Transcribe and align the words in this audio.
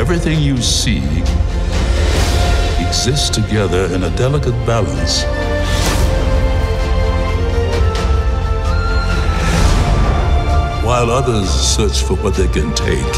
Everything 0.00 0.40
you 0.40 0.56
see 0.56 1.02
exists 2.80 3.28
together 3.28 3.84
in 3.94 4.04
a 4.04 4.16
delicate 4.16 4.56
balance. 4.64 5.24
While 10.82 11.10
others 11.10 11.50
search 11.50 12.02
for 12.02 12.14
what 12.14 12.32
they 12.34 12.48
can 12.48 12.74
take, 12.74 13.14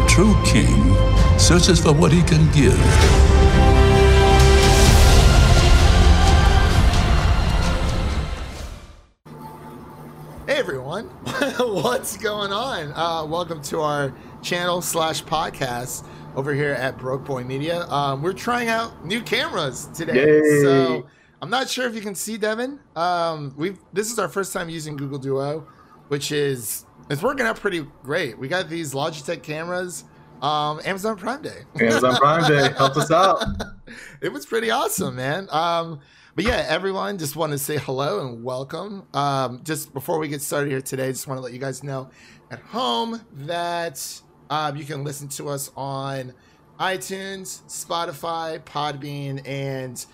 a 0.00 0.06
true 0.08 0.36
king 0.44 0.94
searches 1.40 1.80
for 1.80 1.92
what 1.92 2.12
he 2.12 2.22
can 2.22 2.48
give. 2.52 3.35
What's 12.06 12.18
going 12.18 12.52
on? 12.52 12.92
Uh, 12.92 13.26
welcome 13.26 13.60
to 13.62 13.80
our 13.80 14.14
channel 14.40 14.80
slash 14.80 15.24
podcast 15.24 16.06
over 16.36 16.54
here 16.54 16.70
at 16.70 16.96
Broke 16.98 17.24
Boi 17.24 17.42
Media. 17.42 17.84
Um, 17.88 18.22
we're 18.22 18.32
trying 18.32 18.68
out 18.68 19.04
new 19.04 19.20
cameras 19.20 19.88
today, 19.92 20.24
Yay. 20.24 20.62
so 20.62 21.06
I'm 21.42 21.50
not 21.50 21.68
sure 21.68 21.84
if 21.84 21.96
you 21.96 22.00
can 22.00 22.14
see 22.14 22.38
Devin. 22.38 22.78
Um, 22.94 23.54
we 23.56 23.74
this 23.92 24.12
is 24.12 24.20
our 24.20 24.28
first 24.28 24.52
time 24.52 24.68
using 24.68 24.96
Google 24.96 25.18
Duo, 25.18 25.66
which 26.06 26.30
is 26.30 26.86
it's 27.10 27.22
working 27.24 27.44
out 27.44 27.58
pretty 27.58 27.84
great. 28.04 28.38
We 28.38 28.46
got 28.46 28.68
these 28.68 28.94
Logitech 28.94 29.42
cameras, 29.42 30.04
um, 30.42 30.80
Amazon 30.84 31.16
Prime 31.16 31.42
Day. 31.42 31.62
Amazon 31.80 32.14
Prime 32.18 32.48
Day 32.48 32.72
helped 32.78 32.98
us 32.98 33.10
out. 33.10 33.42
it 34.22 34.32
was 34.32 34.46
pretty 34.46 34.70
awesome, 34.70 35.16
man. 35.16 35.48
Um, 35.50 35.98
but 36.36 36.44
yeah, 36.44 36.66
everyone, 36.68 37.16
just 37.16 37.34
want 37.34 37.52
to 37.52 37.58
say 37.58 37.78
hello 37.78 38.20
and 38.20 38.44
welcome. 38.44 39.06
Um, 39.14 39.62
just 39.64 39.94
before 39.94 40.18
we 40.18 40.28
get 40.28 40.42
started 40.42 40.68
here 40.68 40.82
today, 40.82 41.08
just 41.08 41.26
want 41.26 41.38
to 41.38 41.42
let 41.42 41.54
you 41.54 41.58
guys 41.58 41.82
know 41.82 42.10
at 42.50 42.58
home 42.58 43.22
that 43.32 44.20
um, 44.50 44.76
you 44.76 44.84
can 44.84 45.02
listen 45.02 45.28
to 45.28 45.48
us 45.48 45.70
on 45.78 46.34
iTunes, 46.78 47.62
Spotify, 47.68 48.60
Podbean, 48.60 49.48
and 49.48 50.04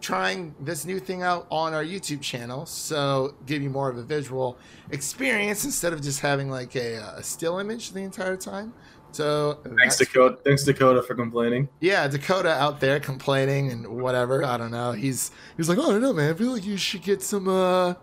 trying 0.00 0.54
this 0.60 0.84
new 0.84 1.00
thing 1.00 1.22
out 1.22 1.48
on 1.50 1.74
our 1.74 1.84
YouTube 1.84 2.20
channel. 2.20 2.64
So 2.64 3.34
give 3.46 3.60
you 3.60 3.68
more 3.68 3.90
of 3.90 3.98
a 3.98 4.04
visual 4.04 4.58
experience 4.92 5.64
instead 5.64 5.92
of 5.92 6.00
just 6.00 6.20
having 6.20 6.48
like 6.48 6.76
a, 6.76 6.98
a 7.16 7.24
still 7.24 7.58
image 7.58 7.90
the 7.90 8.02
entire 8.02 8.36
time. 8.36 8.72
So 9.12 9.58
Thanks, 9.78 9.98
Dakota. 9.98 10.38
Thanks, 10.44 10.64
Dakota, 10.64 11.02
for 11.02 11.14
complaining. 11.14 11.68
yeah, 11.80 12.08
Dakota 12.08 12.50
out 12.50 12.80
there 12.80 12.98
complaining 12.98 13.70
and 13.70 13.86
whatever. 13.86 14.44
I 14.44 14.56
don't 14.56 14.70
know. 14.70 14.92
He's 14.92 15.28
he 15.28 15.58
was 15.58 15.68
like, 15.68 15.78
oh, 15.78 15.88
I 15.88 15.92
don't 15.92 16.00
know, 16.02 16.12
man. 16.12 16.30
I 16.30 16.34
feel 16.36 16.52
like 16.52 16.64
you 16.64 16.76
should 16.76 17.02
get 17.02 17.22
some 17.22 17.46
uh 17.48 17.94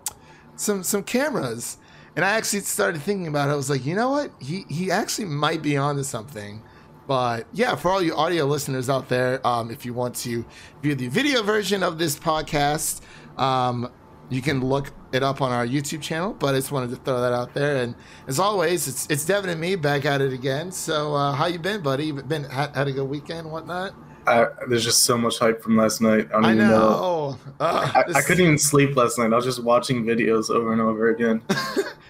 some 0.55 0.83
some 0.83 1.03
cameras. 1.03 1.77
And 2.15 2.25
I 2.25 2.31
actually 2.31 2.61
started 2.61 3.01
thinking 3.01 3.27
about 3.27 3.49
it. 3.49 3.53
I 3.53 3.55
was 3.55 3.69
like, 3.69 3.85
you 3.85 3.95
know 3.95 4.09
what? 4.11 4.31
He 4.39 4.65
he 4.69 4.91
actually 4.91 5.25
might 5.25 5.61
be 5.61 5.77
onto 5.77 6.03
something. 6.03 6.61
But 7.07 7.47
yeah, 7.53 7.73
for 7.75 7.89
all 7.89 8.03
you 8.03 8.15
audio 8.15 8.45
listeners 8.45 8.87
out 8.87 9.09
there, 9.09 9.45
um, 9.47 9.71
if 9.71 9.83
you 9.83 9.95
want 9.95 10.15
to 10.17 10.45
view 10.83 10.93
the 10.93 11.07
video 11.07 11.41
version 11.41 11.81
of 11.81 11.97
this 11.97 12.19
podcast, 12.19 13.01
um, 13.39 13.91
you 14.29 14.41
can 14.41 14.63
look 14.63 14.91
it 15.11 15.23
up 15.23 15.41
on 15.41 15.51
our 15.51 15.65
YouTube 15.65 16.01
channel. 16.01 16.33
But 16.33 16.55
I 16.55 16.59
just 16.59 16.71
wanted 16.71 16.91
to 16.91 16.95
throw 16.97 17.21
that 17.21 17.33
out 17.33 17.53
there. 17.53 17.77
And 17.77 17.95
as 18.27 18.39
always, 18.39 18.87
it's 18.87 19.07
it's 19.09 19.25
Devin 19.25 19.49
and 19.49 19.59
me 19.59 19.75
back 19.75 20.05
at 20.05 20.21
it 20.21 20.33
again. 20.33 20.71
So 20.71 21.15
uh, 21.15 21.33
how 21.33 21.47
you 21.47 21.59
been, 21.59 21.81
buddy? 21.81 22.05
You 22.07 22.13
been 22.13 22.43
had, 22.45 22.75
had 22.75 22.87
a 22.87 22.91
good 22.91 23.09
weekend, 23.09 23.49
whatnot? 23.51 23.93
I, 24.27 24.47
there's 24.67 24.83
just 24.83 25.03
so 25.03 25.17
much 25.17 25.39
hype 25.39 25.63
from 25.63 25.75
last 25.77 26.01
night. 26.01 26.27
I 26.31 26.37
I 26.37 26.53
know. 26.53 26.67
know. 26.67 27.37
Uh, 27.59 27.91
I, 27.95 28.03
I 28.13 28.21
couldn't 28.21 28.43
even 28.45 28.57
sleep 28.59 28.95
last 28.95 29.17
night. 29.17 29.33
I 29.33 29.35
was 29.35 29.45
just 29.45 29.63
watching 29.63 30.03
videos 30.03 30.49
over 30.51 30.71
and 30.71 30.81
over 30.81 31.09
again. 31.09 31.41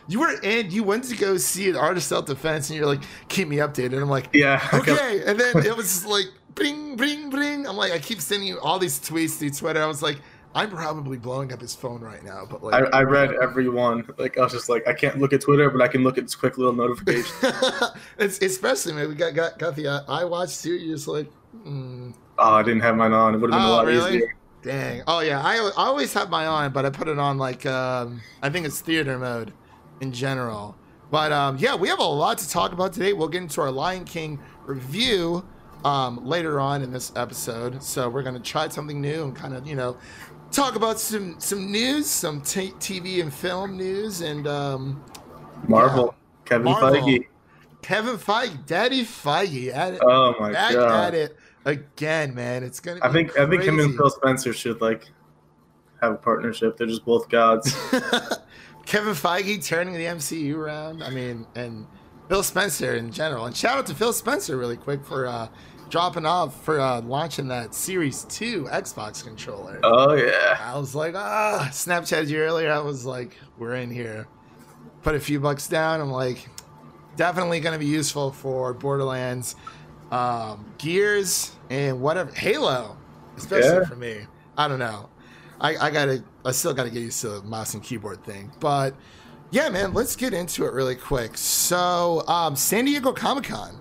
You 0.10 0.20
were 0.22 0.42
in. 0.42 0.72
You 0.72 0.84
went 0.84 1.04
to 1.06 1.16
go 1.16 1.38
see 1.38 1.70
an 1.70 1.76
artist 1.76 2.08
self 2.08 2.26
defense, 2.26 2.72
and 2.72 2.78
you're 2.78 2.88
like, 2.88 3.04
"Keep 3.28 3.48
me 3.48 3.58
updated." 3.58 4.02
I'm 4.02 4.10
like, 4.10 4.30
Yeah. 4.34 4.60
Okay. 4.74 5.22
And 5.24 5.40
then 5.40 5.64
it 5.64 5.78
was 5.78 6.04
like, 6.04 6.26
bring, 6.56 6.96
bring, 6.96 7.30
bring. 7.30 7.68
I'm 7.68 7.78
like, 7.78 7.92
I 7.92 8.00
keep 8.00 8.20
sending 8.20 8.48
you 8.48 8.60
all 8.60 8.80
these 8.80 9.00
tweets 9.00 9.38
through 9.38 9.52
Twitter. 9.52 9.82
I 9.84 9.86
was 9.86 10.02
like, 10.02 10.18
I'm 10.56 10.70
probably 10.72 11.18
blowing 11.18 11.54
up 11.54 11.62
his 11.62 11.76
phone 11.76 12.02
right 12.02 12.24
now. 12.24 12.46
But 12.50 12.64
like, 12.64 12.94
I 12.94 13.04
read 13.04 13.34
every 13.42 13.70
one. 13.70 14.08
Like 14.18 14.38
I 14.38 14.42
was 14.44 14.52
just 14.52 14.68
like, 14.70 14.88
I 14.88 14.94
can't 14.94 15.20
look 15.20 15.32
at 15.34 15.42
Twitter, 15.42 15.70
but 15.70 15.82
I 15.82 15.88
can 15.88 16.04
look 16.04 16.18
at 16.18 16.24
this 16.24 16.36
quick 16.36 16.58
little 16.58 16.74
notification. 16.74 17.36
it's 18.18 18.42
especially 18.42 18.94
man. 18.94 19.10
We 19.10 19.16
got 19.16 19.34
got 19.36 19.60
got 19.60 19.76
the 19.76 19.88
uh, 19.88 20.06
iWatch 20.06 20.62
too. 20.64 20.74
You're 20.74 20.96
just 20.96 21.08
like, 21.08 21.30
mm, 21.66 22.14
oh, 22.40 22.54
I 22.54 22.64
didn't 22.64 22.82
have 22.82 22.96
mine 22.96 23.14
on. 23.14 23.36
It 23.36 23.38
would 23.38 23.54
have 23.54 23.60
been 23.60 23.66
a 23.68 23.72
Oh, 23.72 23.76
lot 23.76 23.86
really? 23.86 24.16
easier. 24.18 24.36
Dang. 24.62 25.04
Oh 25.08 25.20
yeah, 25.22 25.42
I, 25.42 25.56
I 25.56 25.72
always 25.86 26.12
have 26.14 26.30
mine 26.30 26.48
on, 26.48 26.72
but 26.74 26.86
I 26.86 26.90
put 26.90 27.08
it 27.08 27.18
on 27.20 27.38
like 27.38 27.66
um, 27.66 28.22
I 28.42 28.50
think 28.50 28.66
it's 28.66 28.82
theater 28.82 29.18
mode 29.18 29.54
in 30.02 30.12
general. 30.12 30.76
But 31.12 31.32
um, 31.32 31.58
yeah, 31.58 31.76
we 31.76 31.88
have 31.90 32.00
a 32.00 32.04
lot 32.04 32.38
to 32.40 32.50
talk 32.50 32.72
about 32.74 32.92
today. 32.94 33.14
We'll 33.14 33.30
get 33.30 33.42
into 33.44 33.62
our 33.62 33.72
Lion 33.72 34.04
King 34.04 34.40
review 34.66 35.46
um, 35.86 36.26
later 36.26 36.60
on 36.60 36.82
in 36.82 36.92
this 36.92 37.12
episode. 37.16 37.82
So 37.82 38.10
we're 38.10 38.22
gonna 38.22 38.40
try 38.42 38.68
something 38.68 39.00
new 39.00 39.24
and 39.24 39.36
kind 39.36 39.56
of 39.56 39.66
you 39.66 39.76
know 39.76 39.98
talk 40.52 40.76
about 40.76 41.00
some 41.00 41.40
some 41.40 41.72
news, 41.72 42.08
some 42.08 42.42
t- 42.42 42.72
TV 42.80 43.22
and 43.22 43.34
film 43.34 43.78
news, 43.78 44.22
and 44.22 44.48
um, 44.48 45.04
Marvel. 45.68 46.16
Kevin 46.46 46.66
Marvel. 46.66 47.02
Feige. 47.02 47.26
Kevin 47.82 48.18
Feige, 48.18 48.66
Daddy 48.66 49.04
Feige, 49.06 49.74
at 49.74 49.94
it, 49.94 50.02
Oh 50.04 50.36
my 50.40 50.52
back 50.52 50.74
god. 50.74 51.14
at 51.14 51.14
it 51.14 51.38
again, 51.66 52.34
man. 52.34 52.64
It's 52.64 52.80
gonna. 52.80 53.00
I 53.04 53.12
think 53.12 53.38
I 53.38 53.48
think 53.48 53.64
him 53.64 53.80
and. 53.80 53.96
Phil 53.96 54.10
Spencer 54.10 54.54
should 54.54 54.82
like 54.82 55.10
have 56.02 56.14
a 56.14 56.18
partnership. 56.18 56.78
They're 56.78 56.88
just 56.88 57.06
both 57.06 57.30
gods. 57.30 57.74
Kevin 58.86 59.14
Feige 59.14 59.64
turning 59.66 59.94
the 59.94 60.06
MCU 60.06 60.56
around. 60.56 61.04
I 61.04 61.10
mean, 61.10 61.46
and 61.56 61.86
Phil 62.28 62.44
Spencer 62.44 62.96
in 62.96 63.12
general. 63.12 63.46
And 63.46 63.56
shout 63.56 63.78
out 63.78 63.86
to 63.88 63.96
Phil 63.96 64.14
Spencer 64.14 64.58
really 64.58 64.78
quick 64.78 65.06
for 65.06 65.28
uh, 65.28 65.48
dropping 65.90 66.26
off 66.26 66.64
for 66.64 66.80
uh, 66.80 67.02
launching 67.02 67.48
that 67.50 67.74
Series 67.74 68.24
Two 68.26 68.66
Xbox 68.72 69.24
controller. 69.24 69.80
oh 69.84 70.14
yeah. 70.14 70.58
I 70.62 70.78
was 70.78 70.96
like, 70.96 71.16
ah, 71.16 71.68
Snapchatted 71.72 72.28
you 72.28 72.40
earlier. 72.40 72.72
I 72.72 72.80
was 72.80 73.06
like, 73.06 73.38
we're 73.58 73.76
in 73.76 73.90
here. 73.90 74.28
Put 75.02 75.16
a 75.16 75.20
few 75.20 75.40
bucks 75.40 75.68
down. 75.68 76.02
I'm 76.02 76.12
like, 76.12 76.50
definitely 77.16 77.60
going 77.60 77.74
to 77.74 77.80
be 77.80 77.86
useful 77.86 78.32
for 78.32 78.74
Borderlands, 78.74 79.56
um, 80.12 80.66
Gears, 80.78 81.54
and 81.70 82.02
whatever. 82.02 82.32
Halo, 82.34 82.98
especially 83.38 83.70
Yeah. 83.80 83.86
for 83.86 83.96
me. 83.96 84.22
I 84.58 84.68
don't 84.68 84.80
know. 84.80 85.10
I, 85.62 85.78
I 85.78 85.90
gotta, 85.92 86.24
I 86.46 86.52
still 86.52 86.74
gotta 86.74 86.90
get 86.90 87.02
used 87.02 87.22
to 87.22 87.30
the 87.30 87.42
mouse 87.44 87.74
and 87.74 87.84
keyboard 87.84 88.24
thing. 88.24 88.52
But 88.60 88.94
yeah, 89.52 89.70
man, 89.70 89.94
let's 89.94 90.16
get 90.16 90.34
into 90.34 90.66
it 90.66 90.74
really 90.74 90.96
quick. 90.96 91.38
So, 91.38 92.24
um, 92.28 92.56
San 92.56 92.86
Diego 92.86 93.12
Comic 93.14 93.46
Con. 93.46 93.79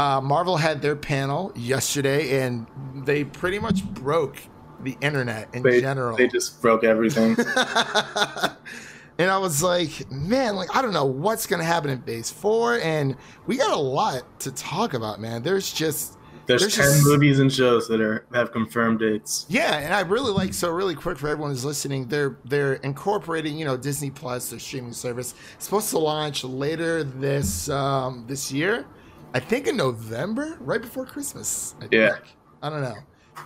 Uh, 0.00 0.20
Marvel 0.20 0.56
had 0.56 0.80
their 0.80 0.96
panel 0.96 1.52
yesterday, 1.54 2.40
and 2.42 2.66
they 2.94 3.22
pretty 3.24 3.58
much 3.58 3.84
broke 3.84 4.38
the 4.82 4.96
internet 5.02 5.54
in 5.54 5.62
They, 5.62 5.80
general. 5.82 6.16
they 6.16 6.26
just 6.26 6.62
broke 6.62 6.84
everything. 6.84 7.36
and 9.18 9.30
I 9.30 9.36
was 9.38 9.62
like, 9.62 10.10
man, 10.10 10.56
like 10.56 10.74
I 10.74 10.80
don't 10.80 10.94
know 10.94 11.04
what's 11.04 11.46
gonna 11.46 11.64
happen 11.64 11.90
in 11.90 12.00
Phase 12.02 12.30
Four, 12.30 12.78
and 12.80 13.14
we 13.46 13.56
got 13.58 13.72
a 13.72 13.80
lot 13.80 14.22
to 14.40 14.52
talk 14.52 14.94
about, 14.94 15.20
man. 15.20 15.42
There's 15.42 15.70
just 15.72 16.16
There's, 16.46 16.62
There's 16.62 16.76
ten 16.76 16.84
just- 16.86 17.04
movies 17.06 17.38
and 17.38 17.52
shows 17.52 17.86
that 17.88 18.00
are 18.00 18.24
have 18.32 18.52
confirmed 18.52 19.00
dates. 19.00 19.44
yeah, 19.50 19.78
and 19.80 19.92
I 19.92 20.00
really 20.00 20.32
like 20.32 20.54
so 20.54 20.70
really 20.70 20.94
quick 20.94 21.18
for 21.18 21.28
everyone 21.28 21.50
who's 21.50 21.64
listening. 21.64 22.08
They're 22.08 22.38
they're 22.46 22.74
incorporating, 22.76 23.58
you 23.58 23.66
know, 23.66 23.76
Disney 23.76 24.10
Plus, 24.10 24.48
their 24.48 24.58
streaming 24.58 24.94
service, 24.94 25.34
It's 25.56 25.66
supposed 25.66 25.90
to 25.90 25.98
launch 25.98 26.42
later 26.42 27.04
this 27.04 27.68
um 27.68 28.24
this 28.26 28.50
year. 28.50 28.86
I 29.32 29.40
think 29.40 29.66
in 29.66 29.76
November, 29.76 30.56
right 30.60 30.80
before 30.80 31.06
Christmas. 31.06 31.74
I 31.80 31.88
Yeah. 31.90 32.12
think. 32.14 32.24
I 32.62 32.68
don't 32.68 32.82
know, 32.82 32.96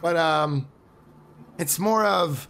but 0.03 0.17
um, 0.17 0.67
it's 1.59 1.79
more 1.79 2.05
of 2.05 2.49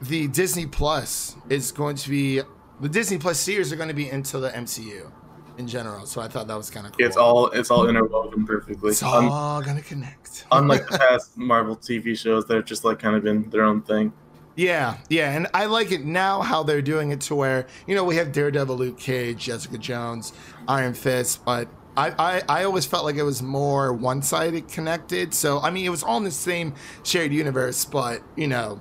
the 0.00 0.28
Disney 0.28 0.66
Plus 0.66 1.36
is 1.50 1.72
going 1.72 1.96
to 1.96 2.08
be 2.10 2.40
the 2.80 2.88
Disney 2.88 3.18
Plus 3.18 3.38
series 3.38 3.72
are 3.72 3.76
going 3.76 3.88
to 3.88 3.94
be 3.94 4.08
into 4.10 4.38
the 4.38 4.50
MCU 4.50 5.10
in 5.58 5.66
general. 5.66 6.06
So 6.06 6.20
I 6.20 6.28
thought 6.28 6.46
that 6.48 6.56
was 6.56 6.70
kind 6.70 6.86
of 6.86 6.92
cool. 6.92 7.04
It's 7.06 7.16
all 7.16 7.48
it's 7.50 7.70
all 7.70 7.88
interwoven 7.88 8.46
perfectly. 8.46 8.90
it's 8.90 9.02
all 9.02 9.60
gonna 9.62 9.82
connect. 9.82 10.46
unlike 10.52 10.86
the 10.88 10.98
past 11.10 11.36
Marvel 11.36 11.76
TV 11.76 12.16
shows, 12.18 12.46
they're 12.46 12.62
just 12.62 12.84
like 12.84 12.98
kind 12.98 13.16
of 13.16 13.26
in 13.26 13.50
their 13.50 13.62
own 13.64 13.82
thing. 13.82 14.12
Yeah, 14.54 14.96
yeah, 15.10 15.32
and 15.32 15.48
I 15.52 15.66
like 15.66 15.92
it 15.92 16.04
now 16.06 16.40
how 16.40 16.62
they're 16.62 16.80
doing 16.80 17.10
it 17.10 17.20
to 17.22 17.34
where 17.34 17.66
you 17.86 17.94
know 17.94 18.04
we 18.04 18.16
have 18.16 18.32
Daredevil, 18.32 18.76
Luke 18.76 18.98
Cage, 18.98 19.44
Jessica 19.44 19.76
Jones, 19.76 20.32
Iron 20.66 20.94
Fist, 20.94 21.44
but 21.44 21.68
I 21.96 22.14
I, 22.18 22.42
I 22.48 22.64
always 22.64 22.86
felt 22.86 23.04
like 23.04 23.16
it 23.16 23.22
was 23.22 23.42
more 23.42 23.92
one 23.92 24.22
sided 24.22 24.68
connected. 24.68 25.34
So 25.34 25.60
I 25.60 25.70
mean, 25.70 25.84
it 25.84 25.90
was 25.90 26.02
all 26.02 26.18
in 26.18 26.24
the 26.24 26.30
same 26.30 26.74
shared 27.02 27.32
universe, 27.32 27.84
but 27.84 28.22
you 28.36 28.46
know, 28.46 28.80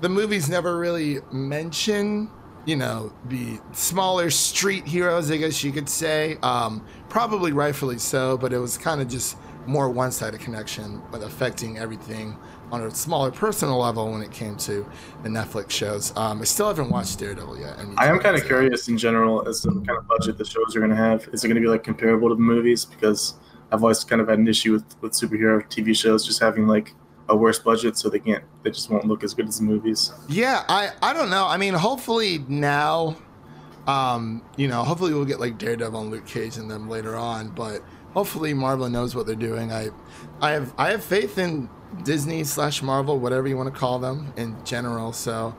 the 0.00 0.08
movies 0.08 0.48
never 0.48 0.78
really 0.78 1.20
mention 1.32 2.30
you 2.66 2.76
know 2.76 3.12
the 3.28 3.60
smaller 3.72 4.30
street 4.30 4.86
heroes, 4.86 5.30
I 5.30 5.36
guess 5.36 5.62
you 5.62 5.72
could 5.72 5.88
say. 5.88 6.38
Um, 6.42 6.84
probably 7.08 7.52
rightfully 7.52 7.98
so, 7.98 8.38
but 8.38 8.52
it 8.52 8.58
was 8.58 8.78
kind 8.78 9.00
of 9.00 9.08
just 9.08 9.36
more 9.66 9.88
one 9.88 10.12
sided 10.12 10.40
connection, 10.40 11.02
but 11.10 11.22
affecting 11.22 11.78
everything 11.78 12.36
on 12.74 12.82
a 12.82 12.94
smaller 12.94 13.30
personal 13.30 13.78
level 13.78 14.10
when 14.10 14.22
it 14.22 14.30
came 14.30 14.56
to 14.56 14.86
the 15.22 15.28
Netflix 15.28 15.70
shows. 15.70 16.12
Um, 16.16 16.40
I 16.40 16.44
still 16.44 16.68
haven't 16.68 16.90
watched 16.90 17.18
Daredevil 17.18 17.58
yet. 17.58 17.78
need 17.86 17.98
I 17.98 18.06
am 18.06 18.18
kind 18.18 18.36
of 18.36 18.44
curious 18.44 18.88
in 18.88 18.98
general 18.98 19.46
as 19.48 19.60
to 19.62 19.70
what 19.70 19.86
kind 19.86 19.98
of 19.98 20.06
budget 20.06 20.38
the 20.38 20.44
shows 20.44 20.74
are 20.76 20.80
going 20.80 20.90
to 20.90 20.96
have. 20.96 21.28
Is 21.32 21.44
it 21.44 21.48
going 21.48 21.56
to 21.56 21.60
be 21.60 21.68
like 21.68 21.84
comparable 21.84 22.28
to 22.28 22.34
the 22.34 22.40
movies? 22.40 22.84
Because 22.84 23.34
I've 23.72 23.82
always 23.82 24.04
kind 24.04 24.20
of 24.20 24.28
had 24.28 24.38
an 24.38 24.48
issue 24.48 24.72
with 24.72 24.84
with 25.00 25.12
superhero 25.12 25.62
TV 25.68 25.96
shows 25.96 26.26
just 26.26 26.40
having 26.40 26.66
like 26.66 26.94
a 27.28 27.36
worse 27.36 27.58
budget, 27.58 27.96
so 27.96 28.08
they 28.08 28.18
can't 28.18 28.44
they 28.62 28.70
just 28.70 28.90
won't 28.90 29.06
look 29.06 29.24
as 29.24 29.34
good 29.34 29.48
as 29.48 29.58
the 29.58 29.64
movies. 29.64 30.12
Yeah, 30.28 30.64
I 30.68 30.90
I 31.02 31.12
don't 31.12 31.30
know. 31.30 31.46
I 31.46 31.56
mean, 31.56 31.74
hopefully 31.74 32.44
now, 32.48 33.16
um, 33.86 34.42
you 34.56 34.68
know, 34.68 34.82
hopefully 34.82 35.12
we'll 35.12 35.24
get 35.24 35.40
like 35.40 35.58
Daredevil 35.58 36.00
and 36.00 36.10
Luke 36.10 36.26
Cage 36.26 36.56
in 36.56 36.68
them 36.68 36.88
later 36.88 37.16
on. 37.16 37.48
But 37.48 37.82
hopefully 38.12 38.54
Marvel 38.54 38.88
knows 38.88 39.14
what 39.14 39.26
they're 39.26 39.34
doing. 39.34 39.72
I 39.72 39.90
I 40.40 40.52
have 40.52 40.74
I 40.78 40.90
have 40.90 41.04
faith 41.04 41.38
in 41.38 41.68
Disney 42.02 42.44
slash 42.44 42.82
Marvel, 42.82 43.18
whatever 43.18 43.46
you 43.48 43.56
want 43.56 43.72
to 43.72 43.78
call 43.78 43.98
them 43.98 44.32
in 44.36 44.56
general. 44.64 45.12
So 45.12 45.54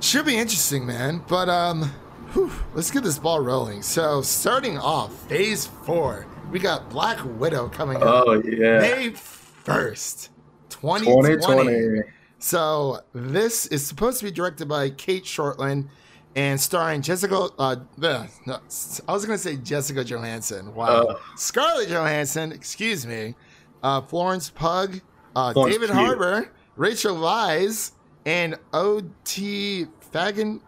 should 0.00 0.26
be 0.26 0.36
interesting, 0.36 0.86
man. 0.86 1.22
But 1.28 1.48
um, 1.48 1.84
whew, 2.32 2.50
let's 2.74 2.90
get 2.90 3.02
this 3.02 3.18
ball 3.18 3.40
rolling. 3.40 3.82
So 3.82 4.22
starting 4.22 4.78
off, 4.78 5.12
Phase 5.28 5.66
Four, 5.66 6.26
we 6.50 6.58
got 6.58 6.88
Black 6.90 7.18
Widow 7.38 7.68
coming 7.68 7.96
out 7.98 8.28
Oh 8.28 8.42
yeah, 8.44 8.78
May 8.80 9.10
first, 9.10 10.30
2020. 10.70 11.36
2020. 11.36 12.00
So 12.38 13.00
this 13.12 13.66
is 13.66 13.86
supposed 13.86 14.18
to 14.20 14.24
be 14.24 14.30
directed 14.30 14.66
by 14.66 14.88
Cate 14.90 15.24
Shortland 15.24 15.88
and 16.34 16.58
starring 16.58 17.02
Jessica. 17.02 17.48
Uh, 17.58 17.76
no, 17.98 18.24
I 18.46 19.12
was 19.12 19.26
going 19.26 19.36
to 19.36 19.38
say 19.38 19.56
Jessica 19.56 20.02
Johansson. 20.04 20.74
Wow, 20.74 20.86
Uh. 21.02 21.16
Scarlett 21.36 21.90
Johansson. 21.90 22.52
Excuse 22.52 23.06
me. 23.06 23.34
Uh, 23.82 24.00
Florence 24.00 24.48
Pugh, 24.48 25.00
uh, 25.36 25.52
David. 25.52 25.90
Harbour, 25.90 26.50
Rachel 26.76 27.20
Wise, 27.20 27.92
and 28.26 28.56
O.T. 28.72 29.86
Fagan. 30.12 30.60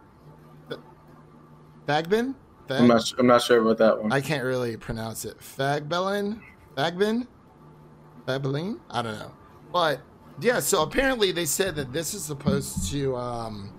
Fagbin. 1.87 2.35
Fag- 2.67 2.79
I'm 2.79 2.87
not 2.87 3.13
I'm 3.19 3.27
not 3.27 3.41
sure 3.41 3.61
about 3.61 3.77
that 3.79 4.01
one. 4.01 4.11
I 4.11 4.21
can't 4.21 4.43
really 4.43 4.77
pronounce 4.77 5.25
it. 5.25 5.37
Fagbelin? 5.39 6.41
Fagbin? 6.77 7.27
Fabelin? 8.25 8.79
I 8.89 9.01
don't 9.01 9.19
know. 9.19 9.31
But 9.71 10.01
yeah, 10.39 10.59
so 10.59 10.81
apparently 10.81 11.31
they 11.31 11.45
said 11.45 11.75
that 11.75 11.91
this 11.91 12.13
is 12.13 12.23
supposed 12.23 12.89
to 12.91 13.15
um 13.17 13.73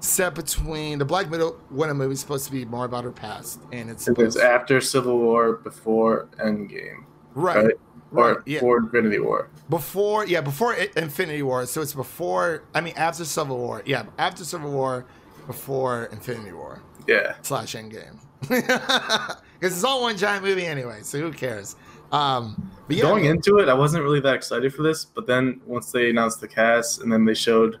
set 0.00 0.34
between 0.34 0.98
the 0.98 1.04
Black 1.04 1.30
Widow 1.30 1.60
Widow 1.70 1.94
movie 1.94 2.12
is 2.14 2.20
supposed 2.20 2.46
to 2.46 2.52
be 2.52 2.64
more 2.64 2.84
about 2.84 3.04
her 3.04 3.12
past 3.12 3.60
and 3.72 3.88
it's 3.88 4.04
supposed 4.04 4.38
after 4.38 4.80
Civil 4.80 5.18
War, 5.18 5.54
before 5.54 6.28
Endgame, 6.38 7.04
right, 7.34 7.64
right? 7.64 7.74
Or 8.12 8.42
yeah. 8.46 8.60
before 8.60 8.78
Infinity 8.78 9.18
War. 9.18 9.48
before 9.68 10.26
yeah, 10.26 10.40
before 10.40 10.74
Infinity 10.74 11.42
War. 11.42 11.66
So 11.66 11.82
it's 11.82 11.92
before 11.92 12.62
I 12.74 12.80
mean 12.80 12.94
after 12.96 13.24
Civil 13.24 13.58
War. 13.58 13.82
Yeah, 13.84 14.06
after 14.18 14.44
Civil 14.44 14.70
War, 14.70 15.06
before 15.46 16.04
Infinity 16.12 16.52
War. 16.52 16.82
Yeah. 17.06 17.34
slash 17.42 17.74
Endgame. 17.74 18.18
Because 19.58 19.74
it's 19.74 19.84
all 19.84 20.02
one 20.02 20.18
giant 20.18 20.44
movie 20.44 20.66
anyway, 20.66 21.00
so 21.02 21.18
who 21.18 21.32
cares? 21.32 21.76
Um, 22.12 22.70
but 22.86 22.96
yeah, 22.96 23.02
Going 23.04 23.24
into 23.24 23.58
it, 23.58 23.70
I 23.70 23.74
wasn't 23.74 24.04
really 24.04 24.20
that 24.20 24.34
excited 24.34 24.74
for 24.74 24.82
this, 24.82 25.06
but 25.06 25.26
then 25.26 25.62
once 25.64 25.90
they 25.90 26.10
announced 26.10 26.42
the 26.42 26.48
cast 26.48 27.00
and 27.00 27.10
then 27.10 27.24
they 27.24 27.34
showed, 27.34 27.80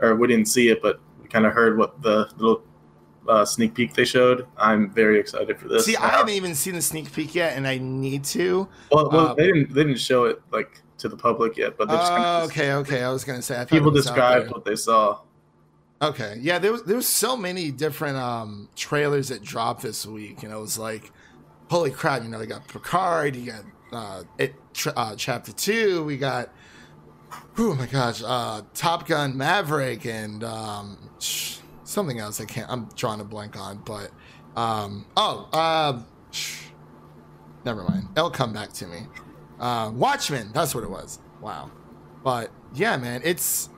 or 0.00 0.16
we 0.16 0.26
didn't 0.26 0.48
see 0.48 0.68
it, 0.68 0.82
but 0.82 1.00
we 1.22 1.28
kind 1.28 1.46
of 1.46 1.52
heard 1.52 1.78
what 1.78 2.02
the 2.02 2.28
little 2.36 2.64
uh, 3.28 3.44
sneak 3.44 3.74
peek 3.74 3.94
they 3.94 4.04
showed. 4.04 4.46
I'm 4.56 4.90
very 4.90 5.18
excited 5.18 5.58
for 5.58 5.68
this. 5.68 5.86
see, 5.86 5.96
I 5.96 6.08
haven't 6.08 6.34
even 6.34 6.54
seen 6.54 6.74
the 6.74 6.82
sneak 6.82 7.12
peek 7.12 7.34
yet, 7.34 7.56
and 7.56 7.66
I 7.66 7.78
need 7.78 8.24
to. 8.24 8.68
Well, 8.90 9.10
well 9.10 9.28
um, 9.28 9.36
they 9.36 9.46
didn't 9.46 9.72
they 9.74 9.84
didn't 9.84 10.00
show 10.00 10.24
it 10.24 10.42
like 10.50 10.82
to 10.98 11.08
the 11.08 11.16
public 11.16 11.56
yet, 11.56 11.76
but 11.76 11.88
they 11.88 11.96
just 11.96 12.12
kind 12.12 12.24
Oh, 12.24 12.44
of 12.44 12.50
okay, 12.50 12.72
okay. 12.74 13.02
I 13.02 13.10
was 13.10 13.24
gonna 13.24 13.42
say 13.42 13.64
people 13.68 13.88
it 13.88 13.92
was 13.94 14.06
out 14.06 14.14
described 14.14 14.50
what 14.50 14.64
they 14.64 14.76
saw. 14.76 15.20
Okay, 16.00 16.36
yeah, 16.40 16.58
there 16.58 16.72
was 16.72 16.82
there 16.82 16.96
was 16.96 17.06
so 17.06 17.36
many 17.36 17.70
different 17.70 18.16
um 18.16 18.68
trailers 18.74 19.28
that 19.28 19.42
dropped 19.42 19.82
this 19.82 20.04
week. 20.04 20.42
and 20.42 20.52
it 20.52 20.56
was 20.58 20.76
like, 20.78 21.12
holy 21.70 21.90
crap! 21.92 22.22
You 22.24 22.28
know, 22.28 22.38
we 22.40 22.46
got 22.46 22.66
Picard, 22.66 23.36
you 23.36 23.52
got 23.52 23.64
uh, 23.92 24.24
it 24.38 24.54
uh 24.96 25.14
chapter 25.16 25.52
two, 25.52 26.02
we 26.04 26.16
got, 26.16 26.52
oh 27.58 27.74
my 27.74 27.86
gosh, 27.86 28.20
uh, 28.24 28.62
Top 28.74 29.06
Gun 29.06 29.36
Maverick, 29.36 30.04
and 30.06 30.42
um, 30.42 30.98
sh- 31.20 31.58
something 31.92 32.18
else. 32.18 32.40
I 32.40 32.44
can't. 32.44 32.70
I'm 32.70 32.88
drawing 32.96 33.20
a 33.20 33.24
blank 33.24 33.56
on, 33.56 33.78
but 33.84 34.10
um, 34.56 35.06
oh, 35.16 35.48
uh, 35.52 36.00
never 37.64 37.82
mind. 37.84 38.08
It'll 38.16 38.30
come 38.30 38.52
back 38.52 38.72
to 38.74 38.86
me. 38.86 39.06
Uh, 39.60 39.90
Watchmen, 39.94 40.50
that's 40.52 40.74
what 40.74 40.84
it 40.84 40.90
was. 40.90 41.20
Wow, 41.40 41.70
but 42.24 42.50
yeah, 42.74 42.96
man, 42.96 43.20
it's. 43.24 43.68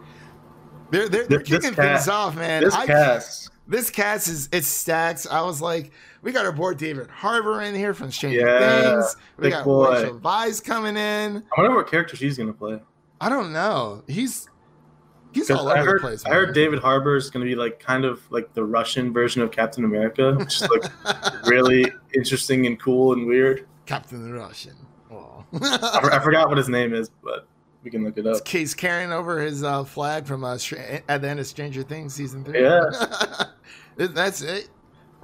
They're, 0.91 1.09
they're, 1.09 1.27
they're 1.27 1.41
kicking 1.41 1.75
cast- 1.75 2.05
things 2.05 2.09
off, 2.09 2.37
man. 2.37 2.63
this 2.63 2.75
I- 2.75 2.87
cast, 2.87 3.51
this 3.67 3.91
cast 3.91 4.29
is 4.29 4.49
it's 4.53 4.69
stacked. 4.69 5.27
I 5.31 5.43
was 5.43 5.61
like, 5.61 5.91
we 6.23 6.31
got 6.31 6.45
our 6.47 6.53
boy 6.53 6.75
David 6.75 7.09
Harbour 7.11 7.63
in 7.63 7.75
here 7.75 7.95
from 7.95 8.13
Stranger 8.13 8.41
Yeah, 8.47 9.01
Things. 9.01 9.17
We 9.39 9.51
got 9.51 9.65
boy. 9.65 10.03
Rachel 10.03 10.21
Weisz 10.21 10.63
coming 10.63 10.97
in. 10.97 11.43
I 11.57 11.61
wonder 11.61 11.75
what 11.77 11.91
character 11.91 12.17
she's 12.17 12.39
gonna 12.39 12.53
play. 12.53 12.81
I 13.21 13.29
don't 13.29 13.53
know. 13.53 14.03
He's 14.07 14.49
he's 15.35 15.51
all 15.51 15.69
I 15.69 15.81
over 15.81 15.91
heard, 15.91 15.99
the 15.99 16.07
place. 16.07 16.25
I 16.25 16.31
heard 16.31 16.55
David 16.55 16.79
Harbour 16.79 17.17
is 17.17 17.31
gonna 17.31 17.45
be 17.45 17.55
like 17.55 17.81
kind 17.81 18.05
of 18.05 18.21
like 18.31 18.53
the 18.55 18.65
Russian 18.65 19.13
version 19.13 19.43
of 19.43 19.51
Captain 19.51 19.85
America, 19.85 20.35
which 20.35 20.63
is 20.63 20.69
like 20.69 21.47
really 21.47 21.91
interesting 22.15 22.67
and 22.67 22.79
cool 22.79 23.13
and 23.13 23.27
weird. 23.27 23.67
Captain 23.87 24.23
the 24.23 24.33
Russian. 24.33 24.75
Oh. 25.11 25.45
I, 25.61 26.11
I 26.13 26.19
forgot 26.21 26.49
what 26.49 26.59
his 26.59 26.69
name 26.69 26.95
is, 26.95 27.11
but 27.23 27.47
we 27.83 27.91
can 27.91 28.05
look 28.05 28.17
it 28.17 28.27
up. 28.27 28.47
He's 28.49 28.75
carrying 28.75 29.13
over 29.13 29.41
his 29.41 29.63
uh, 29.63 29.85
flag 29.85 30.27
from 30.27 30.43
uh, 30.43 30.59
at 31.09 31.21
the 31.21 31.29
end 31.29 31.39
of 31.39 31.47
Stranger 31.47 31.83
Things 31.83 32.15
season 32.15 32.45
three. 32.45 32.63
Yeah. 32.63 32.85
that's 33.97 34.41
it. 34.41 34.69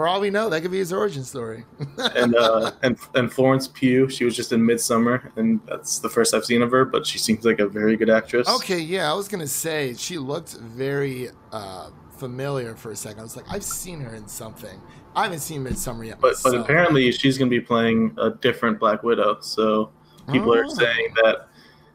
For 0.00 0.08
all 0.08 0.18
we 0.22 0.30
know, 0.30 0.48
that 0.48 0.62
could 0.62 0.70
be 0.70 0.78
his 0.78 0.94
origin 0.94 1.24
story. 1.24 1.66
and 2.16 2.34
uh, 2.34 2.72
and 2.82 2.96
and 3.14 3.30
Florence 3.30 3.68
Pugh, 3.68 4.08
she 4.08 4.24
was 4.24 4.34
just 4.34 4.50
in 4.50 4.62
Midsommar, 4.62 5.30
and 5.36 5.60
that's 5.66 5.98
the 5.98 6.08
first 6.08 6.32
I've 6.32 6.46
seen 6.46 6.62
of 6.62 6.70
her. 6.70 6.86
But 6.86 7.06
she 7.06 7.18
seems 7.18 7.44
like 7.44 7.58
a 7.58 7.68
very 7.68 7.98
good 7.98 8.08
actress. 8.08 8.48
Okay, 8.48 8.78
yeah, 8.78 9.10
I 9.10 9.14
was 9.14 9.28
gonna 9.28 9.46
say 9.46 9.92
she 9.98 10.16
looked 10.16 10.54
very 10.54 11.28
uh, 11.52 11.90
familiar 12.16 12.74
for 12.76 12.92
a 12.92 12.96
second. 12.96 13.20
I 13.20 13.24
was 13.24 13.36
like, 13.36 13.44
I've 13.50 13.62
seen 13.62 14.00
her 14.00 14.14
in 14.14 14.26
something. 14.26 14.80
I 15.14 15.24
haven't 15.24 15.40
seen 15.40 15.64
Midsommar 15.64 16.06
yet. 16.06 16.18
but 16.18 16.36
but 16.42 16.54
apparently 16.54 17.12
she's 17.12 17.36
gonna 17.36 17.50
be 17.50 17.60
playing 17.60 18.16
a 18.16 18.30
different 18.30 18.80
Black 18.80 19.02
Widow. 19.02 19.36
So 19.42 19.92
people 20.32 20.54
are 20.54 20.64
Oh. 20.64 20.68
saying 20.76 21.12
that 21.22 21.48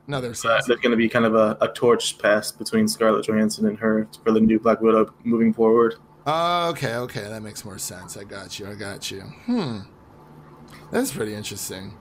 no, 0.06 0.22
they're 0.22 0.30
uh, 0.30 0.62
there's 0.68 0.80
gonna 0.80 0.96
be 0.96 1.10
kind 1.10 1.26
of 1.26 1.34
a, 1.34 1.58
a 1.60 1.70
torch 1.70 2.20
passed 2.20 2.60
between 2.60 2.88
Scarlett 2.88 3.26
Johansson 3.26 3.66
and 3.66 3.80
her 3.80 4.08
for 4.24 4.32
the 4.32 4.42
new 4.42 4.60
Black 4.60 4.80
Widow 4.80 5.12
moving 5.24 5.52
forward. 5.52 5.96
Oh, 6.26 6.70
okay, 6.70 6.96
okay, 6.96 7.22
that 7.24 7.42
makes 7.44 7.64
more 7.64 7.78
sense. 7.78 8.18
I 8.18 8.24
got 8.24 8.60
you. 8.60 8.68
I 8.68 8.74
got 8.74 9.12
you. 9.12 9.22
Hmm, 9.22 9.80
that's 10.92 11.12
pretty 11.12 11.34
interesting. 11.36 11.94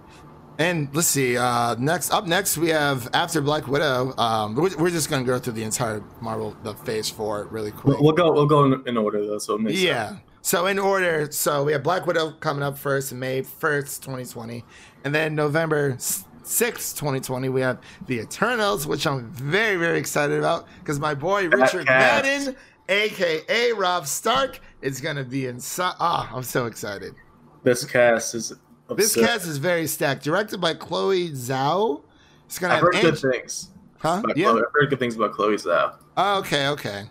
And 0.58 0.88
let's 0.94 1.08
see. 1.08 1.36
Uh, 1.36 1.74
next, 1.78 2.12
up 2.12 2.26
next, 2.26 2.56
we 2.56 2.68
have 2.68 3.08
after 3.12 3.40
Black 3.40 3.66
Widow. 3.66 4.14
Um, 4.16 4.54
we're, 4.54 4.74
we're 4.78 4.90
just 4.90 5.10
gonna 5.10 5.24
go 5.24 5.38
through 5.38 5.54
the 5.54 5.64
entire 5.64 6.02
Marvel 6.20 6.56
the 6.62 6.74
Phase 6.74 7.10
Four 7.10 7.48
really 7.50 7.72
quick. 7.72 7.98
We'll, 7.98 8.12
go 8.12 8.32
we'll 8.32 8.46
go 8.46 8.64
in, 8.64 8.82
in 8.86 8.96
order 8.96 9.26
though, 9.26 9.38
so 9.38 9.56
it 9.56 9.60
makes 9.62 9.80
Yeah. 9.80 10.08
sense. 10.10 10.20
So 10.42 10.66
in 10.66 10.78
order, 10.78 11.30
so 11.32 11.64
we 11.64 11.72
have 11.72 11.82
Black 11.82 12.06
Widow 12.06 12.32
coming 12.32 12.62
up 12.62 12.78
first, 12.78 13.12
May 13.12 13.42
first, 13.42 14.02
twenty 14.02 14.24
twenty, 14.26 14.64
and 15.02 15.12
then 15.14 15.34
November 15.34 15.96
sixth, 15.98 16.96
twenty 16.96 17.18
twenty, 17.18 17.48
we 17.48 17.60
have 17.62 17.78
the 18.06 18.20
Eternals, 18.20 18.86
which 18.86 19.06
I'm 19.08 19.30
very 19.32 19.76
very 19.76 19.98
excited 19.98 20.38
about 20.38 20.66
because 20.78 21.00
my 21.00 21.14
boy 21.14 21.48
Richard. 21.48 21.86
Madden, 21.86 22.54
aka 22.88 23.72
Robb 23.72 24.06
Stark, 24.06 24.60
is 24.82 25.00
gonna 25.00 25.24
be 25.24 25.46
inside. 25.46 25.94
Ah, 26.00 26.30
I'm 26.34 26.42
so 26.42 26.66
excited. 26.66 27.14
This 27.62 27.84
cast 27.84 28.34
is 28.34 28.52
This 28.96 29.14
cast 29.14 29.46
is 29.46 29.58
very 29.58 29.86
stacked. 29.86 30.22
Directed 30.24 30.60
by 30.60 30.74
Chloe 30.74 31.30
Zhao. 31.30 32.02
It's 32.46 32.58
gonna 32.58 32.74
I've 32.74 32.80
have 32.80 32.94
heard 33.02 33.14
good 33.14 33.32
things. 33.32 33.70
huh? 33.98 34.22
Yeah. 34.36 34.50
Chloe. 34.50 34.60
I've 34.62 34.72
heard 34.74 34.90
good 34.90 34.98
things 34.98 35.16
about 35.16 35.32
Chloe 35.32 35.56
Zhao. 35.56 35.96
Oh, 36.16 36.38
okay, 36.40 36.68
okay. 36.68 37.04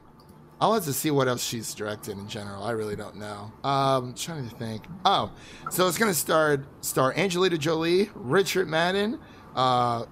I'll 0.62 0.74
have 0.76 0.86
to 0.86 0.94
see 0.94 1.12
what 1.12 1.28
else 1.28 1.44
she's 1.44 1.74
directed 1.74 2.18
in 2.18 2.28
general. 2.30 2.64
I 2.64 2.72
really 2.72 2.96
don't 2.96 3.18
know. 3.18 3.52
Um, 3.70 4.14
trying 4.14 4.48
to 4.48 4.56
think. 4.56 4.84
Oh, 5.04 5.32
so 5.70 5.88
it's 5.88 5.98
gonna 5.98 6.14
star 6.14 6.64
star 6.82 7.14
Angelina 7.18 7.58
Jolie, 7.58 8.10
Richard 8.16 8.70
Madden, 8.70 9.20
uh, 9.56 10.04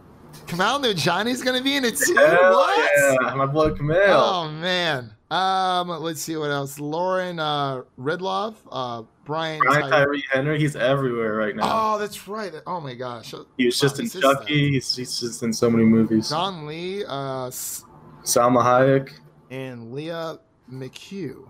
Kumail 0.47 0.83
Nanjiani's 0.83 1.41
gonna 1.43 1.61
be 1.61 1.75
in 1.77 1.85
it 1.85 1.95
too. 1.97 2.15
Hell 2.15 2.53
what? 2.53 2.91
yeah, 3.21 3.35
my 3.35 3.45
boy 3.45 3.69
Kumail. 3.69 4.07
Oh 4.09 4.49
man. 4.51 5.11
Um, 5.31 5.87
let's 5.87 6.21
see 6.21 6.35
what 6.35 6.51
else. 6.51 6.77
Lauren 6.77 7.39
uh, 7.39 7.83
Ridloff, 7.97 8.55
uh, 8.69 9.03
Brian. 9.23 9.61
Brian 9.61 9.83
Ty- 9.83 9.89
Tyree 9.89 10.23
Henry, 10.29 10.59
he's 10.59 10.75
everywhere 10.75 11.35
right 11.35 11.55
now. 11.55 11.69
oh, 11.95 11.97
that's 11.97 12.27
right. 12.27 12.53
Oh 12.67 12.81
my 12.81 12.93
gosh. 12.93 13.33
he 13.57 13.65
was 13.65 13.79
just 13.79 13.97
wow, 13.97 14.03
in 14.03 14.09
Chucky. 14.09 14.71
He's, 14.71 14.93
he's 14.93 15.21
just 15.21 15.41
in 15.41 15.53
so 15.53 15.69
many 15.69 15.85
movies. 15.85 16.29
Don 16.29 16.67
Lee, 16.67 17.05
uh, 17.05 17.49
Salma 17.49 18.61
Hayek. 18.61 19.13
and 19.49 19.93
Lia 19.93 20.37
McHugh. 20.69 21.47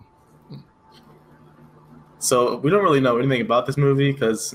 So 2.19 2.57
we 2.57 2.69
don't 2.69 2.83
really 2.83 2.99
know 2.99 3.17
anything 3.17 3.41
about 3.41 3.65
this 3.65 3.77
movie 3.77 4.11
because 4.11 4.53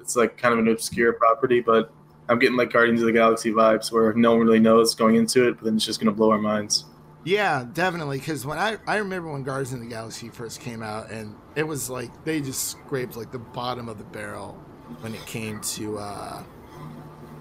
it's 0.00 0.16
like 0.16 0.36
kind 0.36 0.52
of 0.52 0.58
an 0.58 0.66
obscure 0.66 1.12
property, 1.12 1.60
but 1.60 1.92
I'm 2.28 2.40
getting 2.40 2.56
like 2.56 2.72
Guardians 2.72 3.02
of 3.02 3.06
the 3.06 3.12
Galaxy 3.12 3.52
vibes 3.52 3.92
where 3.92 4.12
no 4.14 4.32
one 4.34 4.44
really 4.44 4.58
knows 4.58 4.96
going 4.96 5.14
into 5.14 5.46
it, 5.46 5.52
but 5.52 5.64
then 5.64 5.76
it's 5.76 5.86
just 5.86 6.00
gonna 6.00 6.10
blow 6.10 6.32
our 6.32 6.38
minds. 6.38 6.86
Yeah, 7.24 7.64
definitely. 7.72 8.18
Because 8.18 8.44
when 8.44 8.58
I 8.58 8.76
I 8.86 8.96
remember 8.96 9.30
when 9.32 9.42
Guardians 9.42 9.72
of 9.72 9.80
the 9.80 9.86
Galaxy 9.86 10.28
first 10.28 10.60
came 10.60 10.82
out, 10.82 11.10
and 11.10 11.34
it 11.56 11.62
was 11.62 11.88
like 11.88 12.24
they 12.24 12.40
just 12.40 12.68
scraped 12.68 13.16
like 13.16 13.32
the 13.32 13.38
bottom 13.38 13.88
of 13.88 13.98
the 13.98 14.04
barrel 14.04 14.52
when 15.00 15.14
it 15.14 15.24
came 15.26 15.60
to 15.62 15.98
uh, 15.98 16.42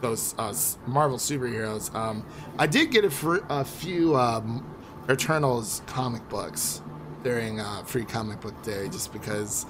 those 0.02 0.36
uh, 0.38 0.54
Marvel 0.88 1.18
superheroes. 1.18 1.94
Um, 1.94 2.26
I 2.58 2.68
did 2.68 2.92
get 2.92 3.04
a, 3.04 3.10
fr- 3.10 3.44
a 3.50 3.66
few 3.66 4.16
um, 4.16 4.66
Eternals 5.10 5.82
comic 5.86 6.28
books 6.30 6.82
during 7.24 7.60
uh, 7.60 7.84
Free 7.84 8.06
Comic 8.06 8.40
Book 8.40 8.62
Day, 8.64 8.88
just 8.90 9.12
because 9.12 9.66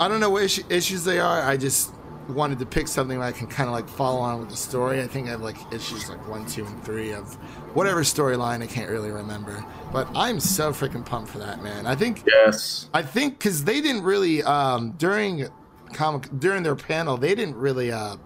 I 0.00 0.08
don't 0.08 0.20
know 0.20 0.30
what 0.30 0.42
issues 0.70 1.04
they 1.04 1.20
are. 1.20 1.42
I 1.42 1.56
just 1.56 1.92
wanted 2.30 2.58
to 2.60 2.66
pick 2.66 2.88
something 2.88 3.18
where 3.18 3.26
I 3.26 3.32
can 3.32 3.46
kind 3.46 3.68
of 3.68 3.74
like 3.74 3.88
follow 3.88 4.20
on 4.20 4.40
with 4.40 4.50
the 4.50 4.56
story. 4.56 5.00
I 5.02 5.06
think 5.06 5.26
I 5.26 5.30
have 5.30 5.42
like 5.42 5.56
issues 5.72 6.08
like 6.08 6.26
one, 6.28 6.46
two, 6.46 6.64
and 6.64 6.82
three 6.84 7.12
of 7.12 7.34
whatever 7.74 8.02
storyline. 8.02 8.62
I 8.62 8.66
can't 8.66 8.90
really 8.90 9.10
remember, 9.10 9.64
but 9.92 10.08
I'm 10.14 10.40
so 10.40 10.72
freaking 10.72 11.04
pumped 11.04 11.30
for 11.30 11.38
that, 11.38 11.62
man. 11.62 11.86
I 11.86 11.94
think 11.94 12.22
Yes. 12.26 12.88
I 12.94 13.02
think 13.02 13.38
because 13.38 13.64
they 13.64 13.80
didn't 13.80 14.02
really 14.02 14.42
um, 14.42 14.92
during 14.92 15.46
comic 15.92 16.28
during 16.38 16.62
their 16.62 16.76
panel 16.76 17.16
they 17.16 17.34
didn't 17.34 17.56
really 17.56 17.90
uh, 17.90 18.16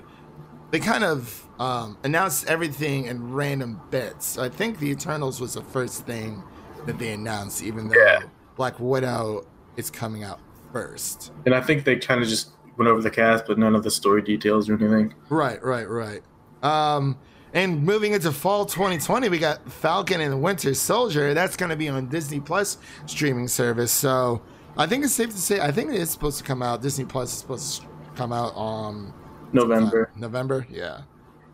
they 0.71 0.79
kind 0.79 1.03
of 1.05 1.47
um, 1.59 1.97
announced 2.05 2.47
everything 2.49 3.07
in 3.07 3.33
random 3.33 3.81
bits. 3.91 4.27
So 4.27 4.43
I 4.43 4.49
think 4.49 4.79
the 4.81 4.91
Eternals 4.91 5.41
was 5.41 5.55
the 5.55 5.63
first 5.63 6.05
thing 6.05 6.43
that 6.87 6.99
they 6.99 7.13
announced, 7.13 7.63
even 7.63 7.89
though 7.89 7.97
Yeah. 7.97 8.23
Black 8.57 8.75
Widow 8.79 9.47
is 9.77 9.91
coming 9.91 10.25
out 10.25 10.41
first. 10.73 11.33
And 11.47 11.55
I 11.55 11.61
think 11.61 11.85
they 11.85 11.97
kind 11.97 12.21
of 12.23 12.29
just 12.29 12.51
went 12.77 12.89
over 12.89 13.01
the 13.01 13.11
cast, 13.11 13.47
but 13.47 13.59
none 13.59 13.75
of 13.75 13.83
the 13.83 13.91
story 13.91 14.23
details 14.23 14.69
or 14.69 14.75
anything. 14.75 15.15
Right, 15.29 15.63
right, 15.63 15.89
right. 15.89 16.23
Um, 16.63 17.19
and 17.53 17.83
moving 17.85 18.13
into 18.13 18.33
fall 18.33 18.67
2020, 18.67 19.29
we 19.29 19.39
got 19.39 19.71
Falcon 19.71 20.21
and 20.21 20.33
the 20.33 20.37
Winter 20.37 20.75
Soldier. 20.75 21.35
That's 21.35 21.57
going 21.57 21.71
to 21.71 21.77
be 21.77 21.89
on 21.89 22.09
Disney 22.09 22.41
Plus 22.41 22.79
streaming 23.07 23.47
service. 23.47 23.93
So 23.93 24.43
I 24.77 24.87
think 24.87 25.05
it's 25.05 25.15
safe 25.15 25.31
to 25.31 25.39
say 25.39 25.61
I 25.61 25.71
think 25.71 25.91
it 25.91 26.01
is 26.01 26.11
supposed 26.11 26.39
to 26.39 26.45
come 26.45 26.63
out. 26.63 26.83
Disney 26.83 27.05
Plus 27.05 27.33
is 27.33 27.39
supposed 27.39 27.83
to 27.83 27.89
come 28.17 28.33
out 28.33 28.53
on 28.57 29.15
November. 29.53 30.11
November, 30.17 30.67
yeah. 30.69 31.03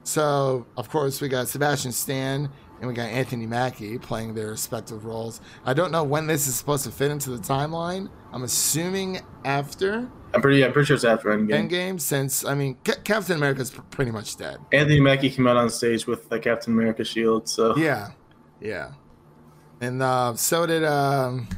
So 0.02 0.66
of 0.78 0.88
course 0.88 1.20
we 1.20 1.28
got 1.28 1.48
Sebastian 1.48 1.92
Stan 1.92 2.48
and 2.78 2.88
we 2.88 2.94
got 2.94 3.10
Anthony 3.10 3.46
Mackie 3.46 3.98
playing 3.98 4.32
their 4.32 4.48
respective 4.48 5.04
roles. 5.04 5.42
I 5.66 5.74
don't 5.74 5.92
know 5.92 6.02
when 6.02 6.26
this 6.26 6.48
is 6.48 6.54
supposed 6.54 6.84
to 6.84 6.90
fit 6.90 7.10
into 7.10 7.28
the 7.30 7.38
timeline. 7.38 8.08
I'm 8.32 8.42
assuming 8.42 9.20
after 9.44 10.10
I'm 10.32 10.40
pretty. 10.40 10.64
I'm 10.64 10.72
pretty 10.72 10.86
sure 10.86 10.94
it's 10.94 11.04
after 11.04 11.30
Endgame. 11.30 11.68
Endgame, 11.68 12.00
since 12.00 12.44
I 12.44 12.54
mean 12.54 12.76
Ca- 12.84 13.00
Captain 13.04 13.36
America's 13.36 13.70
pr- 13.70 13.80
pretty 13.82 14.10
much 14.10 14.36
dead. 14.36 14.58
Anthony 14.72 15.00
Mackie 15.00 15.30
came 15.30 15.46
out 15.46 15.56
on 15.56 15.68
stage 15.70 16.06
with 16.06 16.28
the 16.28 16.38
Captain 16.38 16.72
America 16.72 17.04
shield, 17.04 17.48
so 17.48 17.76
Yeah, 17.76 18.10
yeah. 18.60 18.92
And 19.80 20.02
uh, 20.02 20.34
so 20.36 20.66
did 20.66 20.84
um, 20.84 21.48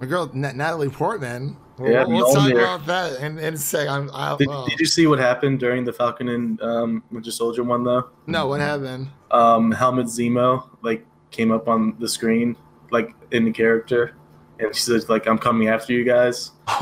my 0.00 0.06
girl 0.06 0.30
Na- 0.32 0.52
Natalie 0.52 0.88
Portman. 0.88 1.56
We'll, 1.78 1.90
Yeah, 1.90 2.04
we'll 2.04 2.32
talk 2.32 2.50
about 2.50 2.86
that 2.86 3.20
in, 3.20 3.38
in 3.38 3.54
a 3.54 3.56
sec. 3.56 3.88
I'm, 3.88 4.08
I'll, 4.12 4.36
Did, 4.36 4.48
did 4.68 4.78
you 4.78 4.86
see 4.86 5.06
what 5.08 5.18
happened 5.18 5.58
during 5.58 5.84
the 5.84 5.92
Falcon 5.92 6.28
and 6.28 6.62
um, 6.62 7.02
Winter 7.10 7.32
Soldier 7.32 7.64
one 7.64 7.82
though? 7.82 8.10
No, 8.26 8.46
what 8.46 8.60
happened? 8.60 9.08
Um, 9.32 9.72
Helmut 9.72 10.06
Zemo 10.06 10.68
like 10.82 11.04
came 11.30 11.50
up 11.50 11.68
on 11.68 11.96
the 11.98 12.08
screen 12.08 12.56
like 12.90 13.12
in 13.32 13.44
the 13.44 13.50
character, 13.50 14.14
and 14.58 14.74
she 14.74 14.82
said 14.82 15.08
like 15.08 15.26
I'm 15.26 15.38
coming 15.38 15.68
after 15.68 15.92
you 15.92 16.04
guys. 16.04 16.52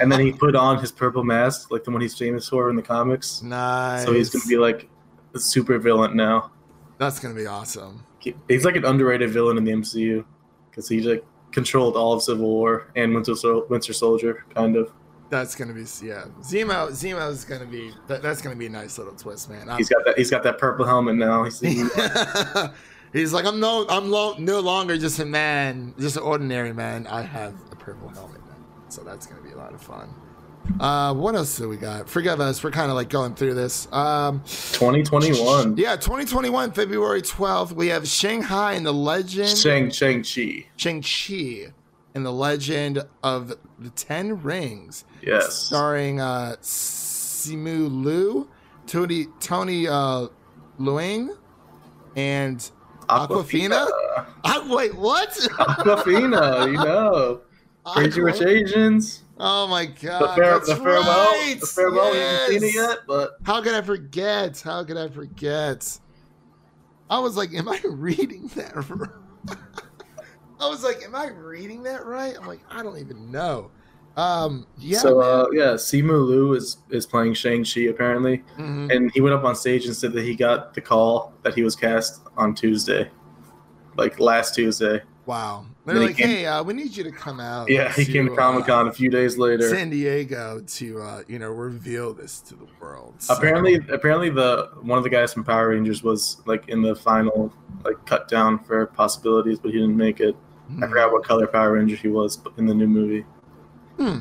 And 0.00 0.10
then 0.10 0.20
he 0.20 0.32
put 0.32 0.54
on 0.56 0.78
his 0.78 0.90
purple 0.92 1.22
mask, 1.24 1.70
like 1.70 1.84
the 1.84 1.90
one 1.90 2.00
he's 2.00 2.16
famous 2.16 2.48
for 2.48 2.70
in 2.70 2.76
the 2.76 2.82
comics. 2.82 3.42
nice. 3.42 4.04
So 4.04 4.12
he's 4.12 4.30
gonna 4.30 4.44
be 4.46 4.56
like 4.58 4.88
a 5.34 5.38
super 5.38 5.78
villain 5.78 6.16
now. 6.16 6.50
That's 6.98 7.18
gonna 7.20 7.34
be 7.34 7.46
awesome. 7.46 8.04
He- 8.18 8.34
He's 8.48 8.64
like 8.64 8.76
an 8.76 8.84
underrated 8.84 9.30
villain 9.30 9.56
in 9.58 9.64
the 9.64 9.72
MCU 9.72 10.24
because 10.70 10.88
he 10.88 11.00
like 11.00 11.24
controlled 11.52 11.96
all 11.96 12.12
of 12.12 12.22
Civil 12.22 12.46
War 12.48 12.90
and 12.96 13.14
Winter, 13.14 13.34
Sol- 13.34 13.66
Winter 13.70 13.92
Soldier, 13.92 14.44
kind 14.54 14.76
of. 14.76 14.92
That's 15.30 15.54
gonna 15.54 15.74
be 15.74 15.82
yeah. 16.02 16.24
Zemo 16.40 16.88
Zemo's 16.90 17.44
gonna 17.44 17.66
be 17.66 17.92
that, 18.06 18.22
that's 18.22 18.40
gonna 18.40 18.56
be 18.56 18.66
a 18.66 18.70
nice 18.70 18.96
little 18.98 19.14
twist, 19.14 19.48
man. 19.50 19.68
I'm- 19.68 19.78
He's 19.78 19.88
got 19.90 20.04
that. 20.06 20.16
He's 20.18 20.30
got 20.30 20.42
that 20.42 20.58
purple 20.58 20.86
helmet 20.86 21.16
now. 21.16 21.44
He's 21.44 21.60
He's 21.60 21.90
like, 23.14 23.44
I'm 23.46 23.60
no, 23.60 23.86
I'm 23.88 24.10
lo- 24.10 24.36
no 24.38 24.60
longer 24.60 24.96
just 24.98 25.18
a 25.18 25.24
man, 25.24 25.94
just 25.98 26.16
an 26.16 26.22
ordinary 26.22 26.72
man. 26.72 27.06
I 27.06 27.22
have 27.22 27.54
a 27.72 27.76
purple 27.76 28.08
helmet 28.08 28.40
now, 28.46 28.56
so 28.88 29.02
that's 29.02 29.26
gonna 29.26 29.42
be 29.42 29.50
a 29.52 29.56
lot 29.56 29.72
of 29.72 29.80
fun. 29.82 30.08
Uh, 30.80 31.14
what 31.14 31.34
else 31.34 31.56
do 31.56 31.68
we 31.68 31.76
got? 31.76 32.08
Forgive 32.08 32.40
us, 32.40 32.62
we're 32.62 32.70
kind 32.70 32.90
of 32.90 32.96
like 32.96 33.08
going 33.08 33.34
through 33.34 33.54
this. 33.54 33.90
Um, 33.92 34.40
2021. 34.72 35.76
yeah, 35.78 35.96
2021, 35.96 36.72
February 36.72 37.22
12th, 37.22 37.72
we 37.72 37.88
have 37.88 38.06
Shanghai 38.06 38.74
and 38.74 38.84
the 38.84 38.92
Legend, 38.92 39.48
Shang 39.56 39.90
Shang 39.90 40.22
Chi. 40.22 40.66
Shang 40.76 41.02
Chi, 41.02 41.72
and 42.14 42.24
the 42.26 42.32
Legend 42.32 43.02
of 43.22 43.54
the 43.78 43.90
Ten 43.90 44.42
Rings. 44.42 45.04
Yes. 45.22 45.54
starring 45.54 46.20
uh, 46.20 46.56
Simu 46.60 48.04
Liu, 48.04 48.48
Tony 48.86 49.26
Tony 49.40 49.88
uh, 49.88 50.28
Leung, 50.78 51.36
and 52.14 52.70
Awkwafina? 53.08 53.86
I, 54.44 54.66
wait, 54.68 54.94
what? 54.94 55.30
Awkwafina. 55.30 56.66
You 56.66 56.78
know. 56.78 57.40
Crazy 57.94 58.20
Rich 58.20 58.42
Asians. 58.42 59.22
Oh 59.40 59.66
my 59.68 59.86
god! 59.86 60.36
The, 60.36 60.42
that's 60.42 60.68
the 60.68 60.76
farewell. 60.76 61.04
right! 61.04 61.56
The 61.60 61.66
farewell. 61.66 62.14
You 62.14 62.20
haven't 62.20 62.60
seen 62.60 62.68
it 62.68 62.74
yet, 62.74 62.98
but 63.06 63.36
How 63.44 63.62
could 63.62 63.72
I 63.74 63.82
forget? 63.82 64.60
How 64.60 64.82
could 64.84 64.96
I 64.96 65.08
forget? 65.08 65.98
I 67.08 67.18
was 67.20 67.36
like, 67.36 67.54
"Am 67.54 67.68
I 67.68 67.80
reading 67.84 68.48
that?" 68.56 68.74
right? 68.90 69.58
I 70.60 70.68
was 70.68 70.82
like, 70.82 71.02
"Am 71.04 71.14
I 71.14 71.28
reading 71.28 71.84
that 71.84 72.04
right?" 72.04 72.34
I'm 72.38 72.46
like, 72.46 72.60
"I 72.68 72.82
don't 72.82 72.98
even 72.98 73.30
know." 73.30 73.70
Um, 74.18 74.66
yeah. 74.78 74.98
so 74.98 75.20
uh, 75.20 75.46
yeah, 75.52 75.74
Simu 75.74 76.26
Liu 76.28 76.52
is 76.54 76.78
is 76.90 77.06
playing 77.06 77.34
Shang 77.34 77.64
Chi 77.64 77.82
apparently, 77.82 78.42
Mhm. 78.58 78.92
and 78.94 79.10
he 79.12 79.20
went 79.20 79.34
up 79.34 79.44
on 79.44 79.54
stage 79.54 79.86
and 79.86 79.94
said 79.94 80.12
that 80.14 80.24
he 80.24 80.34
got 80.34 80.74
the 80.74 80.80
call 80.80 81.32
that 81.44 81.54
he 81.54 81.62
was 81.62 81.76
cast 81.76 82.22
on 82.36 82.54
Tuesday, 82.54 83.10
like 83.96 84.18
last 84.18 84.54
Tuesday. 84.56 85.02
Wow. 85.24 85.66
They're 85.84 85.94
Then 85.94 86.02
he 86.02 86.08
like, 86.08 86.16
came- 86.16 86.28
hey, 86.28 86.46
uh, 86.46 86.62
we 86.64 86.72
need 86.74 86.96
you 86.96 87.04
to 87.04 87.10
come 87.12 87.38
out. 87.38 87.70
Yeah, 87.70 87.92
he 87.92 88.04
came 88.06 88.26
to 88.26 88.32
uh, 88.32 88.36
Comic 88.36 88.66
Con 88.66 88.88
a 88.88 88.92
few 88.92 89.10
days 89.10 89.36
later. 89.38 89.68
San 89.68 89.90
Diego 89.90 90.62
to, 90.66 91.02
uh, 91.02 91.22
you 91.28 91.38
know, 91.38 91.50
reveal 91.50 92.14
this 92.14 92.40
to 92.40 92.54
the 92.54 92.66
world. 92.80 93.14
So- 93.18 93.34
Apparently, 93.34 93.74
apparently 93.92 94.30
the 94.30 94.70
one 94.80 94.96
of 94.98 95.04
the 95.04 95.10
guys 95.10 95.32
from 95.34 95.44
Power 95.44 95.68
Rangers 95.68 96.02
was 96.02 96.38
like 96.46 96.68
in 96.68 96.80
the 96.82 96.96
final 96.96 97.52
like 97.84 98.04
cut 98.06 98.26
down 98.28 98.58
for 98.64 98.86
possibilities, 98.86 99.58
but 99.60 99.70
he 99.70 99.78
didn't 99.78 99.96
make 99.96 100.18
it. 100.20 100.34
I 100.70 100.72
Hmm. 100.72 100.80
forgot 100.88 101.12
what 101.12 101.24
color 101.24 101.46
Power 101.46 101.72
Ranger 101.74 101.96
he 101.96 102.08
was 102.08 102.38
in 102.56 102.66
the 102.66 102.74
new 102.74 102.88
movie. 102.88 103.24
Hmm. 103.98 104.18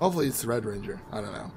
Hopefully 0.00 0.26
it's 0.26 0.42
the 0.42 0.48
Red 0.48 0.64
Ranger. 0.64 1.00
I 1.12 1.20
don't 1.20 1.32
know. 1.32 1.50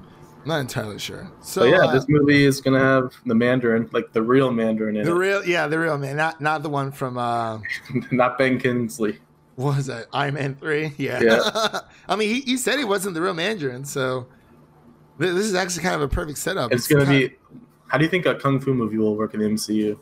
I'm 0.44 0.48
not 0.50 0.60
entirely 0.60 1.00
sure. 1.00 1.32
So 1.42 1.62
So 1.62 1.64
yeah, 1.66 1.86
uh, 1.86 1.94
this 1.94 2.06
movie 2.08 2.44
is 2.46 2.62
gonna 2.62 2.80
have 2.80 3.14
the 3.26 3.34
Mandarin, 3.34 3.90
like 3.92 4.14
the 4.14 4.22
real 4.22 4.52
Mandarin 4.52 4.96
in 4.98 5.06
the 5.06 5.12
it, 5.12 5.16
real, 5.16 5.44
yeah, 5.46 5.68
the 5.68 5.80
real 5.80 5.98
man, 5.98 6.16
not 6.18 6.40
not 6.40 6.62
the 6.62 6.70
one 6.70 6.92
from 6.92 7.18
uh, 7.18 7.60
not 8.12 8.38
Ben 8.38 8.60
Kingsley. 8.60 9.18
what 9.56 9.78
was 9.78 9.88
that 9.88 10.06
Iron 10.14 10.36
Man 10.36 10.56
three? 10.56 10.94
Yeah. 10.98 11.20
Yeah. 11.22 11.80
I 12.08 12.16
mean, 12.16 12.30
he, 12.30 12.42
he 12.42 12.58
said 12.58 12.78
he 12.78 12.86
wasn't 12.86 13.16
the 13.16 13.22
real 13.22 13.34
Mandarin, 13.34 13.86
so 13.86 14.28
this 15.18 15.34
is 15.46 15.56
actually 15.56 15.82
kind 15.84 15.96
of 15.96 16.02
a 16.04 16.08
perfect 16.08 16.38
setup. 16.38 16.72
It's 16.72 16.88
gonna 16.88 17.06
kind- 17.06 17.30
be. 17.32 17.36
How 17.88 17.98
do 18.00 18.04
you 18.04 18.10
think 18.10 18.26
a 18.26 18.36
kung 18.36 18.60
fu 18.60 18.74
movie 18.74 18.98
will 18.98 19.16
work 19.16 19.34
in 19.36 19.40
the 19.40 19.46
MCU? 19.48 19.98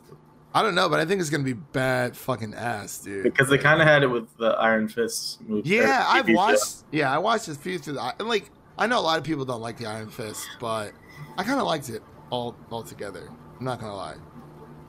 I 0.56 0.62
don't 0.62 0.74
know, 0.76 0.88
but 0.88 1.00
I 1.00 1.04
think 1.04 1.20
it's 1.20 1.30
gonna 1.30 1.42
be 1.42 1.52
bad 1.52 2.16
fucking 2.16 2.54
ass, 2.54 2.98
dude. 2.98 3.24
Because 3.24 3.48
they 3.48 3.58
kind 3.58 3.80
of 3.82 3.88
had 3.88 4.02
it 4.04 4.06
with 4.06 4.28
the 4.38 4.50
Iron 4.50 4.88
Fist 4.88 5.40
movie. 5.42 5.68
Yeah, 5.68 6.04
I've 6.06 6.28
watched. 6.28 6.84
Yeah, 6.92 7.12
I 7.12 7.18
watched 7.18 7.48
a 7.48 7.54
few 7.54 7.78
through 7.78 7.94
the. 7.94 8.14
and, 8.20 8.28
Like, 8.28 8.50
I 8.78 8.86
know 8.86 8.98
a 8.98 9.02
lot 9.02 9.18
of 9.18 9.24
people 9.24 9.44
don't 9.44 9.60
like 9.60 9.78
the 9.78 9.86
Iron 9.86 10.08
Fist, 10.10 10.46
but 10.60 10.92
I 11.36 11.42
kind 11.42 11.58
of 11.58 11.66
liked 11.66 11.88
it 11.90 12.02
all 12.30 12.54
all 12.70 12.82
together. 12.84 13.28
I'm 13.58 13.64
not 13.64 13.80
gonna 13.80 13.96
lie, 13.96 14.14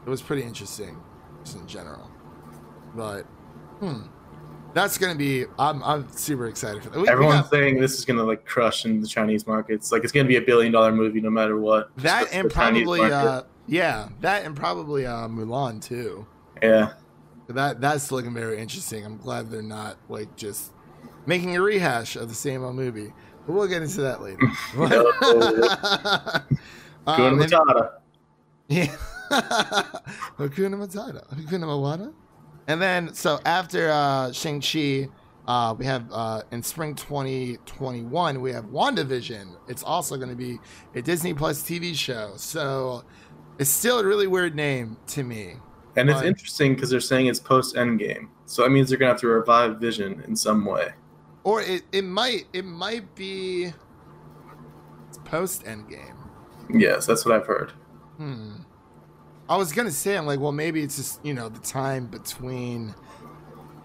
it 0.05 0.09
was 0.09 0.21
pretty 0.21 0.43
interesting, 0.43 0.97
just 1.43 1.57
in 1.57 1.65
general. 1.67 2.11
But, 2.95 3.23
hmm, 3.79 4.01
that's 4.75 4.97
gonna 4.99 5.15
be. 5.15 5.45
I'm 5.57 5.81
I'm 5.83 6.07
super 6.11 6.47
excited 6.47 6.83
for 6.83 6.89
that. 6.91 6.97
We- 6.99 7.03
we 7.03 7.25
got 7.25 7.49
saying 7.49 7.79
this 7.79 7.97
is 7.97 8.05
gonna 8.05 8.23
like 8.23 8.45
crush 8.45 8.85
in 8.85 9.01
the 9.01 9.07
Chinese 9.07 9.47
markets. 9.47 9.91
Like 9.91 10.03
it's 10.03 10.11
gonna 10.11 10.27
be 10.27 10.35
a 10.35 10.41
billion 10.41 10.71
dollar 10.71 10.91
movie 10.91 11.21
no 11.21 11.29
matter 11.31 11.57
what. 11.59 11.89
that 11.97 12.27
and 12.31 12.51
probably 12.51 13.01
uh 13.01 13.41
yeah 13.67 14.09
that 14.21 14.43
and 14.45 14.55
probably 14.55 15.05
uh 15.05 15.27
Mulan 15.27 15.81
too. 15.81 16.25
yeah. 16.61 16.93
That 17.47 17.79
that's 17.79 18.11
looking 18.11 18.33
very 18.33 18.57
interesting. 18.59 19.05
I'm 19.05 19.17
glad 19.17 19.51
they're 19.51 19.61
not 19.61 19.97
like 20.09 20.35
just 20.35 20.71
making 21.27 21.55
a 21.55 21.61
rehash 21.61 22.15
of 22.15 22.27
the 22.29 22.33
same 22.35 22.63
old 22.63 22.75
movie. 22.75 23.13
But 23.45 23.53
we'll 23.53 23.67
get 23.67 23.83
into 23.83 24.01
that 24.01 24.21
later. 24.23 24.39
Um, 27.07 27.15
Hakuna 27.19 27.27
and- 27.27 27.39
Matata. 27.51 27.91
yeah. 28.67 28.95
Hakuna 30.39 30.75
Matata. 30.75 31.27
Hakuna 31.35 31.65
Matata. 31.65 32.13
And 32.67 32.81
then, 32.81 33.13
so 33.13 33.39
after 33.45 33.91
uh, 33.91 34.31
Shang-Chi, 34.31 35.07
uh, 35.47 35.75
we 35.77 35.85
have 35.85 36.07
uh, 36.11 36.41
in 36.51 36.63
spring 36.63 36.95
2021, 36.95 38.41
we 38.41 38.51
have 38.51 38.65
WandaVision. 38.65 39.55
It's 39.67 39.83
also 39.83 40.17
going 40.17 40.29
to 40.29 40.35
be 40.35 40.57
a 40.95 41.01
Disney 41.03 41.35
Plus 41.35 41.61
TV 41.61 41.93
show. 41.93 42.33
So 42.37 43.03
it's 43.57 43.69
still 43.69 43.99
a 43.99 44.05
really 44.05 44.27
weird 44.27 44.55
name 44.55 44.97
to 45.07 45.23
me. 45.23 45.55
And 45.97 46.09
it's 46.09 46.21
interesting 46.21 46.75
because 46.75 46.89
they're 46.89 46.99
saying 46.99 47.27
it's 47.27 47.39
post 47.39 47.75
Endgame, 47.75 48.27
so 48.45 48.63
that 48.63 48.69
means 48.69 48.89
they're 48.89 48.97
gonna 48.97 49.11
have 49.11 49.21
to 49.21 49.27
revive 49.27 49.77
Vision 49.77 50.21
in 50.27 50.35
some 50.35 50.65
way. 50.65 50.89
Or 51.45 51.61
it, 51.61 51.83
it 51.93 52.03
might 52.03 52.47
it 52.51 52.65
might 52.65 53.15
be 53.15 53.71
post 55.23 55.63
Endgame. 55.63 56.17
Yes, 56.69 57.05
that's 57.05 57.25
what 57.25 57.33
I've 57.33 57.45
heard. 57.45 57.71
Hmm. 58.17 58.55
I 59.47 59.55
was 59.55 59.71
gonna 59.71 59.91
say, 59.91 60.17
I'm 60.17 60.25
like, 60.25 60.39
well, 60.39 60.51
maybe 60.51 60.81
it's 60.81 60.97
just 60.97 61.25
you 61.25 61.33
know 61.33 61.47
the 61.47 61.59
time 61.59 62.07
between 62.07 62.93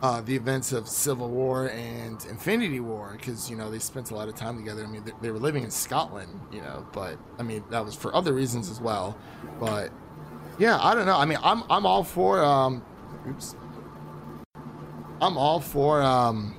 uh, 0.03 0.21
the 0.23 0.35
events 0.35 0.73
of 0.73 0.89
Civil 0.89 1.29
War 1.29 1.69
and 1.71 2.25
Infinity 2.31 2.81
War, 2.81 3.17
because 3.17 3.51
you 3.51 3.57
know 3.57 3.71
they 3.71 3.79
spent 3.79 4.11
a 4.11 4.15
lot 4.15 4.29
of 4.29 4.35
time 4.35 4.57
together. 4.57 4.85
I 4.85 4.87
mean, 4.87 5.05
they, 5.05 5.13
they 5.21 5.31
were 5.31 5.39
living 5.39 5.63
in 5.63 5.71
Scotland, 5.71 6.41
you 6.51 6.61
know, 6.61 6.87
but 6.93 7.19
I 7.39 7.43
mean 7.43 7.65
that 7.71 7.85
was 7.85 7.95
for 7.95 8.15
other 8.15 8.33
reasons 8.33 8.71
as 8.71 8.81
well. 8.81 9.17
But 9.59 9.91
yeah, 10.59 10.79
I 10.81 10.95
don't 10.95 11.07
know. 11.07 11.17
I 11.17 11.27
mean, 11.27 11.39
I'm 11.43 11.65
I'm 11.71 11.85
all 11.85 12.05
for 12.05 12.43
um, 12.43 12.83
oops, 13.29 13.55
I'm 15.21 15.37
all 15.37 15.61
for 15.61 16.03
um, 16.03 16.57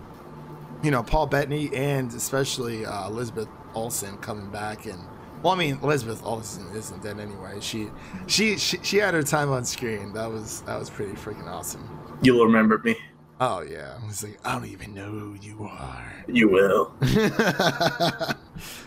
you 0.83 0.91
know, 0.91 1.03
Paul 1.03 1.27
Bettany 1.27 1.69
and 1.75 2.13
especially 2.13 2.85
uh, 2.85 3.07
Elizabeth 3.07 3.47
Olsen 3.73 4.17
coming 4.17 4.49
back 4.49 4.85
and 4.85 4.99
well, 5.43 5.53
I 5.53 5.57
mean, 5.57 5.79
Elizabeth 5.81 6.21
Olsen 6.23 6.67
isn't 6.75 7.01
dead 7.01 7.19
anyway. 7.19 7.59
She, 7.61 7.89
she, 8.27 8.57
she, 8.57 8.77
she 8.83 8.97
had 8.97 9.15
her 9.15 9.23
time 9.23 9.49
on 9.49 9.65
screen. 9.65 10.13
That 10.13 10.29
was 10.29 10.61
that 10.61 10.77
was 10.77 10.89
pretty 10.91 11.13
freaking 11.13 11.47
awesome. 11.47 11.87
You'll 12.21 12.45
remember 12.45 12.77
me. 12.83 12.95
Oh 13.43 13.61
yeah, 13.61 13.97
I 13.99 14.05
was 14.05 14.21
like, 14.21 14.37
I 14.45 14.53
don't 14.53 14.67
even 14.67 14.93
know 14.93 15.09
who 15.09 15.35
you 15.41 15.63
are. 15.63 16.13
You 16.27 16.47
will. 16.47 16.93
but 16.99 18.37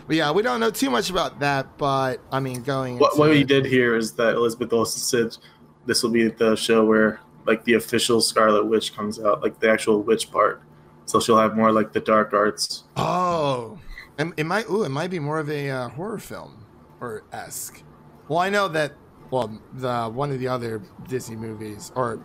yeah, 0.07 0.31
we 0.31 0.43
don't 0.43 0.61
know 0.61 0.71
too 0.71 0.89
much 0.89 1.09
about 1.09 1.41
that. 1.41 1.77
But 1.77 2.21
I 2.31 2.39
mean, 2.39 2.61
going. 2.61 2.97
What, 2.97 3.17
what 3.17 3.31
we 3.31 3.43
did 3.43 3.65
here 3.65 3.97
is 3.97 4.13
that 4.13 4.35
Elizabeth 4.35 4.71
Olsen 4.71 5.01
said 5.01 5.37
this 5.85 6.03
will 6.03 6.11
be 6.11 6.29
the 6.29 6.55
show 6.55 6.85
where 6.85 7.19
like 7.45 7.65
the 7.65 7.73
official 7.73 8.21
Scarlet 8.21 8.65
Witch 8.65 8.95
comes 8.95 9.19
out, 9.19 9.41
like 9.43 9.59
the 9.59 9.69
actual 9.69 10.01
witch 10.01 10.31
part. 10.31 10.61
So 11.03 11.19
she'll 11.19 11.37
have 11.37 11.57
more 11.57 11.73
like 11.73 11.91
the 11.91 11.99
dark 11.99 12.31
arts. 12.31 12.85
Oh, 12.95 13.77
it, 14.17 14.33
it 14.37 14.45
might. 14.45 14.69
Ooh, 14.69 14.83
it 14.83 14.89
might 14.89 15.09
be 15.09 15.19
more 15.19 15.39
of 15.39 15.49
a 15.49 15.69
uh, 15.69 15.89
horror 15.89 16.17
film 16.17 16.65
or 17.01 17.25
esque. 17.33 17.83
Well, 18.29 18.39
I 18.39 18.49
know 18.49 18.69
that. 18.69 18.93
Well, 19.35 19.51
the 19.73 20.05
one 20.05 20.31
of 20.31 20.39
the 20.39 20.47
other 20.47 20.81
Disney 21.09 21.35
movies 21.35 21.91
or 21.93 22.21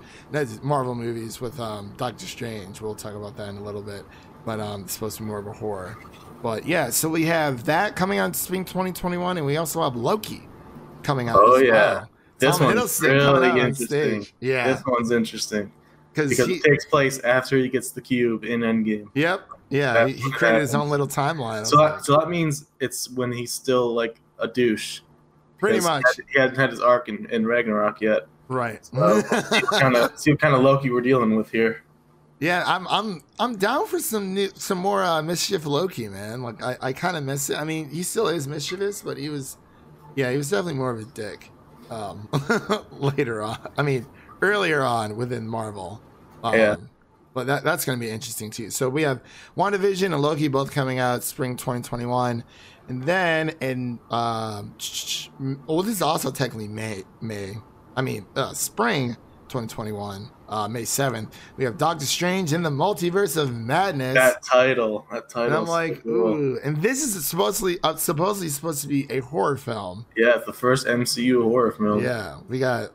Marvel 0.63 0.95
movies 0.95 1.41
with 1.41 1.59
um, 1.59 1.93
Doctor 1.97 2.25
Strange. 2.25 2.81
We'll 2.81 2.95
talk 2.95 3.15
about 3.15 3.37
that 3.37 3.49
in 3.49 3.57
a 3.57 3.65
little 3.65 3.83
bit, 3.83 4.05
but 4.47 4.61
um, 4.61 4.83
it's 4.83 4.93
supposed 4.93 5.17
to 5.17 5.25
be 5.25 5.27
more 5.27 5.41
of 5.41 5.49
a 5.49 5.53
horror. 5.53 5.99
But 6.41 6.67
yeah, 6.67 6.91
so 6.91 7.09
we 7.09 7.25
have 7.25 7.65
that 7.65 7.97
coming 7.97 8.21
out 8.21 8.27
in 8.27 8.35
spring 8.35 8.65
2021, 8.65 9.39
and 9.39 9.45
we 9.45 9.57
also 9.57 9.83
have 9.83 9.97
Loki 9.97 10.49
coming 11.03 11.29
out. 11.29 11.39
Oh, 11.41 11.57
yeah. 11.57 11.73
well. 11.73 12.11
This 12.39 12.59
Tom 12.59 12.77
one's 12.77 13.01
really 13.03 13.61
interesting. 13.61 14.27
Yeah, 14.39 14.73
This 14.73 14.85
one's 14.87 15.11
interesting 15.11 15.73
because 16.15 16.31
he, 16.31 16.55
it 16.55 16.63
takes 16.63 16.85
place 16.85 17.19
after 17.25 17.59
he 17.59 17.69
gets 17.69 17.91
the 17.91 18.03
cube 18.03 18.45
in 18.45 18.61
Endgame. 18.61 19.09
yep, 19.15 19.49
yeah, 19.69 20.07
he, 20.07 20.13
he 20.13 20.31
created 20.31 20.61
his 20.61 20.77
own 20.77 20.89
little 20.89 21.09
timeline. 21.09 21.67
So 21.67 21.77
that, 21.77 22.05
so 22.05 22.17
that 22.19 22.31
means 22.31 22.67
it's 22.79 23.11
when 23.11 23.33
he's 23.33 23.53
still 23.53 23.93
like 23.93 24.21
a 24.39 24.47
douche. 24.47 25.01
Pretty 25.61 25.81
much, 25.81 26.05
He 26.33 26.39
hadn't 26.39 26.57
had 26.57 26.71
his 26.71 26.81
arc 26.81 27.09
in, 27.09 27.27
in 27.31 27.47
Ragnarok 27.47 28.01
yet. 28.01 28.27
right. 28.49 28.85
So 28.85 29.23
kind 29.79 29.97
of 29.97 30.19
see 30.19 30.33
what 30.33 30.41
kind 30.41 30.55
of 30.55 30.63
Loki 30.63 30.91
we're 30.91 31.01
dealing 31.01 31.37
with 31.37 31.51
here. 31.51 31.83
Yeah, 32.41 32.65
I'm 32.67 32.89
I'm 32.89 33.21
I'm 33.39 33.57
down 33.57 33.87
for 33.87 33.99
some 33.99 34.33
new 34.35 34.49
some 34.55 34.79
more 34.79 35.03
uh, 35.05 35.21
mischief 35.23 35.67
Loki, 35.67 36.09
man. 36.09 36.43
Like 36.43 36.63
I, 36.63 36.77
I 36.81 36.93
kind 36.95 37.17
of 37.17 37.23
miss 37.25 37.51
it. 37.51 37.59
I 37.59 37.65
mean, 37.65 37.91
he 37.91 38.03
still 38.03 38.29
is 38.29 38.49
mischievous, 38.49 39.03
but 39.03 39.19
he 39.19 39.29
was, 39.29 39.59
yeah, 40.17 40.31
he 40.31 40.39
was 40.39 40.49
definitely 40.49 40.75
more 40.75 40.91
of 40.91 41.01
a 41.01 41.05
dick. 41.05 41.51
Um, 41.91 42.29
later 42.93 43.43
on, 43.43 43.59
I 43.77 43.83
mean, 43.83 44.07
earlier 44.41 44.83
on 44.83 45.17
within 45.17 45.47
Marvel. 45.47 46.01
Um, 46.43 46.55
Yeah. 46.55 46.77
But 47.33 47.47
that 47.47 47.63
that's 47.63 47.85
going 47.85 47.97
to 47.99 48.05
be 48.05 48.11
interesting 48.11 48.51
too. 48.51 48.71
So 48.71 48.89
we 48.89 49.03
have 49.03 49.21
WandaVision 49.57 50.07
and 50.07 50.21
Loki 50.21 50.49
both 50.49 50.73
coming 50.73 50.99
out 50.99 51.23
spring 51.23 51.55
2021, 51.57 52.43
and 52.91 53.05
then 53.05 53.51
in 53.61 54.01
um, 54.11 54.75
well, 55.67 55.83
this 55.83 55.95
is 55.95 56.03
also 56.03 56.31
technically 56.33 56.67
May 56.69 57.05
May. 57.21 57.55
I 57.97 58.03
mean, 58.03 58.27
uh, 58.35 58.53
spring 58.53 59.17
2021, 59.49 60.31
uh, 60.49 60.69
May 60.69 60.83
7th. 60.83 61.33
We 61.57 61.65
have 61.65 61.77
Doctor 61.77 62.05
Strange 62.05 62.53
in 62.53 62.63
the 62.63 62.71
Multiverse 62.71 63.37
of 63.37 63.55
Madness. 63.55 64.15
That 64.15 64.43
title, 64.43 65.07
that 65.13 65.29
title. 65.29 65.47
and 65.47 65.55
I'm 65.55 65.67
like, 65.67 66.05
ooh. 66.07 66.59
And 66.65 66.81
this 66.83 67.03
is 67.03 67.25
supposedly 67.25 67.79
uh, 67.85 67.95
supposedly 67.97 68.49
supposed 68.49 68.83
to 68.83 68.89
be 68.89 69.07
a 69.11 69.21
horror 69.21 69.57
film. 69.57 70.07
yeah, 70.17 70.37
it's 70.37 70.47
the 70.47 70.53
first 70.53 70.87
MCU 70.87 71.43
horror 71.43 71.73
film. 71.73 72.03
Yeah, 72.03 72.41
we 72.49 72.59
got 72.59 72.93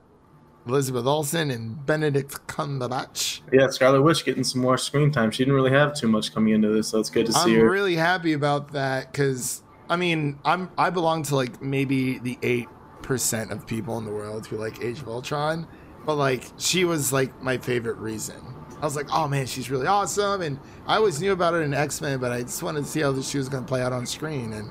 Elizabeth 0.68 1.06
Olsen 1.06 1.52
and 1.52 1.86
Benedict 1.86 2.48
Cumberbatch. 2.48 3.42
yeah. 3.54 3.70
Scarlet 3.70 4.02
Witch 4.02 4.26
getting 4.26 4.44
some 4.44 4.62
more 4.62 4.78
screen 4.78 5.10
time. 5.12 5.32
She 5.32 5.44
didn't 5.46 5.56
really 5.56 5.72
have 5.72 5.94
too 5.96 6.10
much 6.10 6.34
coming 6.34 6.54
into 6.54 6.70
this, 6.70 6.90
so 6.90 7.00
it's 7.00 7.10
good 7.10 7.28
to 7.28 7.34
see 7.34 7.54
I'm 7.54 7.62
her. 7.62 7.70
really 7.70 7.96
happy 7.96 8.34
about 8.34 8.74
that 8.74 9.12
because 9.12 9.62
I 9.90 9.96
mean 9.96 10.40
I'm 10.46 10.70
I 10.78 10.90
belong 10.90 11.24
to 11.24 11.36
like 11.36 11.62
maybe 11.62 12.20
the 12.20 12.38
eight 12.42 12.68
percent 13.02 13.52
of 13.52 13.68
people 13.68 13.98
in 13.98 14.06
the 14.06 14.12
world 14.12 14.48
who 14.48 14.58
like 14.58 14.84
Age 14.84 15.00
of 15.00 15.08
Ultron, 15.08 15.68
but 16.06 16.16
like 16.16 16.44
she 16.58 16.86
was 16.86 17.14
like 17.14 17.42
my 17.42 17.58
favorite 17.58 17.98
reason. 17.98 18.42
I 18.82 18.86
was 18.86 18.96
like, 18.96 19.08
oh 19.12 19.28
man, 19.28 19.46
she's 19.46 19.70
really 19.70 19.88
awesome, 19.88 20.42
and 20.42 20.60
I 20.86 20.98
always 20.98 21.22
knew 21.22 21.32
about 21.32 21.54
her 21.54 21.62
in 21.62 21.74
X 21.74 22.02
Men, 22.02 22.20
but 22.20 22.32
I 22.32 22.42
just 22.42 22.62
wanted 22.62 22.84
to 22.84 22.90
see 22.90 23.02
how 23.02 23.20
she 23.22 23.38
was 23.38 23.48
gonna 23.48 23.66
play 23.66 23.82
out 23.82 23.94
on 23.94 24.06
screen, 24.06 24.54
and 24.54 24.70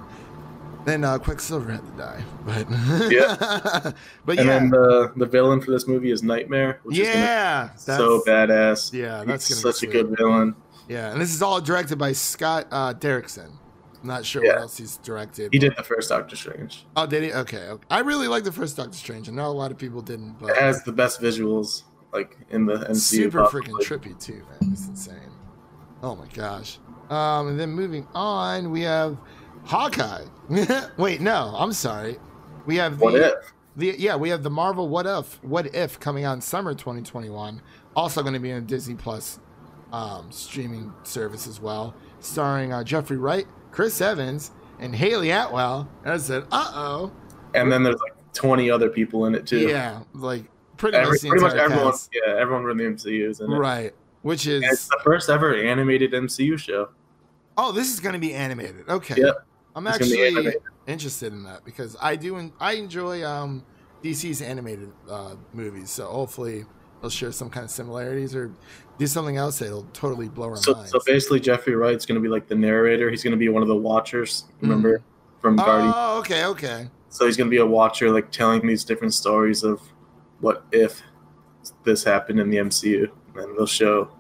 then 0.85 1.05
uh, 1.05 1.18
Quicksilver 1.18 1.72
had 1.72 1.85
to 1.85 1.92
die, 1.92 2.24
but 2.44 2.66
Yeah. 3.11 3.37
but 4.24 4.38
and 4.38 4.46
yeah, 4.46 4.59
then 4.59 4.70
the 4.70 5.12
the 5.16 5.27
villain 5.27 5.61
for 5.61 5.70
this 5.70 5.87
movie 5.87 6.11
is 6.11 6.22
Nightmare, 6.22 6.81
which 6.83 6.98
is 6.98 7.09
yeah, 7.09 7.68
gonna 7.87 7.98
so 7.98 8.22
badass. 8.27 8.92
Yeah, 8.92 9.24
that's 9.24 9.48
He's 9.48 9.62
gonna 9.62 9.72
be 9.72 9.79
such 9.79 9.88
a 9.88 9.92
good 9.92 10.16
villain. 10.16 10.55
yeah, 10.88 11.12
and 11.12 11.20
this 11.20 11.33
is 11.33 11.40
all 11.40 11.61
directed 11.61 11.98
by 11.98 12.12
Scott 12.12 12.66
uh, 12.70 12.92
Derrickson. 12.94 13.53
I'm 14.05 14.09
not 14.09 14.27
sure 14.27 14.45
Yeah. 14.45 14.53
what 14.53 14.61
else 14.62 14.77
he's 14.77 14.99
directed. 14.99 15.51
He 15.51 15.59
did 15.59 15.75
the 15.77 15.83
first 15.83 16.11
Doctor 16.11 16.37
Strange. 16.37 16.85
Oh, 16.95 17.07
did 17.07 17.23
he? 17.23 17.33
Okay, 17.33 17.69
okay. 17.71 17.85
I 17.90 18.01
really 18.01 18.29
like 18.29 18.45
the 18.45 18.53
first 18.53 18.77
Doctor 18.77 18.93
Strange. 18.93 19.31
I 19.31 19.33
know 19.33 19.47
a 19.47 19.49
lot 19.49 19.71
of 19.71 19.79
people 19.79 20.03
didn't, 20.03 20.38
but 20.38 20.51
It 20.51 20.57
has 20.59 20.83
the 20.85 20.93
best 20.93 21.23
visuals 21.23 21.85
like 22.12 22.37
in 22.51 22.67
the 22.67 22.75
MCU. 22.90 22.97
super 22.97 23.45
freaking 23.47 23.79
trippy 23.81 24.19
too, 24.21 24.43
man. 24.61 24.73
It's 24.73 24.87
insane. 24.88 25.17
Oh 26.03 26.14
my 26.17 26.27
gosh. 26.35 26.79
Um, 27.09 27.49
and 27.49 27.59
then 27.59 27.71
moving 27.71 28.07
on, 28.14 28.71
we 28.71 28.83
have 28.83 29.17
Hawkeye. 29.64 30.27
Wait, 30.99 31.23
no, 31.23 31.55
I'm 31.57 31.73
sorry. 31.73 32.19
We 32.67 32.77
have 32.77 32.99
the, 32.99 33.05
What 33.07 33.14
if? 33.14 33.33
the 33.75 33.95
yeah, 33.99 34.17
we 34.17 34.29
have 34.29 34.43
the 34.43 34.51
Marvel 34.51 34.87
What 34.87 35.07
If 35.07 35.43
What 35.43 35.75
If 35.75 35.99
coming 35.99 36.25
out 36.25 36.35
in 36.35 36.40
summer 36.43 36.75
2021. 36.75 37.62
Also 37.97 38.21
going 38.21 38.35
to 38.35 38.40
be 38.40 38.53
on 38.53 38.67
Disney 38.67 38.97
Plus 38.97 39.38
um, 39.93 40.31
streaming 40.31 40.93
service 41.05 41.47
as 41.47 41.59
well, 41.59 41.95
starring 42.21 42.71
uh, 42.71 42.85
Jeffrey 42.85 43.17
Wright, 43.17 43.47
Chris 43.75 44.01
Evans, 44.01 44.53
and 44.79 44.95
Hayley 44.95 45.31
Atwell. 45.31 45.89
And 46.05 46.13
I 46.13 46.17
said, 46.19 46.45
uh 46.53 46.71
oh. 46.75 47.13
And 47.55 47.73
then 47.73 47.83
there's 47.83 47.99
like 47.99 48.15
20 48.33 48.71
other 48.71 48.89
people 48.89 49.27
in 49.27 49.35
it 49.35 49.47
too. 49.49 49.69
Yeah, 49.69 50.03
like 50.13 50.45
pretty 50.77 50.97
Every, 50.97 51.11
much 51.11 51.21
pretty 51.23 51.43
much 51.43 51.55
everyone. 51.55 51.91
cast. 51.91 52.11
Yeah, 52.13 52.35
everyone 52.37 52.63
from 52.63 52.79
the 52.79 52.85
MCU 52.85 53.29
is 53.29 53.41
in 53.41 53.51
it. 53.53 53.57
Right. 53.57 53.93
Which 54.23 54.47
is 54.47 54.63
And 54.63 54.73
it's 54.73 54.87
the 54.87 55.01
first 55.03 55.29
ever 55.29 55.57
animated 55.57 56.13
MCU 56.13 56.57
show. 56.57 56.91
oh, 57.59 57.73
this 57.73 57.93
is 57.93 57.99
going 57.99 58.13
to 58.13 58.19
be 58.21 58.33
animated. 58.33 58.89
Okay. 58.89 59.17
Yep. 59.21 59.45
I'm 59.75 59.87
It's 59.89 59.97
actually 59.97 60.55
interested 60.87 61.33
in 61.33 61.43
that 61.43 61.65
because 61.65 61.97
I 62.01 62.15
do 62.15 62.53
I 62.61 62.75
enjoy 62.75 63.25
um 63.25 63.65
DC's 64.05 64.41
animated 64.41 64.93
uh, 65.11 65.35
movies. 65.53 65.91
So 65.91 66.07
hopefully 66.07 66.65
they'll 67.05 67.11
share 67.11 67.33
some 67.33 67.51
kind 67.51 67.64
of 67.64 67.71
similarities 67.71 68.35
or 68.35 68.51
do 68.97 69.07
something 69.07 69.37
else 69.37 69.59
that'll 69.59 69.87
totally 69.93 70.27
blow 70.27 70.49
our 70.49 70.57
So, 70.57 70.73
minds. 70.73 70.90
so 70.90 71.01
basically, 71.05 71.38
Jeffrey 71.38 71.75
Wright's 71.75 72.07
going 72.07 72.14
to 72.14 72.23
be 72.23 72.31
like 72.31 72.49
the 72.49 72.55
narrator. 72.55 73.11
He's 73.11 73.23
going 73.23 73.33
to 73.33 73.37
be 73.37 73.51
one 73.51 73.61
of 73.61 73.69
the 73.69 73.77
Watchers. 73.77 74.45
Remember 74.62 75.01
mm. 75.01 75.03
from 75.43 75.57
Guardians? 75.57 75.93
oh, 75.95 76.19
okay, 76.21 76.47
okay. 76.47 76.88
So 77.11 77.27
he's 77.27 77.37
going 77.37 77.49
to 77.49 77.51
be 77.51 77.59
a 77.59 77.67
watcher, 77.67 78.11
like 78.11 78.31
telling 78.31 78.67
these 78.67 78.85
different 78.85 79.12
stories 79.12 79.64
of 79.64 79.83
what 80.40 80.64
if 80.73 81.03
this 81.85 82.03
happened 82.03 82.40
in 82.40 82.49
the 82.49 82.57
MCU, 82.57 83.11
and 83.35 83.57
they'll 83.57 83.67
show 83.67 84.11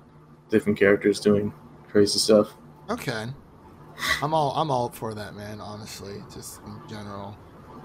different 0.50 0.78
characters 0.78 1.20
doing 1.20 1.54
crazy 1.88 2.18
stuff. 2.18 2.52
Okay. 2.90 3.28
I'm 4.20 4.34
all 4.34 4.52
I'm 4.52 4.70
all 4.70 4.90
for 4.90 5.14
that, 5.14 5.34
man, 5.34 5.58
honestly, 5.58 6.22
just 6.32 6.60
in 6.66 6.78
general. 6.88 7.34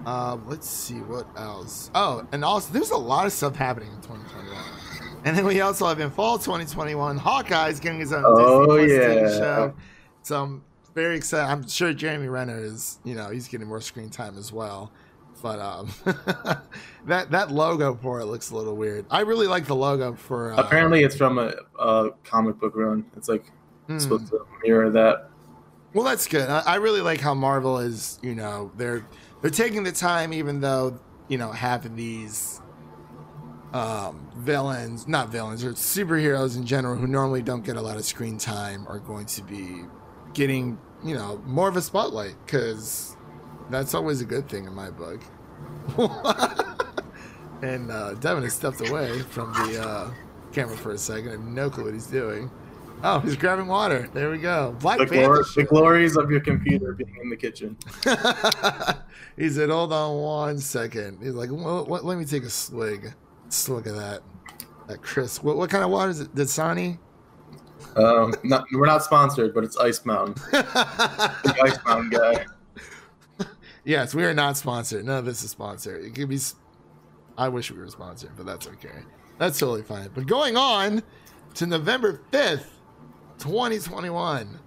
Uh, 0.06 0.38
let's 0.46 0.70
see 0.70 1.00
what 1.00 1.28
else. 1.36 1.92
Oh, 1.94 2.28
and 2.32 2.44
also 2.44 2.72
there's 2.74 2.92
a 2.92 2.98
lot 2.98 3.26
of 3.26 3.32
stuff 3.32 3.56
happening 3.56 3.90
in 3.90 4.02
2021. 4.02 4.80
And 5.26 5.38
then 5.38 5.46
we 5.46 5.60
also 5.62 5.86
have 5.88 6.00
in 6.00 6.10
fall 6.12 6.38
2021, 6.38 7.18
Hawkeye's 7.18 7.80
getting 7.80 8.00
his 8.00 8.14
own 8.14 8.24
Oh, 8.26 8.78
Disney 8.78 8.98
Plus 8.98 9.32
TV 9.34 9.38
show. 9.38 9.74
So 10.22 10.44
I'm 10.44 10.64
very 10.96 11.18
excited. 11.18 11.50
I'm 11.50 11.68
sure 11.68 11.94
Jeremy 11.94 12.28
Renner 12.28 12.58
is, 12.58 13.00
you 13.04 13.16
know, 13.16 13.30
he's 13.30 13.48
getting 13.48 13.68
more 13.68 13.82
screen 13.82 14.10
time 14.10 14.38
as 14.38 14.52
well. 14.54 14.92
But 15.42 15.60
um, 15.60 15.90
that 17.06 17.32
that 17.32 17.52
logo 17.52 17.96
for 17.96 18.20
it 18.20 18.26
looks 18.26 18.52
a 18.52 18.56
little 18.56 18.76
weird. 18.76 19.06
I 19.10 19.22
really 19.22 19.48
like 19.48 19.66
the 19.66 19.76
logo 19.76 20.14
for. 20.16 20.54
Uh, 20.54 20.58
Apparently, 20.58 21.04
it's 21.04 21.16
from 21.16 21.40
a, 21.40 21.54
a 21.80 22.10
comic 22.26 22.60
book 22.60 22.76
run. 22.76 23.06
It's 23.16 23.30
like 23.30 23.46
hmm. 23.88 24.00
supposed 24.00 24.28
to 24.32 24.46
mirror 24.64 24.90
that. 24.90 25.30
Well, 25.93 26.06
that's 26.06 26.28
good. 26.28 26.49
I, 26.49 26.60
I 26.60 26.75
really 26.75 27.02
like 27.02 27.19
how 27.19 27.34
Marvel 27.34 27.80
is. 27.80 28.19
You 28.21 28.36
know, 28.36 28.71
they're 28.78 29.06
they're 29.41 29.49
taking 29.49 29.84
the 29.84 29.91
time, 29.91 30.34
even 30.34 30.62
though 30.62 30.99
you 31.28 31.38
know 31.38 31.52
half 31.52 31.86
of 31.86 31.95
these 31.95 32.62
um, 33.73 34.30
villains, 34.38 35.08
not 35.08 35.30
villains, 35.30 35.63
or 35.63 35.71
superheroes 35.71 36.58
in 36.58 36.65
general, 36.65 36.95
who 36.95 37.08
normally 37.08 37.41
don't 37.41 37.63
get 37.63 37.75
a 37.75 37.82
lot 37.82 37.97
of 37.97 38.06
screen 38.06 38.38
time, 38.38 38.86
are 38.88 38.99
going 38.99 39.25
to 39.28 39.41
be 39.43 39.84
getting 40.34 40.78
you 41.04 41.15
know 41.15 41.41
more 41.45 41.67
of 41.67 41.75
a 41.75 41.82
spotlight 41.82 42.36
because 42.45 43.15
that's 43.71 43.95
always 43.95 44.21
a 44.21 44.25
good 44.25 44.47
thing 44.47 44.65
in 44.65 44.73
my 44.73 44.91
book. 44.91 45.21
and 47.63 47.91
uh, 47.91 48.13
Devin 48.15 48.43
has 48.43 48.54
stepped 48.54 48.88
away 48.88 49.19
from 49.23 49.52
the 49.54 49.82
uh, 49.82 50.12
camera 50.52 50.78
for 50.78 50.91
a 50.91 50.97
second. 50.97 51.30
I 51.30 51.32
have 51.32 51.41
no 51.41 51.69
clue 51.69 51.86
what 51.86 51.93
he's 51.93 52.06
doing. 52.06 52.52
Oh, 53.02 53.20
he's 53.20 53.38
grabbing 53.38 53.68
water. 53.68 54.10
There 54.14 54.30
we 54.30 54.40
go. 54.40 54.76
Black 54.80 55.00
The, 55.00 55.06
glor- 55.06 55.56
the 55.56 55.64
glories 55.64 56.18
of 56.18 56.30
your 56.30 56.42
computer 56.42 56.94
being 56.94 57.18
in 57.22 57.30
the 57.30 57.38
kitchen. 57.38 57.78
he 59.38 59.50
said, 59.50 59.70
"Hold 59.70 59.94
on 59.94 60.18
one 60.18 60.60
second. 60.60 61.20
He's 61.22 61.34
like, 61.34 61.50
well, 61.50 61.86
what, 61.86 62.04
"Let 62.04 62.18
me 62.18 62.26
take 62.26 62.44
a 62.44 62.50
swig. 62.50 63.14
Look 63.70 63.88
at 63.88 63.96
that, 63.96 64.22
that 64.88 65.02
Chris. 65.02 65.42
What, 65.42 65.56
what 65.56 65.70
kind 65.70 65.84
of 65.84 65.90
water 65.90 66.12
is 66.12 66.20
it? 66.20 66.36
Dasani? 66.36 67.00
Um, 67.96 68.34
not, 68.44 68.66
we're 68.74 68.86
not 68.86 69.04
sponsored, 69.04 69.54
but 69.54 69.64
it's 69.64 69.78
Ice 69.78 70.06
Mountain. 70.06 70.36
The 70.52 71.56
Ice 71.64 71.78
Mountain 71.86 72.10
guy. 72.10 72.46
yes, 73.86 74.14
we 74.14 74.26
are 74.26 74.34
not 74.34 74.58
sponsored. 74.58 75.06
None 75.06 75.20
of 75.20 75.26
this 75.26 75.44
is 75.44 75.52
sponsored. 75.52 76.04
It 76.04 76.16
could 76.16 76.30
be. 76.30 76.40
I 77.38 77.48
wish 77.48 77.72
we 77.72 77.78
were 77.80 77.88
sponsored, 77.88 78.32
but 78.36 78.46
that's 78.46 78.68
okay. 78.68 79.04
That's 79.38 79.58
totally 79.58 79.84
fine. 79.84 80.10
But 80.14 80.28
going 80.28 80.58
on 80.58 81.02
to 81.56 81.66
November 81.66 82.22
fifth, 82.32 82.79
twenty 83.39 83.80
twenty 83.80 84.10
one. 84.10 84.60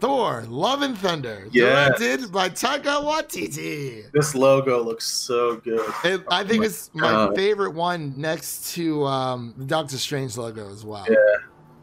Thor: 0.00 0.44
Love 0.48 0.82
and 0.82 0.98
Thunder, 0.98 1.46
Yes. 1.52 1.98
directed 1.98 2.30
by 2.32 2.48
Taika 2.50 3.02
Waititi. 3.02 4.10
This 4.12 4.34
logo 4.34 4.82
looks 4.82 5.04
so 5.06 5.56
good. 5.56 5.80
It, 6.04 6.22
I 6.28 6.44
think 6.44 6.60
my 6.60 6.66
it's 6.66 6.90
my 6.94 7.10
God. 7.10 7.36
favorite 7.36 7.70
one 7.74 8.12
next 8.16 8.74
to 8.74 9.04
um, 9.06 9.54
the 9.56 9.64
Doctor 9.64 9.96
Strange 9.96 10.36
logo 10.36 10.70
as 10.70 10.84
well. 10.84 11.06
Yeah. 11.08 11.16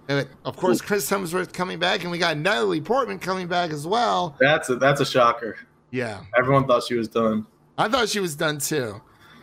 And 0.07 0.27
of 0.45 0.57
course, 0.57 0.81
Chris 0.81 1.09
Hemsworth 1.09 1.53
coming 1.53 1.79
back, 1.79 2.01
and 2.03 2.11
we 2.11 2.17
got 2.17 2.37
Natalie 2.37 2.81
Portman 2.81 3.17
coming 3.17 3.47
back 3.47 3.71
as 3.71 3.87
well. 3.87 4.35
That's 4.39 4.69
a 4.69 4.75
that's 4.75 4.99
a 5.01 5.05
shocker. 5.05 5.57
Yeah, 5.89 6.21
Everyone 6.37 6.67
thought 6.67 6.83
she 6.83 6.95
was 6.95 7.07
done. 7.07 7.45
I 7.77 7.87
thought 7.89 8.07
she 8.09 8.19
was 8.19 8.35
done 8.35 8.59
too. 8.59 9.01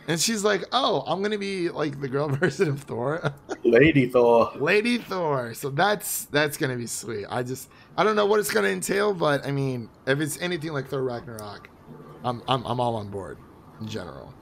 And 0.09 0.19
she's 0.19 0.43
like, 0.43 0.63
"Oh, 0.71 1.03
I'm 1.05 1.21
gonna 1.21 1.37
be 1.37 1.69
like 1.69 2.01
the 2.01 2.07
girl 2.07 2.27
version 2.29 2.67
of 2.67 2.81
Thor, 2.81 3.31
Lady 3.63 4.07
Thor. 4.07 4.51
Lady 4.55 4.97
Thor." 4.97 5.53
So 5.53 5.69
that's 5.69 6.25
that's 6.25 6.57
gonna 6.57 6.75
be 6.75 6.87
sweet. 6.87 7.27
I 7.29 7.43
just 7.43 7.69
I 7.95 8.03
don't 8.03 8.15
know 8.15 8.25
what 8.25 8.39
it's 8.39 8.49
gonna 8.51 8.69
entail, 8.69 9.13
but 9.13 9.45
I 9.45 9.51
mean, 9.51 9.87
if 10.07 10.19
it's 10.19 10.41
anything 10.41 10.73
like 10.73 10.87
Thor 10.87 11.03
Ragnarok, 11.03 11.69
I'm 12.23 12.41
I'm 12.47 12.65
I'm 12.65 12.79
all 12.79 12.95
on 12.95 13.09
board 13.09 13.37
in 13.79 13.87
general. 13.87 14.33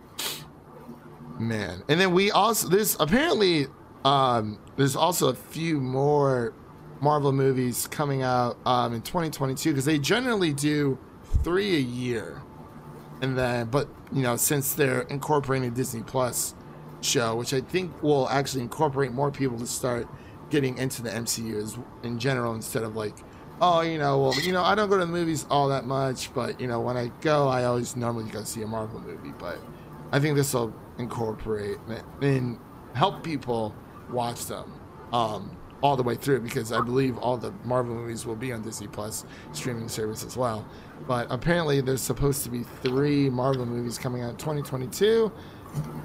Man, 1.38 1.84
and 1.90 2.00
then 2.00 2.14
we 2.14 2.32
also 2.32 2.70
there's 2.70 2.96
apparently 3.02 3.68
um 4.06 4.60
there's 4.78 4.96
also 4.96 5.28
a 5.28 5.36
few 5.36 5.82
more 5.82 6.54
Marvel 7.02 7.34
movies 7.34 7.88
coming 7.88 8.22
out 8.22 8.58
um 8.66 8.94
in 8.94 9.02
2022 9.02 9.72
because 9.72 9.84
they 9.84 10.00
generally 10.00 10.54
do 10.54 10.98
three 11.44 11.76
a 11.76 11.82
year 11.82 12.42
and 13.22 13.38
then 13.38 13.68
but 13.68 13.88
you 14.12 14.22
know 14.22 14.36
since 14.36 14.74
they're 14.74 15.02
incorporating 15.04 15.74
disney 15.74 16.02
plus 16.04 16.54
show 17.02 17.36
which 17.36 17.54
i 17.54 17.62
think 17.62 17.92
will 18.02 18.28
actually 18.30 18.62
incorporate 18.62 19.12
more 19.12 19.32
people 19.32 19.58
to 19.58 19.68
start 19.68 20.08
getting 20.50 20.78
into 20.78 21.02
the 21.02 21.10
mcu 21.10 21.62
as 21.62 21.78
in 22.04 22.20
general 22.20 22.54
instead 22.54 22.84
of 22.84 22.96
like 22.96 23.16
oh 23.62 23.82
you 23.82 23.98
know 23.98 24.20
well 24.20 24.40
you 24.42 24.52
know 24.52 24.64
i 24.64 24.76
don't 24.76 24.90
go 24.90 24.98
to 24.98 25.06
the 25.06 25.12
movies 25.12 25.46
all 25.50 25.68
that 25.68 25.86
much 25.86 26.34
but 26.34 26.60
you 26.60 26.68
know 26.68 26.80
when 26.80 26.96
i 26.96 27.08
go 27.22 27.48
i 27.48 27.64
always 27.66 27.96
normally 27.96 28.30
go 28.32 28.44
see 28.44 28.62
a 28.62 28.68
marvel 28.68 29.00
movie 29.02 29.34
but 29.40 29.60
i 30.12 30.20
think 30.20 30.36
this 30.36 30.54
will 30.54 30.74
incorporate 30.98 31.78
and 32.22 32.60
help 32.94 33.24
people 33.24 33.76
watch 34.10 34.46
them 34.46 34.72
um 35.12 35.58
all 35.82 35.96
the 35.96 36.04
way 36.04 36.16
through 36.16 36.40
because 36.40 36.72
I 36.72 36.82
believe 36.82 37.18
all 37.18 37.38
the 37.38 37.54
Marvel 37.64 37.96
movies 37.96 38.26
will 38.26 38.36
be 38.36 38.52
on 38.52 38.62
Disney 38.62 38.88
Plus 38.88 39.26
streaming 39.52 39.90
service 39.90 40.24
as 40.24 40.36
well. 40.36 40.66
But 41.08 41.28
apparently, 41.30 41.82
there's 41.82 42.02
supposed 42.02 42.44
to 42.44 42.50
be 42.50 42.64
three 42.82 43.30
Marvel 43.30 43.66
movies 43.66 43.98
coming 43.98 44.24
out 44.24 44.32
in 44.32 44.38
2022. 44.38 45.32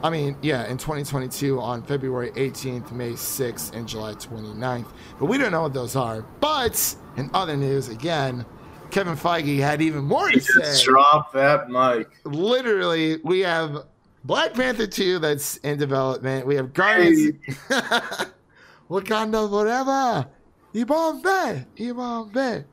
I 0.03 0.11
mean, 0.11 0.37
yeah, 0.43 0.67
in 0.67 0.77
2022 0.77 1.61
on 1.61 1.83
February 1.83 2.31
18th, 2.33 2.93
May 2.93 3.13
6th, 3.13 3.73
and 3.75 3.87
July 3.89 4.15
29th. 4.15 4.87
But 5.19 5.27
we 5.27 5.39
don't 5.39 5.53
know 5.53 5.63
what 5.63 5.73
those 5.73 5.97
are. 5.97 6.23
But 6.41 6.97
in 7.17 7.31
other 7.33 7.57
news, 7.57 7.89
again, 7.89 8.45
Kevin 8.91 9.17
Feige 9.17 9.59
had 9.59 9.81
even 9.81 10.05
more 10.05 10.31
to 10.31 10.41
say 10.41 10.85
drop 10.85 11.33
that 11.33 11.71
mic. 11.71 12.09
literally 12.25 13.19
we 13.25 13.41
have 13.41 13.87
Black 14.25 14.53
Panther 14.53 14.87
2 14.87 15.19
that's 15.19 15.57
in 15.59 15.79
development. 15.79 16.47
We 16.47 16.57
have 16.57 16.75
Guardians 16.75 17.37
Wakanda 18.91 19.49
forever. 19.49 20.29
Yibambe. 20.75 21.67
Yibambe. 21.77 22.65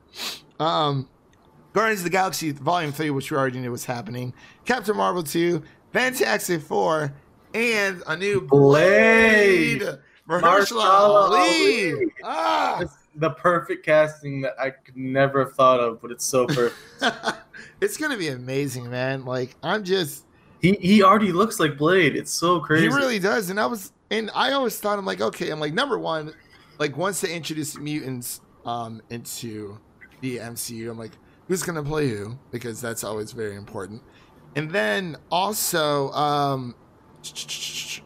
Um 0.62 1.08
Guardians 1.72 2.00
of 2.00 2.04
the 2.04 2.10
Galaxy 2.10 2.52
Volume 2.52 2.92
3, 2.92 3.10
which 3.10 3.30
we 3.30 3.36
already 3.36 3.60
knew 3.60 3.70
was 3.70 3.84
happening. 3.84 4.34
Captain 4.64 4.96
Marvel 4.96 5.22
2, 5.22 5.62
Fantastic 5.92 6.62
Four, 6.62 7.12
and 7.54 8.02
a 8.06 8.16
new 8.16 8.40
Blade. 8.40 9.80
Blade. 9.80 9.98
Mahershala 10.28 10.84
Ali. 10.84 11.92
Ali. 11.92 12.06
Ah. 12.24 12.80
It's 12.80 12.94
the 13.16 13.30
perfect 13.30 13.84
casting 13.84 14.40
that 14.42 14.54
I 14.58 14.70
could 14.70 14.96
never 14.96 15.44
have 15.44 15.54
thought 15.54 15.80
of, 15.80 16.00
but 16.00 16.10
it's 16.10 16.24
so 16.24 16.46
perfect. 16.46 16.76
it's 17.80 17.96
gonna 17.96 18.16
be 18.16 18.28
amazing, 18.28 18.88
man. 18.88 19.24
Like 19.24 19.56
I'm 19.62 19.82
just 19.82 20.24
he 20.60 20.74
he 20.74 21.02
already 21.02 21.32
looks 21.32 21.58
like 21.58 21.76
Blade. 21.76 22.14
It's 22.14 22.30
so 22.30 22.60
crazy. 22.60 22.88
He 22.88 22.94
really 22.94 23.18
does. 23.18 23.50
And 23.50 23.58
I 23.58 23.66
was 23.66 23.92
and 24.10 24.30
I 24.34 24.52
always 24.52 24.78
thought 24.78 24.98
I'm 24.98 25.04
like, 25.04 25.20
okay, 25.20 25.50
I'm 25.50 25.60
like 25.60 25.74
number 25.74 25.98
one, 25.98 26.32
like 26.78 26.96
once 26.96 27.20
they 27.20 27.34
introduce 27.34 27.76
mutants 27.76 28.40
um 28.64 29.02
into 29.10 29.78
the 30.20 30.36
MCU, 30.38 30.90
I'm 30.90 30.98
like, 30.98 31.12
who's 31.50 31.64
gonna 31.64 31.82
play 31.82 32.08
who? 32.08 32.38
Because 32.52 32.80
that's 32.80 33.02
always 33.02 33.32
very 33.32 33.56
important. 33.56 34.00
And 34.54 34.70
then 34.70 35.16
also, 35.32 36.12
um 36.12 36.76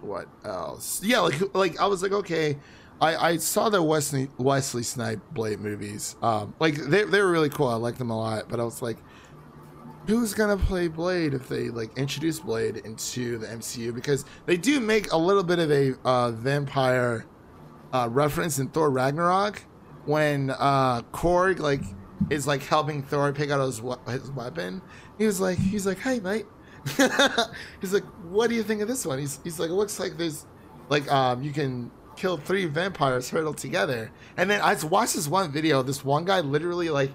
what 0.00 0.28
else? 0.44 1.02
Yeah, 1.04 1.20
like 1.20 1.54
like 1.54 1.78
I 1.78 1.86
was 1.86 2.02
like, 2.02 2.12
okay. 2.12 2.56
I, 3.00 3.16
I 3.16 3.36
saw 3.36 3.68
the 3.68 3.82
Wesley 3.82 4.28
Wesley 4.38 4.82
Snipe 4.82 5.20
Blade 5.32 5.60
movies. 5.60 6.16
Um, 6.22 6.54
like 6.58 6.76
they 6.76 7.04
they 7.04 7.20
were 7.20 7.30
really 7.30 7.50
cool. 7.50 7.68
I 7.68 7.74
liked 7.74 7.98
them 7.98 8.08
a 8.08 8.16
lot. 8.16 8.48
But 8.48 8.60
I 8.60 8.64
was 8.64 8.80
like, 8.80 8.96
who's 10.06 10.32
gonna 10.32 10.56
play 10.56 10.88
Blade 10.88 11.34
if 11.34 11.46
they 11.46 11.68
like 11.68 11.98
introduce 11.98 12.40
Blade 12.40 12.78
into 12.78 13.36
the 13.36 13.46
MCU 13.48 13.94
because 13.94 14.24
they 14.46 14.56
do 14.56 14.80
make 14.80 15.12
a 15.12 15.18
little 15.18 15.42
bit 15.42 15.58
of 15.58 15.70
a 15.70 15.94
uh, 16.06 16.30
vampire 16.30 17.26
uh, 17.92 18.08
reference 18.10 18.58
in 18.58 18.68
Thor 18.68 18.90
Ragnarok 18.90 19.60
when 20.06 20.48
uh, 20.50 21.02
Korg 21.12 21.58
like 21.58 21.82
is 22.30 22.46
like 22.46 22.62
helping 22.62 23.02
Thor 23.02 23.32
pick 23.32 23.50
out 23.50 23.64
his 23.64 23.80
his 24.08 24.30
weapon. 24.30 24.82
He 25.18 25.26
was 25.26 25.40
like, 25.40 25.58
he's 25.58 25.86
like, 25.86 25.98
hey 25.98 26.20
mate. 26.20 26.46
he's 27.80 27.94
like, 27.94 28.04
what 28.28 28.50
do 28.50 28.56
you 28.56 28.62
think 28.62 28.82
of 28.82 28.88
this 28.88 29.06
one? 29.06 29.18
He's 29.18 29.40
he's 29.44 29.58
like, 29.58 29.70
it 29.70 29.74
looks 29.74 29.98
like 29.98 30.16
there's 30.16 30.46
like 30.88 31.10
um 31.10 31.42
you 31.42 31.52
can 31.52 31.90
kill 32.16 32.36
three 32.36 32.66
vampires 32.66 33.30
huddled 33.30 33.58
together. 33.58 34.10
And 34.36 34.50
then 34.50 34.60
I 34.60 34.74
watched 34.84 35.14
this 35.14 35.28
one 35.28 35.50
video. 35.52 35.82
This 35.82 36.04
one 36.04 36.24
guy 36.24 36.40
literally 36.40 36.90
like 36.90 37.10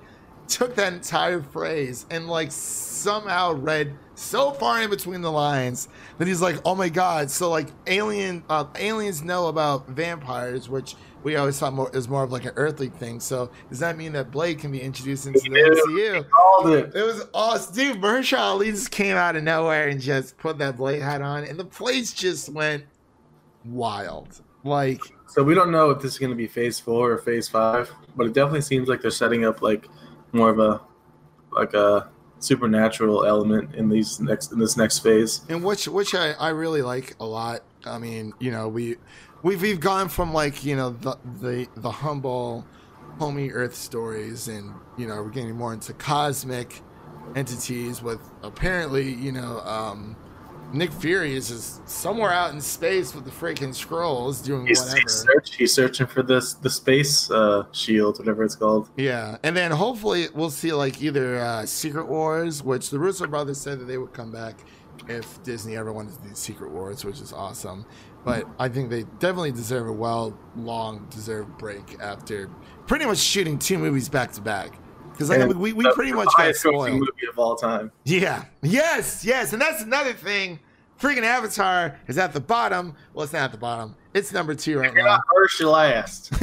took 0.48 0.76
that 0.76 0.94
entire 0.94 1.42
phrase 1.42 2.06
and 2.10 2.28
like 2.28 2.52
somehow 2.52 3.54
read 3.54 3.96
so 4.16 4.52
far 4.52 4.82
in 4.82 4.90
between 4.90 5.22
the 5.22 5.32
lines 5.32 5.88
that 6.18 6.28
he's 6.28 6.42
like, 6.42 6.58
"Oh 6.66 6.76
my 6.76 6.90
god!" 6.90 7.32
So 7.32 7.50
like 7.50 7.68
alien 7.88 8.44
uh, 8.50 8.66
aliens 8.76 9.24
know 9.24 9.48
about 9.48 9.88
vampires, 9.88 10.68
which 10.68 10.96
we 11.24 11.36
always 11.36 11.60
thought 11.60 11.74
more 11.74 11.90
is 11.96 12.08
more 12.08 12.24
of 12.24 12.32
like 12.32 12.46
an 12.46 12.54
earthly 12.56 12.90
thing. 12.90 13.20
So 13.20 13.50
does 13.70 13.80
that 13.80 13.98
mean 13.98 14.14
that 14.14 14.32
Blade 14.32 14.60
can 14.60 14.72
be 14.72 14.82
introduced 14.82 15.28
into 15.28 15.40
the 15.40 15.50
Yeah. 15.50 16.22
MCU? 16.22 16.74
It. 16.78 16.96
It 16.96 17.04
was 17.04 17.26
awesome, 17.34 17.76
dude. 17.76 18.02
Mahershala 18.02 18.40
Ali 18.40 18.72
just 18.72 18.92
came 18.92 19.16
out 19.18 19.36
of 19.36 19.44
nowhere 19.44 19.88
and 19.90 20.00
just 20.00 20.38
put 20.38 20.58
that 20.60 20.78
Blade 20.78 21.02
hat 21.02 21.22
on, 21.22 21.44
and 21.44 21.60
the 21.60 21.66
place 21.66 22.14
just 22.14 22.50
went 22.50 22.84
wild. 23.66 24.42
Like 24.64 25.02
So 25.28 25.44
we 25.44 25.54
don't 25.56 25.72
know 25.72 25.90
if 25.90 26.02
this 26.02 26.14
is 26.14 26.18
going 26.20 26.32
to 26.32 26.36
be 26.36 26.48
Phase 26.48 26.80
Four 26.80 27.12
or 27.14 27.18
Phase 27.18 27.48
Five, 27.48 27.92
but 28.16 28.26
it 28.28 28.34
definitely 28.34 28.62
seems 28.62 28.88
like 28.90 29.02
they're 29.02 29.12
setting 29.12 29.46
up 29.46 29.62
like 29.62 29.88
more 30.34 30.50
of 30.50 30.60
a 30.60 30.82
like 31.52 31.74
a 31.74 32.10
supernatural 32.40 33.26
element 33.26 33.76
in 33.76 33.90
these 33.90 34.20
next 34.20 34.52
in 34.52 34.60
this 34.60 34.78
next 34.78 35.00
phase. 35.00 35.42
and 35.50 35.64
which 35.64 35.88
which 35.88 36.14
I, 36.16 36.32
I 36.34 36.50
really 36.50 36.82
like 36.82 37.16
a 37.20 37.26
lot. 37.26 37.62
I 37.86 37.98
mean, 37.98 38.34
you 38.40 38.52
know, 38.52 38.68
we 38.68 38.98
we've 39.44 39.62
we've 39.62 39.80
gone 39.80 40.10
from 40.10 40.34
like 40.34 40.64
you 40.64 40.76
know 40.76 40.92
the 40.92 41.18
the 41.42 41.68
the 41.78 41.92
humble, 41.92 42.66
homey 43.18 43.52
Earth 43.52 43.76
stories, 43.76 44.48
and 44.48 44.74
you 44.98 45.08
know 45.08 45.22
we're 45.22 45.30
getting 45.30 45.56
more 45.56 45.74
into 45.74 45.94
cosmic 45.94 46.82
entities 47.36 48.02
with 48.02 48.22
apparently 48.44 49.14
you 49.14 49.32
know 49.32 49.60
um, 49.62 50.16
Nick 50.74 50.92
Fury 50.92 51.36
is 51.36 51.50
just 51.50 51.88
somewhere 51.88 52.32
out 52.32 52.54
in 52.54 52.62
space 52.62 53.16
with 53.16 53.26
the 53.26 53.32
freaking 53.32 53.74
scrolls 53.74 54.42
doing 54.42 54.68
He's, 54.68 54.80
whatever. 54.80 55.00
he's, 55.00 55.14
search, 55.14 55.56
he's 55.56 55.74
searching 55.74 56.08
for 56.08 56.24
this 56.24 56.54
the 56.54 56.70
space 56.70 57.30
uh, 57.32 57.66
shield, 57.72 58.20
whatever 58.20 58.44
it's 58.44 58.56
called. 58.56 58.90
Yeah, 58.98 59.38
and 59.44 59.56
then 59.56 59.72
hopefully 59.72 60.28
we'll 60.34 60.50
see 60.50 60.74
like 60.74 61.02
either 61.02 61.40
uh, 61.40 61.66
Secret 61.66 62.08
Wars, 62.08 62.64
which 62.64 62.90
the 62.90 63.00
Russo 63.00 63.28
brothers 63.28 63.60
said 63.60 63.80
that 63.80 63.86
they 63.86 63.98
would 63.98 64.14
come 64.14 64.32
back 64.32 64.60
if 65.08 65.42
Disney 65.44 65.76
ever 65.76 65.92
wanted 65.92 66.22
to 66.22 66.30
do 66.30 66.36
Secret 66.36 66.72
Wars, 66.72 67.04
which 67.06 67.22
is 67.22 67.34
awesome. 67.34 67.86
But 68.26 68.46
I 68.60 68.68
think 68.70 68.90
they 68.90 69.04
definitely 69.20 69.52
deserve 69.52 69.88
a 69.88 69.92
well, 69.92 70.38
long 70.56 71.08
deserved 71.10 71.58
break 71.58 71.98
after 72.02 72.50
pretty 72.86 73.06
much 73.06 73.18
shooting 73.18 73.58
two 73.58 73.78
movies 73.78 74.10
back 74.10 74.32
to 74.34 74.42
back 74.42 74.74
Because 75.12 75.30
like 75.30 75.48
we, 75.56 75.74
we 75.74 75.90
pretty 75.94 76.12
much 76.12 76.28
got 76.38 76.54
spoiled. 76.56 76.92
movie 76.92 77.28
of 77.30 77.40
all 77.40 77.56
time. 77.56 77.92
Yeah. 78.04 78.46
Yes. 78.62 79.24
Yes. 79.24 79.54
And 79.54 79.62
that's 79.62 79.82
another 79.82 80.14
thing. 80.14 80.60
Freaking 81.00 81.24
Avatar 81.24 81.98
is 82.08 82.18
at 82.18 82.34
the 82.34 82.42
bottom. 82.42 82.94
Well, 83.14 83.24
it's 83.24 83.32
not 83.32 83.44
at 83.44 83.52
the 83.54 83.58
bottom. 83.58 83.96
It's 84.14 84.34
number 84.34 84.54
two 84.54 84.80
right 84.80 84.94
You're 84.94 85.04
now. 85.06 85.16
not 85.16 85.22
first, 85.34 85.60
you're 85.60 85.70
last. 85.70 86.30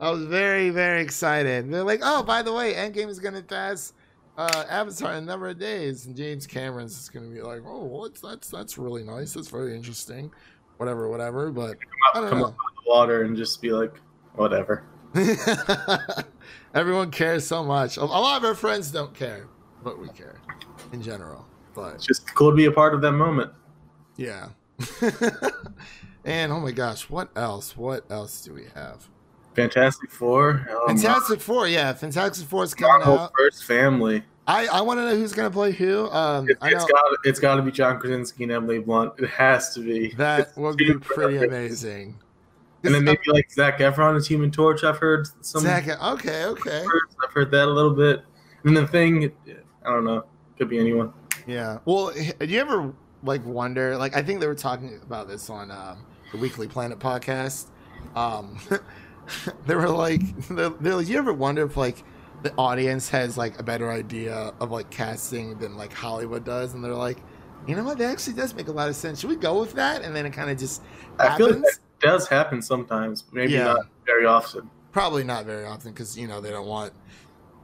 I 0.00 0.10
was 0.10 0.24
very, 0.24 0.70
very 0.70 1.02
excited. 1.02 1.70
They're 1.70 1.82
like, 1.82 2.00
oh, 2.02 2.22
by 2.22 2.40
the 2.42 2.52
way, 2.52 2.72
Endgame 2.74 3.08
is 3.08 3.18
going 3.18 3.34
to 3.34 3.42
pass 3.42 3.92
uh, 4.38 4.64
Avatar 4.70 5.12
in 5.12 5.18
a 5.24 5.26
number 5.26 5.48
of 5.48 5.58
days, 5.58 6.06
and 6.06 6.16
James 6.16 6.46
Cameron's 6.46 6.98
is 6.98 7.08
going 7.10 7.28
to 7.28 7.34
be 7.34 7.42
like, 7.42 7.60
oh, 7.66 7.84
well, 7.84 8.02
that's 8.04 8.20
that's 8.22 8.48
that's 8.48 8.78
really 8.78 9.02
nice. 9.04 9.34
That's 9.34 9.48
very 9.48 9.74
interesting. 9.76 10.30
Whatever, 10.78 11.10
whatever. 11.10 11.50
But 11.50 11.76
I 12.14 12.20
don't 12.20 12.30
Come 12.30 12.38
know. 12.38 12.44
up 12.46 12.52
out 12.52 12.78
of 12.78 12.84
the 12.84 12.90
water 12.90 13.22
and 13.24 13.36
just 13.36 13.60
be 13.60 13.70
like, 13.72 13.92
whatever. 14.36 14.84
Everyone 16.74 17.10
cares 17.10 17.46
so 17.46 17.64
much. 17.64 17.96
A 17.96 18.02
a 18.02 18.04
lot 18.04 18.36
of 18.38 18.44
our 18.44 18.54
friends 18.54 18.90
don't 18.90 19.12
care, 19.14 19.48
but 19.82 19.98
we 19.98 20.08
care 20.10 20.40
in 20.92 21.02
general. 21.02 21.46
But 21.74 21.96
It's 21.96 22.06
just 22.06 22.34
cool 22.34 22.50
to 22.50 22.56
be 22.56 22.66
a 22.66 22.72
part 22.72 22.94
of 22.94 23.00
that 23.02 23.12
moment. 23.12 23.52
yeah. 24.16 24.48
and 26.24 26.52
oh 26.52 26.60
my 26.60 26.70
gosh, 26.70 27.10
what 27.10 27.30
else? 27.36 27.76
What 27.76 28.04
else 28.10 28.42
do 28.44 28.54
we 28.54 28.66
have? 28.74 29.08
Fantastic 29.62 30.10
Four. 30.10 30.66
Oh, 30.70 30.86
Fantastic 30.86 31.40
Four, 31.40 31.68
yeah, 31.68 31.92
Fantastic 31.92 32.46
Four 32.48 32.64
is 32.64 32.74
coming 32.74 32.98
Marvel 32.98 33.18
out. 33.18 33.32
first 33.36 33.64
family. 33.64 34.22
I, 34.46 34.66
I 34.68 34.80
want 34.80 34.98
to 34.98 35.04
know 35.04 35.14
who's 35.16 35.32
gonna 35.32 35.50
play 35.50 35.72
who. 35.72 36.08
Um, 36.10 36.48
It, 36.48 36.56
know 36.62 36.70
got 36.70 37.04
it's 37.24 37.38
got 37.40 37.56
to 37.56 37.62
be 37.62 37.70
John 37.70 37.98
Krasinski 38.00 38.44
and 38.44 38.52
Emily 38.52 38.78
Blunt. 38.78 39.12
It 39.18 39.28
has 39.30 39.74
to 39.74 39.80
be. 39.80 40.14
that 40.14 40.40
It's 40.48 40.56
would 40.56 40.76
be 40.76 40.94
pretty 40.94 41.34
perfect. 41.36 41.52
amazing. 41.52 42.18
And 42.84 42.94
then 42.94 43.04
maybe 43.04 43.18
like 43.26 43.50
Zac 43.50 43.78
Efron 43.80 44.16
as 44.16 44.26
Human 44.28 44.50
Torch. 44.50 44.84
I've 44.84 44.98
heard 44.98 45.26
some. 45.44 45.62
Zac, 45.62 45.88
okay, 46.00 46.44
okay, 46.44 46.84
I've 47.24 47.32
heard 47.32 47.50
that 47.50 47.66
a 47.66 47.70
little 47.70 47.90
bit. 47.94 48.22
And 48.64 48.76
the 48.76 48.86
thing, 48.86 49.32
I 49.84 49.90
don't 49.90 50.04
know. 50.04 50.24
Could 50.56 50.68
be 50.70 50.78
anyone. 50.78 51.12
yeah. 51.46 51.78
Well, 51.84 52.12
do 52.12 52.46
you 52.46 52.60
ever 52.60 52.92
like 53.22 53.44
wonder? 53.44 53.96
Like, 53.98 54.16
I 54.16 54.22
think 54.22 54.40
they 54.40 54.46
were 54.46 54.54
talking 54.54 54.98
about 55.02 55.28
this 55.28 55.50
on 55.50 55.70
um, 55.70 56.06
the 56.32 56.38
Weekly 56.38 56.68
Planet 56.68 56.98
podcast. 56.98 57.66
Um, 58.16 58.58
they 59.66 59.74
were 59.74 59.88
like, 59.88 60.20
they're, 60.48 60.70
they're 60.70 60.94
like, 60.96 61.08
you 61.08 61.18
ever 61.18 61.32
wonder 61.32 61.64
if 61.64 61.76
like 61.76 62.02
the 62.42 62.52
audience 62.56 63.08
has 63.10 63.36
like 63.36 63.58
a 63.58 63.62
better 63.62 63.90
idea 63.90 64.52
of 64.60 64.70
like 64.70 64.90
casting 64.90 65.58
than 65.58 65.76
like 65.76 65.92
Hollywood 65.92 66.44
does? 66.44 66.74
And 66.74 66.82
they're 66.84 66.94
like, 66.94 67.18
you 67.66 67.74
know 67.76 67.84
what? 67.84 67.98
That 67.98 68.10
actually 68.10 68.34
does 68.34 68.54
make 68.54 68.68
a 68.68 68.72
lot 68.72 68.88
of 68.88 68.96
sense. 68.96 69.20
Should 69.20 69.30
we 69.30 69.36
go 69.36 69.58
with 69.60 69.72
that? 69.74 70.02
And 70.02 70.14
then 70.14 70.24
it 70.26 70.32
kind 70.32 70.50
of 70.50 70.58
just 70.58 70.82
I 71.18 71.36
feel 71.36 71.46
like 71.46 71.56
happens. 71.56 71.78
that 72.00 72.06
does 72.06 72.28
happen 72.28 72.62
sometimes. 72.62 73.24
Maybe 73.32 73.52
Yeah. 73.54 73.64
not 73.64 73.86
very 74.06 74.24
often. 74.26 74.70
probably 74.92 75.24
not 75.24 75.44
very 75.44 75.66
often 75.66 75.92
because 75.92 76.16
you 76.16 76.26
know 76.26 76.40
they 76.40 76.50
don't 76.50 76.66
want 76.66 76.92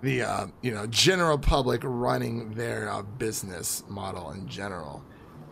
the 0.03 0.23
uh, 0.23 0.47
you 0.61 0.71
know 0.73 0.87
general 0.89 1.39
public 1.39 1.81
running 1.85 2.53
their 2.53 2.91
uh, 2.91 3.03
business 3.03 3.83
model 3.89 4.31
in 4.33 4.47
general. 4.47 5.03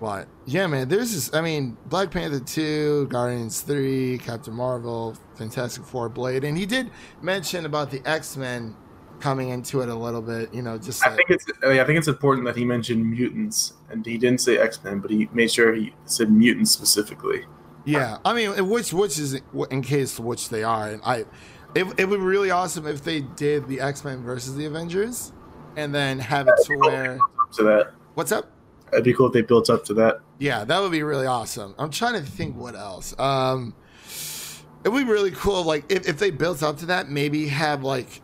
But 0.03 0.27
yeah, 0.47 0.67
man, 0.67 0.89
there's 0.89 1.13
just 1.13 1.33
I 1.33 1.41
mean, 1.41 1.77
Black 1.87 2.11
Panther 2.11 2.41
two, 2.41 3.07
Guardians 3.07 3.61
three, 3.61 4.19
Captain 4.19 4.53
Marvel, 4.53 5.17
Fantastic 5.37 5.85
Four, 5.85 6.09
Blade, 6.09 6.43
and 6.43 6.59
he 6.59 6.67
did 6.67 6.91
mention 7.23 7.67
about 7.67 7.93
the 7.93 8.03
X 8.05 8.37
Men 8.37 8.75
coming 9.21 9.51
into 9.51 9.81
it 9.81 9.89
a 9.89 9.95
little 9.95 10.21
bit. 10.21 10.53
You 10.53 10.63
know, 10.63 10.77
just 10.77 11.07
I 11.07 11.15
think 11.15 11.31
it's 11.31 11.47
I 11.63 11.85
think 11.85 12.01
it's 12.01 12.09
important 12.09 12.45
that 12.47 12.57
he 12.57 12.65
mentioned 12.65 13.09
mutants, 13.09 13.75
and 13.91 14.05
he 14.05 14.19
didn't 14.19 14.41
say 14.41 14.59
X 14.59 14.83
Men, 14.83 14.99
but 14.99 15.13
he 15.13 15.29
made 15.33 15.53
sure 15.53 15.73
he 15.73 15.95
said 16.05 16.33
mutants 16.33 16.73
specifically. 16.73 17.45
Yeah, 17.85 18.19
I 18.25 18.35
mean, 18.35 18.69
which 18.69 18.93
which 18.93 19.21
is 19.21 19.41
in 19.71 19.83
case 19.83 20.19
which 20.19 20.49
they 20.49 20.65
are, 20.65 20.89
and 20.89 21.03
I, 21.05 21.19
it, 21.77 21.87
it 21.97 22.09
would 22.09 22.19
be 22.19 22.27
really 22.27 22.51
awesome 22.51 22.89
if 22.89 23.05
they 23.05 23.21
did 23.21 23.69
the 23.69 23.81
X 23.81 24.05
Men 24.05 24.25
versus 24.25 24.57
the 24.57 24.65
Avengers, 24.65 25.33
and 25.77 25.95
then 25.95 26.19
have 26.19 26.49
it 26.49 26.55
to 26.65 26.77
where 26.79 27.21
to 27.53 27.63
that, 27.63 27.93
what's 28.15 28.33
up? 28.33 28.51
It'd 28.93 29.05
be 29.05 29.13
cool 29.15 29.27
if 29.27 29.33
they 29.33 29.43
built 29.43 29.71
up 29.71 29.85
to 29.87 29.95
that. 29.95 30.21
Yeah, 30.39 30.65
that 30.65 30.81
would 30.81 30.93
be 30.93 31.03
really 31.03 31.27
awesome. 31.27 31.75
I'm 31.79 31.91
trying 31.91 32.15
to 32.15 32.23
think 32.23 32.57
what 32.57 32.75
else. 32.75 33.19
Um, 33.19 33.75
it 34.85 34.89
would 34.89 35.07
be 35.07 35.13
really 35.13 35.31
cool, 35.31 35.63
like 35.65 35.91
if, 35.91 36.09
if 36.09 36.19
they 36.19 36.31
built 36.31 36.63
up 36.63 36.79
to 36.79 36.87
that, 36.87 37.09
maybe 37.09 37.49
have 37.49 37.83
like, 37.85 38.21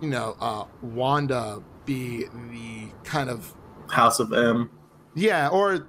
you 0.00 0.08
know, 0.08 0.36
uh, 0.40 0.64
Wanda 0.82 1.62
be 1.84 2.24
the 2.50 2.88
kind 3.04 3.28
of 3.28 3.54
House 3.88 4.20
of 4.20 4.32
M. 4.32 4.70
yeah, 5.14 5.48
or 5.48 5.88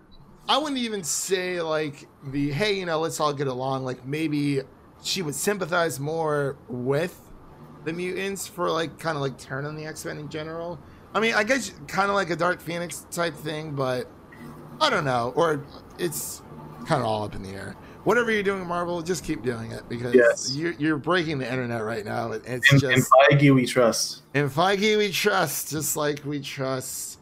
I 0.49 0.57
wouldn't 0.57 0.79
even 0.79 1.03
say 1.03 1.61
like 1.61 2.07
the 2.23 2.51
hey, 2.51 2.73
you 2.73 2.85
know, 2.85 2.99
let's 2.99 3.19
all 3.19 3.33
get 3.33 3.47
along. 3.47 3.85
Like 3.85 4.05
maybe 4.05 4.61
she 5.03 5.21
would 5.21 5.35
sympathize 5.35 5.99
more 5.99 6.57
with 6.67 7.19
the 7.85 7.93
mutants 7.93 8.47
for 8.47 8.69
like 8.71 8.99
kind 8.99 9.15
of 9.15 9.21
like 9.21 9.37
turn 9.37 9.65
on 9.65 9.75
the 9.75 9.85
X 9.85 10.03
Men 10.05 10.17
in 10.17 10.29
general. 10.29 10.79
I 11.13 11.19
mean, 11.19 11.33
I 11.33 11.43
guess 11.43 11.71
kind 11.87 12.09
of 12.09 12.15
like 12.15 12.29
a 12.29 12.35
Dark 12.35 12.61
Phoenix 12.61 13.05
type 13.11 13.35
thing, 13.35 13.71
but 13.75 14.09
I 14.79 14.89
don't 14.89 15.05
know. 15.05 15.33
Or 15.35 15.63
it's 15.99 16.41
kind 16.85 17.01
of 17.01 17.07
all 17.07 17.23
up 17.23 17.35
in 17.35 17.43
the 17.43 17.49
air. 17.49 17.75
Whatever 18.03 18.31
you're 18.31 18.41
doing, 18.43 18.65
Marvel, 18.65 19.01
just 19.03 19.23
keep 19.23 19.43
doing 19.43 19.71
it 19.71 19.87
because 19.87 20.15
Yes. 20.15 20.55
you're, 20.55 20.71
you're 20.73 20.97
breaking 20.97 21.37
the 21.37 21.49
internet 21.51 21.83
right 21.83 22.03
now. 22.03 22.31
It- 22.31 22.43
It's 22.45 22.71
In, 22.73 22.79
just 22.79 22.93
in 23.31 23.37
Feige, 23.37 23.53
we 23.53 23.65
trust. 23.67 24.23
in 24.33 24.49
Feige, 24.49 24.97
we 24.97 25.11
trust, 25.11 25.69
just 25.69 25.95
like 25.95 26.21
we 26.25 26.39
trust 26.39 27.19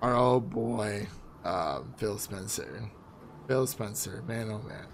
our 0.00 0.16
old 0.16 0.48
boy, 0.48 1.06
uh, 1.44 1.80
Phil 1.98 2.16
Spencer. 2.18 2.88
Phil 3.48 3.66
Spencer, 3.66 4.22
man, 4.26 4.50
oh 4.50 4.66
man. 4.66 4.86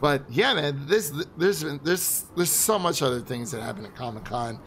But 0.00 0.24
yeah, 0.28 0.52
man, 0.54 0.84
this 0.86 1.12
there's 1.38 1.62
been 1.62 1.78
there's 1.84 2.24
there's 2.36 2.50
so 2.50 2.76
much 2.78 3.00
other 3.02 3.20
things 3.20 3.52
that 3.52 3.62
happen 3.62 3.84
at 3.86 3.94
Comic 3.94 4.24
Con. 4.24 4.58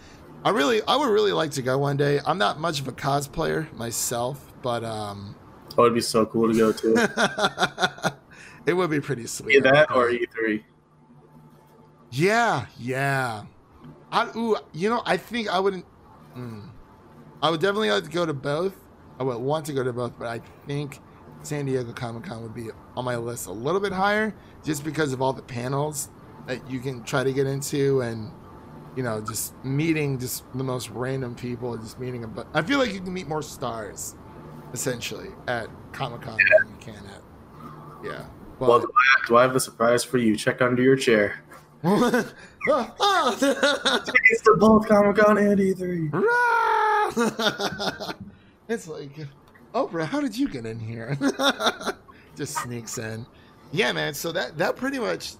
I 0.45 0.51
really, 0.51 0.81
I 0.87 0.95
would 0.95 1.09
really 1.09 1.33
like 1.33 1.51
to 1.51 1.61
go 1.61 1.77
one 1.77 1.97
day. 1.97 2.21
I'm 2.25 2.37
not 2.37 2.59
much 2.59 2.79
of 2.79 2.87
a 2.87 2.91
cosplayer 2.91 3.71
myself, 3.73 4.53
but 4.61 4.83
um, 4.83 5.35
Oh, 5.77 5.83
it'd 5.83 5.95
be 5.95 6.01
so 6.01 6.25
cool 6.25 6.51
to 6.51 6.57
go 6.57 6.71
to. 6.71 8.15
it 8.65 8.73
would 8.73 8.89
be 8.89 9.01
pretty 9.01 9.27
sweet. 9.27 9.57
Either 9.57 9.71
that 9.71 9.91
or 9.91 10.09
E 10.09 10.25
E3. 10.25 10.63
Yeah, 12.11 12.67
yeah. 12.79 13.43
I 14.11 14.29
ooh, 14.37 14.55
you 14.71 14.89
know, 14.89 15.01
I 15.05 15.17
think 15.17 15.49
I 15.49 15.59
wouldn't. 15.59 15.85
Mm, 16.37 16.69
I 17.41 17.49
would 17.49 17.59
definitely 17.59 17.89
like 17.89 18.05
to 18.05 18.09
go 18.09 18.25
to 18.25 18.33
both. 18.33 18.75
I 19.19 19.23
would 19.23 19.37
want 19.37 19.65
to 19.65 19.73
go 19.73 19.83
to 19.83 19.91
both, 19.91 20.17
but 20.17 20.27
I 20.27 20.41
think 20.65 20.99
San 21.41 21.65
Diego 21.65 21.91
Comic 21.91 22.23
Con 22.23 22.41
would 22.43 22.53
be 22.53 22.69
on 22.95 23.03
my 23.03 23.17
list 23.17 23.47
a 23.47 23.51
little 23.51 23.81
bit 23.81 23.91
higher, 23.91 24.33
just 24.63 24.83
because 24.83 25.11
of 25.11 25.21
all 25.21 25.33
the 25.33 25.41
panels 25.41 26.09
that 26.47 26.69
you 26.69 26.79
can 26.79 27.03
try 27.03 27.23
to 27.23 27.33
get 27.33 27.47
into, 27.47 28.01
and 28.01 28.31
you 28.95 29.03
know, 29.03 29.21
just 29.21 29.53
meeting 29.63 30.17
just 30.19 30.43
the 30.53 30.63
most 30.63 30.89
random 30.89 31.35
people, 31.35 31.77
just 31.77 31.99
meeting 31.99 32.21
them. 32.21 32.31
But 32.31 32.47
I 32.53 32.61
feel 32.61 32.79
like 32.79 32.93
you 32.93 33.01
can 33.01 33.13
meet 33.13 33.27
more 33.27 33.41
stars, 33.41 34.15
essentially, 34.73 35.29
at 35.47 35.67
Comic 35.91 36.21
Con 36.21 36.37
than 36.37 36.69
you 36.69 36.77
can 36.79 37.05
at. 37.07 37.21
Yeah. 38.03 38.25
But, 38.59 38.69
Well, 38.69 38.79
do 38.79 38.91
I, 38.95 39.27
do 39.27 39.37
I 39.37 39.41
have 39.41 39.55
a 39.55 39.59
surprise 39.59 40.03
for 40.03 40.17
you? 40.17 40.35
Check 40.35 40.61
under 40.61 40.81
your 40.81 40.95
chair. 40.95 41.41
Ah. 41.83 42.25
It's 44.31 44.41
the 44.41 44.55
both 44.57 44.87
Comic 44.87 45.17
Con 45.17 45.37
and 45.37 45.59
E 45.59 45.73
E3. 45.73 48.15
It's 48.67 48.87
like, 48.87 49.11
Oprah, 49.75 50.05
how 50.05 50.19
did 50.19 50.35
you 50.35 50.47
get 50.47 50.65
in 50.65 50.79
here? 50.79 51.15
Just 52.35 52.57
sneaks 52.63 52.97
in. 52.97 53.25
Yeah, 53.71 53.91
man. 53.91 54.13
So 54.13 54.31
that 54.31 54.57
that 54.57 54.75
pretty 54.75 54.99
much. 54.99 55.33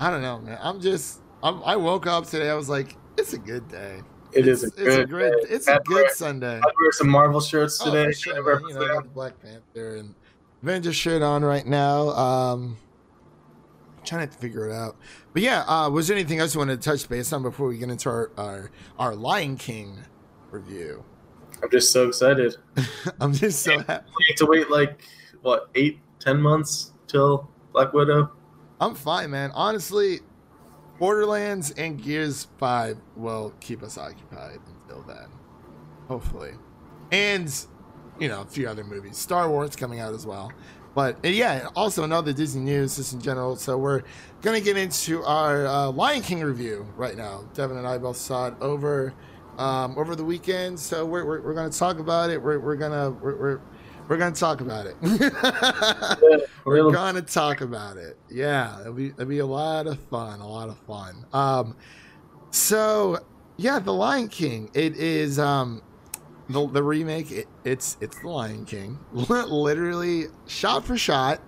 I 0.00 0.10
don't 0.10 0.22
know, 0.22 0.38
man. 0.38 0.58
I'm 0.62 0.80
just. 0.80 1.20
I'm, 1.42 1.62
I 1.64 1.76
woke 1.76 2.06
up 2.06 2.26
today. 2.26 2.50
I 2.50 2.54
was 2.54 2.68
like, 2.68 2.96
it's 3.18 3.32
a 3.32 3.38
good 3.38 3.68
day. 3.68 4.00
It 4.32 4.46
is 4.48 4.62
it's, 4.64 4.78
a 4.78 4.80
it's 4.86 4.96
good. 4.96 5.04
a 5.04 5.06
great. 5.06 5.32
day. 5.32 5.54
It's 5.54 5.68
a 5.68 5.74
I'd 5.74 5.84
good 5.84 5.94
wear- 6.04 6.14
Sunday. 6.14 6.56
I'd 6.56 6.62
wear 6.80 6.92
some 6.92 7.08
Marvel 7.08 7.40
shirts 7.40 7.80
Oh, 7.82 7.86
today. 7.86 8.06
for 8.06 8.12
sure, 8.12 8.60
man. 8.60 8.68
You 8.68 8.74
know, 8.74 8.84
I 8.84 8.88
got 8.94 9.02
the 9.04 9.08
Black 9.10 9.40
Panther 9.42 9.96
and 9.96 10.14
Avengers 10.62 10.96
shirt 10.96 11.22
on 11.22 11.44
right 11.44 11.66
now. 11.66 12.08
Um, 12.10 12.78
trying 14.04 14.28
to 14.28 14.34
figure 14.36 14.68
it 14.68 14.74
out. 14.74 14.96
But 15.32 15.42
yeah, 15.42 15.62
uh, 15.62 15.90
was 15.90 16.08
there 16.08 16.16
anything 16.16 16.38
else 16.38 16.54
you 16.54 16.58
wanted 16.60 16.80
to 16.80 16.88
touch 16.90 17.08
base 17.08 17.32
on 17.32 17.42
before 17.42 17.68
we 17.68 17.78
get 17.78 17.90
into 17.90 18.08
our 18.08 18.30
our, 18.36 18.70
our 18.98 19.14
Lion 19.14 19.56
King 19.56 19.98
review? 20.50 21.04
I'm 21.62 21.70
just 21.70 21.92
so 21.92 22.08
excited. 22.08 22.56
I'm 23.20 23.32
just 23.32 23.62
so 23.62 23.78
happy. 23.80 24.06
To 24.36 24.46
wait 24.46 24.70
like 24.70 25.02
what 25.42 25.68
eight, 25.74 26.00
ten 26.18 26.40
months 26.40 26.92
till 27.06 27.50
Black 27.72 27.92
Widow. 27.92 28.30
I'm 28.80 28.94
fine, 28.94 29.30
man. 29.30 29.50
Honestly, 29.54 30.20
Borderlands 31.02 31.72
and 31.72 32.00
Gears 32.00 32.46
5 32.58 32.96
will 33.16 33.52
keep 33.58 33.82
us 33.82 33.98
occupied 33.98 34.60
until 34.86 35.02
then. 35.02 35.26
Hopefully. 36.06 36.52
And, 37.10 37.52
you 38.20 38.28
know, 38.28 38.42
a 38.42 38.44
few 38.44 38.68
other 38.68 38.84
movies. 38.84 39.18
Star 39.18 39.50
Wars 39.50 39.74
coming 39.74 39.98
out 39.98 40.14
as 40.14 40.24
well. 40.24 40.52
But 40.94 41.18
yeah, 41.24 41.70
also 41.74 42.04
another 42.04 42.32
Disney 42.32 42.62
news 42.62 42.98
just 42.98 43.14
in 43.14 43.20
general. 43.20 43.56
So 43.56 43.76
we're 43.78 44.04
going 44.42 44.56
to 44.56 44.64
get 44.64 44.76
into 44.76 45.24
our 45.24 45.66
uh, 45.66 45.90
Lion 45.90 46.22
King 46.22 46.40
review 46.40 46.86
right 46.94 47.16
now. 47.16 47.46
Devin 47.52 47.78
and 47.78 47.86
I 47.88 47.98
both 47.98 48.16
saw 48.16 48.46
it 48.46 48.54
over 48.60 49.12
um, 49.58 49.98
over 49.98 50.14
the 50.14 50.24
weekend. 50.24 50.78
So 50.78 51.04
we're, 51.04 51.24
we're, 51.24 51.40
we're 51.40 51.54
going 51.54 51.68
to 51.68 51.76
talk 51.76 51.98
about 51.98 52.30
it. 52.30 52.40
We're, 52.40 52.60
we're 52.60 52.76
going 52.76 52.92
to 52.92 53.10
we're, 53.20 53.36
we're, 53.36 53.60
we're 54.08 54.16
going 54.16 54.32
to 54.32 54.40
talk 54.40 54.60
about 54.60 54.86
it. 54.86 54.96
We're 56.64 56.92
gonna 56.92 57.22
talk 57.22 57.60
about 57.60 57.96
it. 57.96 58.16
Yeah, 58.30 58.80
it'll 58.80 58.92
be 58.92 59.08
it'll 59.08 59.26
be 59.26 59.40
a 59.40 59.46
lot 59.46 59.86
of 59.86 59.98
fun. 59.98 60.40
A 60.40 60.48
lot 60.48 60.68
of 60.68 60.78
fun. 60.78 61.26
Um, 61.32 61.76
so 62.50 63.18
yeah, 63.56 63.78
The 63.78 63.92
Lion 63.92 64.28
King. 64.28 64.70
It 64.74 64.96
is 64.96 65.38
um 65.38 65.82
the 66.48 66.66
the 66.68 66.82
remake. 66.82 67.30
It, 67.32 67.48
it's 67.64 67.96
it's 68.00 68.18
The 68.20 68.28
Lion 68.28 68.64
King, 68.64 68.98
literally 69.12 70.26
shot 70.46 70.84
for 70.84 70.96
shot, 70.96 71.40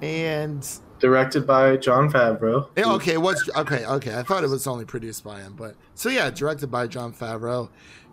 and 0.00 0.66
Directed 0.98 1.48
by 1.48 1.76
Jon 1.76 2.08
Favreau. 2.10 2.68
Yeah, 2.76 2.92
okay, 2.92 3.16
what's 3.16 3.50
okay? 3.56 3.84
Okay, 3.84 4.16
I 4.16 4.22
thought 4.22 4.44
it 4.44 4.50
was 4.50 4.68
only 4.68 4.84
produced 4.84 5.24
by 5.24 5.40
him, 5.40 5.54
but 5.54 5.74
so 5.94 6.08
yeah, 6.08 6.30
directed 6.30 6.70
by 6.70 6.86
Jon 6.86 7.12
Favreau, 7.12 7.70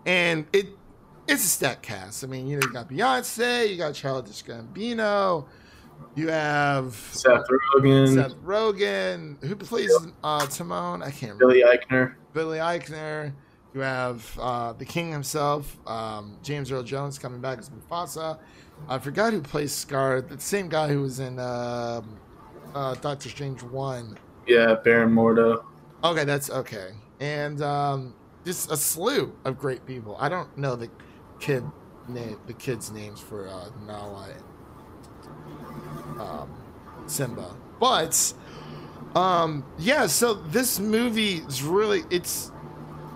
and 0.07 0.47
it 0.53 0.69
it's 1.29 1.45
a 1.45 1.47
stack 1.47 1.81
cast. 1.81 2.23
I 2.23 2.27
mean, 2.27 2.47
you 2.47 2.57
know, 2.57 2.67
you 2.67 2.73
got 2.73 2.89
Beyonce, 2.89 3.69
you 3.69 3.77
got 3.77 3.93
Childish 3.93 4.43
Gambino, 4.43 5.45
you 6.15 6.27
have 6.29 6.95
Seth 6.95 7.45
Rogen, 7.75 8.13
Seth 8.15 8.35
Rogen, 8.37 9.43
who 9.43 9.55
plays 9.55 9.91
uh, 10.23 10.45
Timon. 10.47 11.03
I 11.03 11.11
can't 11.11 11.39
remember. 11.39 11.47
Billy 11.47 11.63
Eichner. 11.63 12.15
Billy 12.33 12.57
Eichner. 12.57 13.33
You 13.73 13.81
have 13.81 14.39
uh, 14.41 14.73
the 14.73 14.85
King 14.85 15.11
himself, 15.11 15.77
um, 15.87 16.37
James 16.41 16.71
Earl 16.71 16.81
Jones, 16.81 17.19
coming 17.19 17.39
back 17.39 17.59
as 17.59 17.69
Mufasa. 17.69 18.39
I 18.87 18.97
forgot 18.97 19.31
who 19.31 19.41
plays 19.41 19.71
Scar. 19.71 20.21
The 20.21 20.39
same 20.39 20.69
guy 20.69 20.87
who 20.87 21.01
was 21.01 21.19
in 21.19 21.37
uh, 21.37 22.01
uh, 22.73 22.95
Doctor 22.95 23.29
Strange 23.29 23.61
one. 23.61 24.17
Yeah, 24.47 24.75
Baron 24.83 25.13
Mordo. 25.13 25.63
Okay, 26.03 26.23
that's 26.23 26.49
okay. 26.49 26.93
And 27.19 27.61
um, 27.61 28.15
just 28.43 28.71
a 28.71 28.77
slew 28.77 29.35
of 29.45 29.59
great 29.59 29.85
people. 29.85 30.17
I 30.19 30.29
don't 30.29 30.57
know 30.57 30.75
the 30.75 30.89
kid 31.39 31.63
name, 32.07 32.39
the 32.47 32.53
kids' 32.53 32.91
names 32.91 33.19
for 33.19 33.47
uh, 33.47 33.69
Nala 33.85 34.29
and 34.31 36.21
um, 36.21 36.49
Simba, 37.07 37.55
but 37.79 38.33
um, 39.15 39.65
yeah. 39.77 40.07
So 40.07 40.33
this 40.33 40.79
movie 40.79 41.37
is 41.47 41.61
really 41.63 42.03
it's 42.09 42.51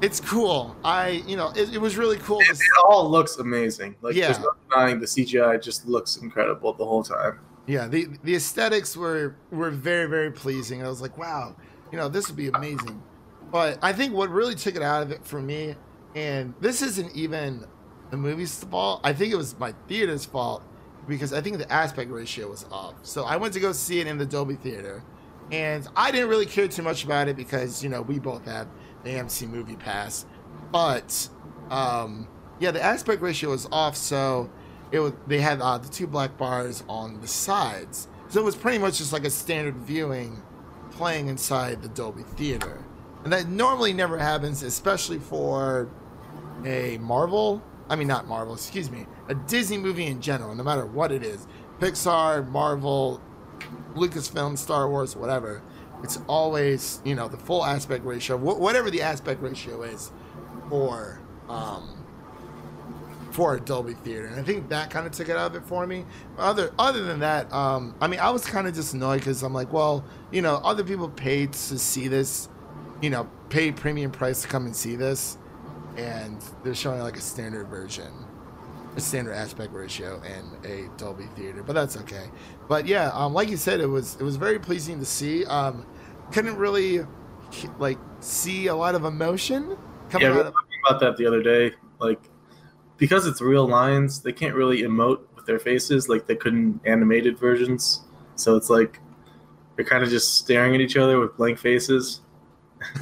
it's 0.02 0.20
cool. 0.20 0.76
I 0.84 1.24
you 1.28 1.38
know 1.38 1.52
it, 1.56 1.74
it 1.74 1.78
was 1.80 1.98
really 1.98 2.18
cool. 2.18 2.40
It, 2.42 2.50
it, 2.50 2.60
all 2.88 3.10
looks 3.10 3.38
amazing. 3.38 3.96
Like 4.02 4.16
Yeah. 4.16 4.28
there's 4.32 4.40
no 4.40 4.52
denying 4.70 5.00
the 5.00 5.06
CGI 5.06 5.62
just 5.62 5.88
looks 5.88 6.18
incredible 6.18 6.74
the 6.74 6.86
whole 6.86 7.04
time. 7.04 7.40
Yeah, 7.68 7.88
the 7.88 8.08
the 8.24 8.36
aesthetics 8.36 8.98
were 8.98 9.36
were 9.52 9.70
very 9.72 10.08
very 10.08 10.32
pleasing. 10.32 10.84
I 10.84 10.90
was 10.90 11.02
like, 11.02 11.18
wow, 11.18 11.56
you 11.92 11.98
know, 11.98 12.10
this 12.10 12.28
would 12.28 12.38
be 12.38 12.48
amazing. 12.48 13.02
But 13.52 13.78
I 13.84 13.94
think 13.94 14.14
what 14.14 14.30
really 14.30 14.56
took 14.56 14.76
it 14.76 14.82
out 14.82 15.04
of 15.04 15.12
it 15.12 15.24
for 15.24 15.40
me, 15.40 15.76
and 16.16 16.54
this 16.60 16.82
isn't 16.82 17.16
even 17.16 17.66
the 18.14 18.18
movie's 18.18 18.64
fault. 18.66 19.02
I 19.04 19.12
think 19.12 19.34
it 19.34 19.36
was 19.36 19.58
my 19.58 19.74
theater's 19.88 20.24
fault 20.24 20.62
because 21.08 21.34
I 21.34 21.42
think 21.42 21.58
the 21.58 21.74
aspect 21.74 22.12
ratio 22.12 22.48
was 22.48 22.64
off. 22.72 22.94
So 23.02 23.24
I 23.24 23.38
went 23.38 23.56
to 23.56 23.60
go 23.60 23.72
see 23.72 24.02
it 24.02 24.06
in 24.06 24.20
the 24.20 24.26
Dolby 24.26 24.54
Theater, 24.54 25.04
and 25.52 25.88
I 25.96 26.12
didn't 26.12 26.30
really 26.30 26.46
care 26.46 26.68
too 26.68 26.84
much 26.84 27.04
about 27.04 27.28
it 27.28 27.36
because 27.36 27.84
you 27.84 27.90
know 27.90 28.04
we 28.04 28.20
both 28.20 28.46
have 28.46 28.68
the 29.04 29.10
AMC 29.10 29.50
Movie 29.50 29.78
Pass, 29.78 30.28
but 30.72 31.28
um, 31.72 32.28
yeah, 32.60 32.70
the 32.70 32.84
aspect 32.84 33.20
ratio 33.24 33.50
was 33.50 33.68
off. 33.72 33.96
So 33.96 34.48
it 34.92 35.00
was 35.00 35.14
they 35.26 35.42
had 35.42 35.60
uh, 35.60 35.80
the 35.80 35.90
two 35.90 36.06
black 36.06 36.38
bars 36.38 36.84
on 36.88 37.20
the 37.20 37.28
sides, 37.28 38.10
so 38.30 38.40
it 38.40 38.44
was 38.44 38.56
pretty 38.56 38.78
much 38.78 39.00
just 39.00 39.12
like 39.12 39.26
a 39.26 39.32
standard 39.32 39.78
viewing 39.78 40.40
playing 40.92 41.30
inside 41.30 41.82
the 41.82 41.90
Dolby 41.90 42.22
Theater, 42.36 42.86
and 43.24 43.34
that 43.34 43.48
normally 43.48 43.92
never 43.92 44.20
happens, 44.20 44.62
especially 44.62 45.18
for 45.18 45.90
a 46.64 47.00
Marvel. 47.00 47.64
I 47.94 47.96
mean, 47.96 48.08
not 48.08 48.28
Marvel. 48.28 48.56
Excuse 48.56 48.90
me, 48.90 49.06
a 49.30 49.36
Disney 49.36 49.78
movie 49.78 50.08
in 50.08 50.20
general, 50.20 50.56
no 50.56 50.64
matter 50.64 50.84
what 50.84 51.12
it 51.12 51.22
is, 51.22 51.46
Pixar, 51.80 52.50
Marvel, 52.50 53.22
Lucasfilm, 53.94 54.58
Star 54.58 54.90
Wars, 54.90 55.16
whatever. 55.16 55.62
It's 56.02 56.18
always 56.28 57.00
you 57.06 57.14
know 57.14 57.28
the 57.28 57.38
full 57.38 57.64
aspect 57.64 58.04
ratio, 58.04 58.36
wh- 58.36 58.60
whatever 58.60 58.90
the 58.90 59.04
aspect 59.04 59.44
ratio 59.44 59.84
is 59.84 60.12
for 60.70 61.20
um, 61.48 62.04
for 63.30 63.54
a 63.54 63.60
Dolby 63.60 63.94
theater, 63.94 64.26
and 64.26 64.40
I 64.40 64.44
think 64.44 64.70
that 64.70 64.90
kind 64.90 65.06
of 65.06 65.14
took 65.14 65.30
it 65.30 65.38
out 65.38 65.52
of 65.52 65.56
it 65.56 65.68
for 65.68 65.86
me. 65.86 66.04
Other 66.40 66.74
other 66.80 67.04
than 67.04 67.20
that, 67.20 67.54
um, 67.54 67.94
I 68.02 68.08
mean, 68.08 68.20
I 68.20 68.32
was 68.32 68.44
kind 68.44 68.68
of 68.68 68.74
just 68.74 68.96
annoyed 68.96 69.20
because 69.20 69.44
I'm 69.44 69.54
like, 69.54 69.72
well, 69.72 70.04
you 70.32 70.42
know, 70.42 70.56
other 70.64 70.84
people 70.84 71.10
paid 71.10 71.54
to 71.54 71.78
see 71.78 72.08
this, 72.08 72.50
you 73.04 73.12
know, 73.12 73.30
pay 73.50 73.72
premium 73.72 74.10
price 74.10 74.42
to 74.42 74.48
come 74.48 74.66
and 74.66 74.76
see 74.76 74.96
this, 74.96 75.38
and 75.98 76.44
they're 76.64 76.76
showing 76.76 77.00
like 77.00 77.18
a 77.18 77.22
standard 77.22 77.68
version, 77.68 78.12
a 78.96 79.02
standard 79.02 79.34
aspect 79.34 79.74
ratio, 79.74 80.22
and 80.26 80.66
a 80.66 80.90
Dolby 80.98 81.26
theater, 81.36 81.64
but 81.64 81.74
that's 81.74 81.98
okay. 81.98 82.30
But 82.68 82.86
yeah, 82.86 83.10
um, 83.14 83.34
like 83.34 83.50
you 83.50 83.58
said, 83.58 83.80
it 83.80 83.88
was 83.88 84.16
it 84.20 84.24
was 84.24 84.36
very 84.36 84.60
pleasing 84.60 85.00
to 85.00 85.06
see. 85.06 85.46
Um, 85.46 85.86
couldn't 86.32 86.56
really 86.56 87.06
like 87.80 87.98
see 88.20 88.68
a 88.68 88.76
lot 88.76 88.96
of 88.96 89.06
emotion 89.06 89.78
coming 90.10 90.28
Yeah, 90.28 90.34
we 90.34 90.40
out 90.40 90.46
were 90.46 90.48
of 90.50 90.54
talking 90.54 90.80
about 90.88 91.00
that 91.02 91.18
the 91.18 91.26
other 91.26 91.44
day. 91.44 91.76
Like 92.00 92.30
because 92.98 93.28
it's 93.28 93.42
real 93.42 93.68
lines, 93.68 94.22
they 94.22 94.32
can't 94.32 94.56
really 94.56 94.84
emote 94.84 95.20
with 95.36 95.46
their 95.46 95.60
faces 95.60 96.10
like 96.10 96.28
they 96.28 96.36
couldn't 96.36 96.80
animated 96.86 97.38
versions. 97.38 98.06
So 98.36 98.56
it's 98.56 98.70
like 98.70 99.00
they're 99.76 99.86
kind 99.86 100.04
of 100.04 100.10
just 100.10 100.36
staring 100.38 100.76
at 100.76 100.82
each 100.82 100.98
other 100.98 101.20
with 101.20 101.36
blank 101.38 101.60
faces. 101.60 102.22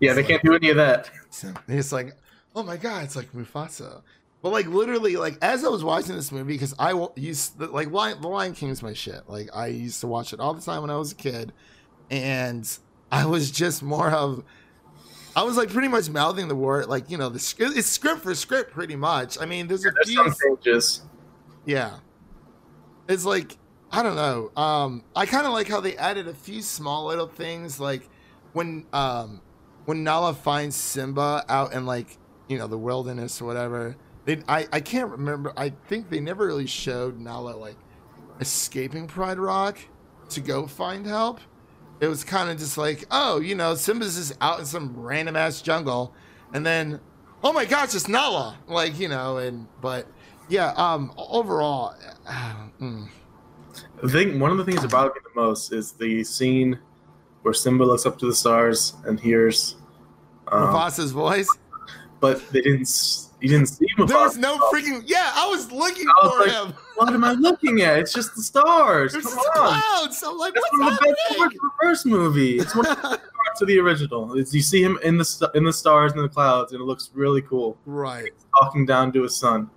Yeah, 0.00 0.14
they 0.14 0.22
can't 0.24 0.42
do 0.42 0.54
any 0.54 0.70
of 0.70 0.76
that. 0.76 1.10
So 1.30 1.52
it's 1.68 1.92
like, 1.92 2.14
oh 2.56 2.62
my 2.62 2.76
god, 2.76 3.04
it's 3.04 3.16
like 3.16 3.32
Mufasa. 3.32 4.02
But 4.42 4.50
like 4.50 4.66
literally, 4.66 5.16
like 5.16 5.36
as 5.42 5.64
I 5.64 5.68
was 5.68 5.84
watching 5.84 6.16
this 6.16 6.32
movie, 6.32 6.54
because 6.54 6.74
I 6.78 7.08
used 7.16 7.60
like 7.60 7.90
Lion, 7.90 8.20
The 8.22 8.28
Lion 8.28 8.54
King 8.54 8.70
is 8.70 8.82
my 8.82 8.94
shit. 8.94 9.28
Like 9.28 9.50
I 9.54 9.66
used 9.66 10.00
to 10.00 10.06
watch 10.06 10.32
it 10.32 10.40
all 10.40 10.54
the 10.54 10.62
time 10.62 10.80
when 10.80 10.90
I 10.90 10.96
was 10.96 11.12
a 11.12 11.16
kid, 11.16 11.52
and 12.10 12.66
I 13.12 13.26
was 13.26 13.50
just 13.50 13.82
more 13.82 14.10
of, 14.10 14.42
I 15.36 15.42
was 15.42 15.58
like 15.58 15.68
pretty 15.68 15.88
much 15.88 16.08
mouthing 16.08 16.48
the 16.48 16.56
word, 16.56 16.86
like 16.86 17.10
you 17.10 17.18
know, 17.18 17.28
the 17.28 17.38
script, 17.38 17.76
it's 17.76 17.86
script 17.86 18.22
for 18.22 18.34
script, 18.34 18.72
pretty 18.72 18.96
much. 18.96 19.36
I 19.38 19.44
mean, 19.44 19.66
there's 19.66 19.84
a 19.84 19.90
There's 19.90 20.08
few, 20.08 20.34
changes. 20.42 21.02
yeah. 21.66 21.98
It's 23.08 23.26
like 23.26 23.58
I 23.92 24.02
don't 24.02 24.16
know. 24.16 24.52
Um, 24.56 25.04
I 25.14 25.26
kind 25.26 25.46
of 25.46 25.52
like 25.52 25.68
how 25.68 25.80
they 25.80 25.96
added 25.98 26.28
a 26.28 26.34
few 26.34 26.62
small 26.62 27.06
little 27.08 27.26
things, 27.26 27.78
like 27.78 28.08
when 28.54 28.86
um, 28.94 29.42
when 29.90 30.04
Nala 30.04 30.34
finds 30.34 30.76
Simba 30.76 31.44
out 31.48 31.72
in 31.72 31.84
like 31.84 32.16
you 32.46 32.56
know 32.56 32.68
the 32.68 32.78
wilderness 32.78 33.42
or 33.42 33.44
whatever. 33.46 33.96
They, 34.24 34.40
I 34.48 34.68
I 34.72 34.78
can't 34.78 35.10
remember. 35.10 35.52
I 35.56 35.70
think 35.88 36.10
they 36.10 36.20
never 36.20 36.46
really 36.46 36.68
showed 36.68 37.18
Nala 37.18 37.56
like 37.56 37.74
escaping 38.38 39.08
Pride 39.08 39.40
Rock 39.40 39.78
to 40.28 40.40
go 40.40 40.68
find 40.68 41.04
help. 41.04 41.40
It 41.98 42.06
was 42.06 42.22
kind 42.22 42.48
of 42.48 42.56
just 42.56 42.78
like, 42.78 43.04
oh, 43.10 43.40
you 43.40 43.56
know, 43.56 43.74
Simba's 43.74 44.14
just 44.14 44.38
out 44.40 44.60
in 44.60 44.64
some 44.64 44.94
random 44.96 45.34
ass 45.34 45.60
jungle, 45.60 46.14
and 46.54 46.64
then, 46.64 47.00
oh 47.42 47.52
my 47.52 47.64
gosh, 47.64 47.92
it's 47.92 48.06
Nala, 48.06 48.56
like 48.68 48.96
you 48.96 49.08
know, 49.08 49.38
and 49.38 49.66
but 49.80 50.06
yeah, 50.48 50.72
um, 50.76 51.12
overall, 51.18 51.96
mm, 52.80 53.08
I 54.04 54.08
think 54.08 54.40
one 54.40 54.52
of 54.52 54.56
the 54.56 54.64
things 54.64 54.82
that 54.82 54.92
bothered 54.92 55.14
me 55.16 55.20
the 55.34 55.40
most 55.40 55.72
is 55.72 55.90
the 55.90 56.22
scene 56.22 56.78
where 57.42 57.54
Simba 57.54 57.82
looks 57.82 58.06
up 58.06 58.20
to 58.20 58.26
the 58.26 58.34
stars 58.36 58.94
and 59.04 59.18
hears. 59.18 59.74
Um, 60.50 60.68
Mufasa's 60.74 61.12
voice. 61.12 61.48
but 62.20 62.46
they 62.52 62.60
didn't. 62.62 63.26
You 63.40 63.48
didn't 63.48 63.66
see 63.68 63.86
Mufasa. 63.96 64.08
There 64.08 64.18
was 64.18 64.36
no 64.36 64.58
freaking 64.70 65.02
yeah. 65.06 65.32
I 65.34 65.46
was 65.48 65.72
looking 65.72 66.06
I 66.08 66.26
was 66.26 66.32
for 66.32 66.50
like, 66.52 66.68
him. 66.68 66.74
What 66.96 67.12
am 67.14 67.24
I 67.24 67.32
looking 67.32 67.80
at? 67.80 67.98
It's 67.98 68.12
just 68.12 68.34
the 68.36 68.42
stars. 68.42 69.12
There's 69.12 69.24
Come 69.24 69.34
just 69.34 69.48
on. 69.56 69.80
clouds. 69.80 70.22
I'm 70.26 70.36
like, 70.36 70.52
That's 70.52 70.66
what's 70.72 70.80
one 70.82 70.92
of 70.92 70.98
the 70.98 71.06
best 71.06 71.38
parts 71.38 71.54
of 71.54 71.60
the 71.60 71.70
first 71.82 72.06
movie. 72.06 72.58
It's 72.58 72.76
one 72.76 72.86
of 72.86 72.96
the 72.96 73.02
best 73.02 73.20
parts 73.46 73.62
of 73.62 73.68
the 73.68 73.78
original. 73.78 74.36
Is 74.36 74.54
you 74.54 74.60
see 74.60 74.82
him 74.82 74.98
in 75.02 75.16
the 75.16 75.50
in 75.54 75.64
the 75.64 75.72
stars 75.72 76.12
and 76.12 76.22
the 76.22 76.28
clouds, 76.28 76.72
and 76.72 76.80
it 76.82 76.84
looks 76.84 77.10
really 77.14 77.40
cool. 77.42 77.78
right. 77.86 78.30
Talking 78.60 78.84
down 78.84 79.10
to 79.12 79.22
his 79.22 79.36
son, 79.36 79.70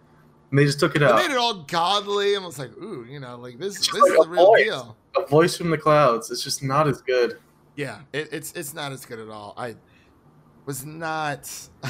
and 0.50 0.60
they 0.60 0.66
just 0.66 0.82
took 0.82 0.98
it 0.98 1.00
They 1.00 1.06
out. 1.06 1.16
made 1.16 1.32
it 1.32 1.38
all 1.38 1.54
godly, 1.64 2.36
and 2.36 2.44
I 2.44 2.48
was 2.48 2.60
like, 2.60 2.76
ooh, 2.82 3.06
you 3.10 3.22
know, 3.22 3.38
like 3.38 3.60
this. 3.60 3.78
This 3.78 3.88
just 3.88 3.98
is 3.98 4.04
the 4.04 4.28
real 4.28 4.46
voice. 4.48 4.64
deal. 4.66 4.98
A 5.16 5.26
voice 5.26 5.56
from 5.56 5.70
the 5.70 5.78
clouds. 5.78 6.32
It's 6.32 6.44
just 6.44 6.64
not 6.64 6.86
as 6.90 7.02
good. 7.02 7.38
Yeah, 7.78 8.00
it, 8.12 8.28
it's 8.34 8.52
it's 8.54 8.74
not 8.74 8.92
as 8.92 9.06
good 9.06 9.20
at 9.20 9.30
all. 9.30 9.54
I 9.56 9.76
was 10.66 10.86
not. 10.86 11.50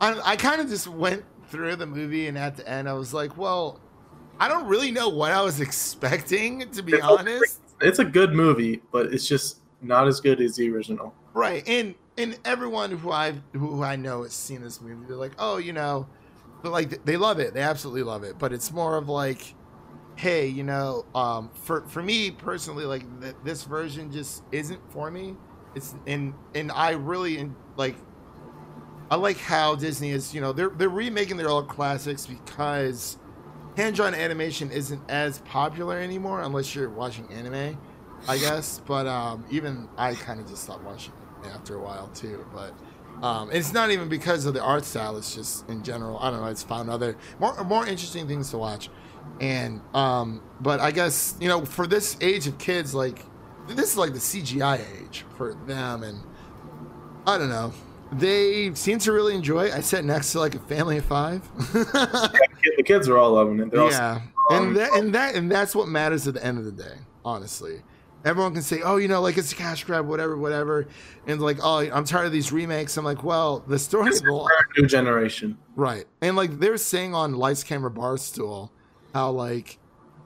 I 0.00 0.20
I 0.24 0.36
kind 0.36 0.60
of 0.60 0.68
just 0.68 0.86
went 0.88 1.24
through 1.48 1.76
the 1.76 1.86
movie, 1.86 2.26
and 2.28 2.38
at 2.38 2.56
the 2.56 2.68
end, 2.68 2.88
I 2.88 2.94
was 2.94 3.12
like, 3.12 3.36
well, 3.36 3.80
I 4.40 4.48
don't 4.48 4.66
really 4.66 4.90
know 4.90 5.08
what 5.08 5.32
I 5.32 5.42
was 5.42 5.60
expecting, 5.60 6.68
to 6.70 6.82
be 6.82 6.94
It's 6.94 7.04
honest. 7.04 7.60
It's 7.80 7.98
a 7.98 8.04
good 8.04 8.32
movie, 8.32 8.80
but 8.92 9.12
it's 9.12 9.26
just 9.26 9.60
not 9.80 10.06
as 10.08 10.20
good 10.20 10.40
as 10.40 10.56
the 10.56 10.70
original. 10.70 11.14
Right, 11.34 11.66
and 11.68 11.94
and 12.18 12.38
everyone 12.44 12.90
who 12.90 13.10
I 13.10 13.34
who 13.52 13.82
I 13.82 13.96
know 13.96 14.22
has 14.22 14.32
seen 14.32 14.62
this 14.62 14.80
movie, 14.80 15.06
they're 15.06 15.16
like, 15.16 15.32
oh, 15.38 15.58
you 15.58 15.72
know, 15.72 16.08
but 16.62 16.72
like 16.72 17.04
they 17.04 17.16
love 17.16 17.38
it, 17.38 17.54
they 17.54 17.62
absolutely 17.62 18.02
love 18.02 18.24
it. 18.24 18.38
But 18.38 18.52
it's 18.52 18.72
more 18.72 18.96
of 18.96 19.08
like, 19.08 19.54
hey, 20.16 20.46
you 20.46 20.62
know, 20.62 21.04
um, 21.14 21.50
for 21.54 21.82
for 21.88 22.02
me 22.02 22.30
personally, 22.30 22.84
like 22.84 23.04
th- 23.20 23.34
this 23.44 23.64
version 23.64 24.10
just 24.12 24.42
isn't 24.52 24.80
for 24.90 25.10
me. 25.10 25.36
It's 25.74 25.94
and 26.06 26.34
and 26.54 26.70
I 26.72 26.90
really 26.92 27.38
like. 27.76 27.96
I 29.10 29.16
like 29.16 29.36
how 29.36 29.74
Disney 29.74 30.10
is, 30.10 30.34
you 30.34 30.40
know, 30.40 30.52
they're 30.54 30.70
they're 30.70 30.88
remaking 30.88 31.36
their 31.36 31.50
old 31.50 31.68
classics 31.68 32.26
because 32.26 33.18
hand-drawn 33.76 34.14
animation 34.14 34.70
isn't 34.70 35.02
as 35.10 35.40
popular 35.40 35.98
anymore 35.98 36.40
unless 36.40 36.74
you're 36.74 36.88
watching 36.88 37.30
anime, 37.30 37.78
I 38.26 38.38
guess. 38.38 38.80
But 38.86 39.06
um, 39.06 39.44
even 39.50 39.86
I 39.98 40.14
kind 40.14 40.40
of 40.40 40.48
just 40.48 40.62
stopped 40.62 40.84
watching 40.84 41.12
it 41.44 41.48
after 41.48 41.74
a 41.74 41.82
while 41.82 42.08
too. 42.14 42.46
But 42.54 42.72
Um, 43.22 43.50
it's 43.52 43.74
not 43.74 43.90
even 43.90 44.08
because 44.08 44.46
of 44.46 44.54
the 44.54 44.62
art 44.62 44.84
style. 44.86 45.18
It's 45.18 45.34
just 45.34 45.68
in 45.68 45.82
general. 45.82 46.18
I 46.18 46.30
don't 46.30 46.40
know. 46.40 46.46
It's 46.46 46.62
found 46.62 46.88
other 46.88 47.16
more 47.38 47.62
more 47.64 47.86
interesting 47.86 48.26
things 48.26 48.48
to 48.52 48.56
watch, 48.58 48.88
and 49.40 49.82
um, 49.94 50.40
but 50.60 50.80
I 50.80 50.90
guess 50.90 51.36
you 51.38 51.48
know 51.48 51.66
for 51.66 51.86
this 51.86 52.16
age 52.22 52.46
of 52.46 52.56
kids, 52.56 52.94
like 52.94 53.22
this 53.68 53.92
is 53.92 53.98
like 53.98 54.14
the 54.14 54.18
CGI 54.20 54.80
age 55.02 55.26
for 55.36 55.52
them, 55.66 56.02
and 56.02 56.18
I 57.26 57.38
don't 57.38 57.48
know. 57.48 57.72
They 58.12 58.74
seem 58.74 58.98
to 59.00 59.12
really 59.12 59.34
enjoy 59.34 59.66
it. 59.66 59.74
I 59.74 59.80
sat 59.80 60.04
next 60.04 60.32
to 60.32 60.40
like 60.40 60.54
a 60.54 60.58
family 60.58 60.98
of 60.98 61.04
five. 61.04 61.42
the 61.72 62.82
kids 62.84 63.08
are 63.08 63.16
all 63.16 63.32
loving 63.32 63.60
it. 63.60 63.70
They're 63.70 63.90
yeah, 63.90 64.20
and 64.50 64.76
that 64.76 64.92
and 64.92 65.14
that 65.14 65.34
and 65.34 65.50
that's 65.50 65.74
what 65.74 65.88
matters 65.88 66.28
at 66.28 66.34
the 66.34 66.44
end 66.44 66.58
of 66.58 66.64
the 66.64 66.72
day. 66.72 66.94
Honestly, 67.24 67.80
everyone 68.24 68.52
can 68.52 68.62
say, 68.62 68.82
"Oh, 68.82 68.96
you 68.96 69.08
know, 69.08 69.22
like 69.22 69.38
it's 69.38 69.52
a 69.52 69.56
cash 69.56 69.84
grab, 69.84 70.06
whatever, 70.06 70.36
whatever," 70.36 70.86
and 71.26 71.40
like, 71.40 71.58
"Oh, 71.62 71.78
I'm 71.78 72.04
tired 72.04 72.26
of 72.26 72.32
these 72.32 72.52
remakes." 72.52 72.96
I'm 72.98 73.04
like, 73.04 73.24
"Well, 73.24 73.60
the 73.66 73.78
story 73.78 74.08
of 74.08 74.22
the 74.22 74.32
a 74.76 74.80
new 74.80 74.86
generation. 74.86 75.56
right," 75.74 76.04
and 76.20 76.36
like 76.36 76.58
they're 76.58 76.76
saying 76.76 77.14
on 77.14 77.34
Lights 77.34 77.64
Camera 77.64 77.90
Barstool, 77.90 78.70
how 79.14 79.30
like, 79.30 79.78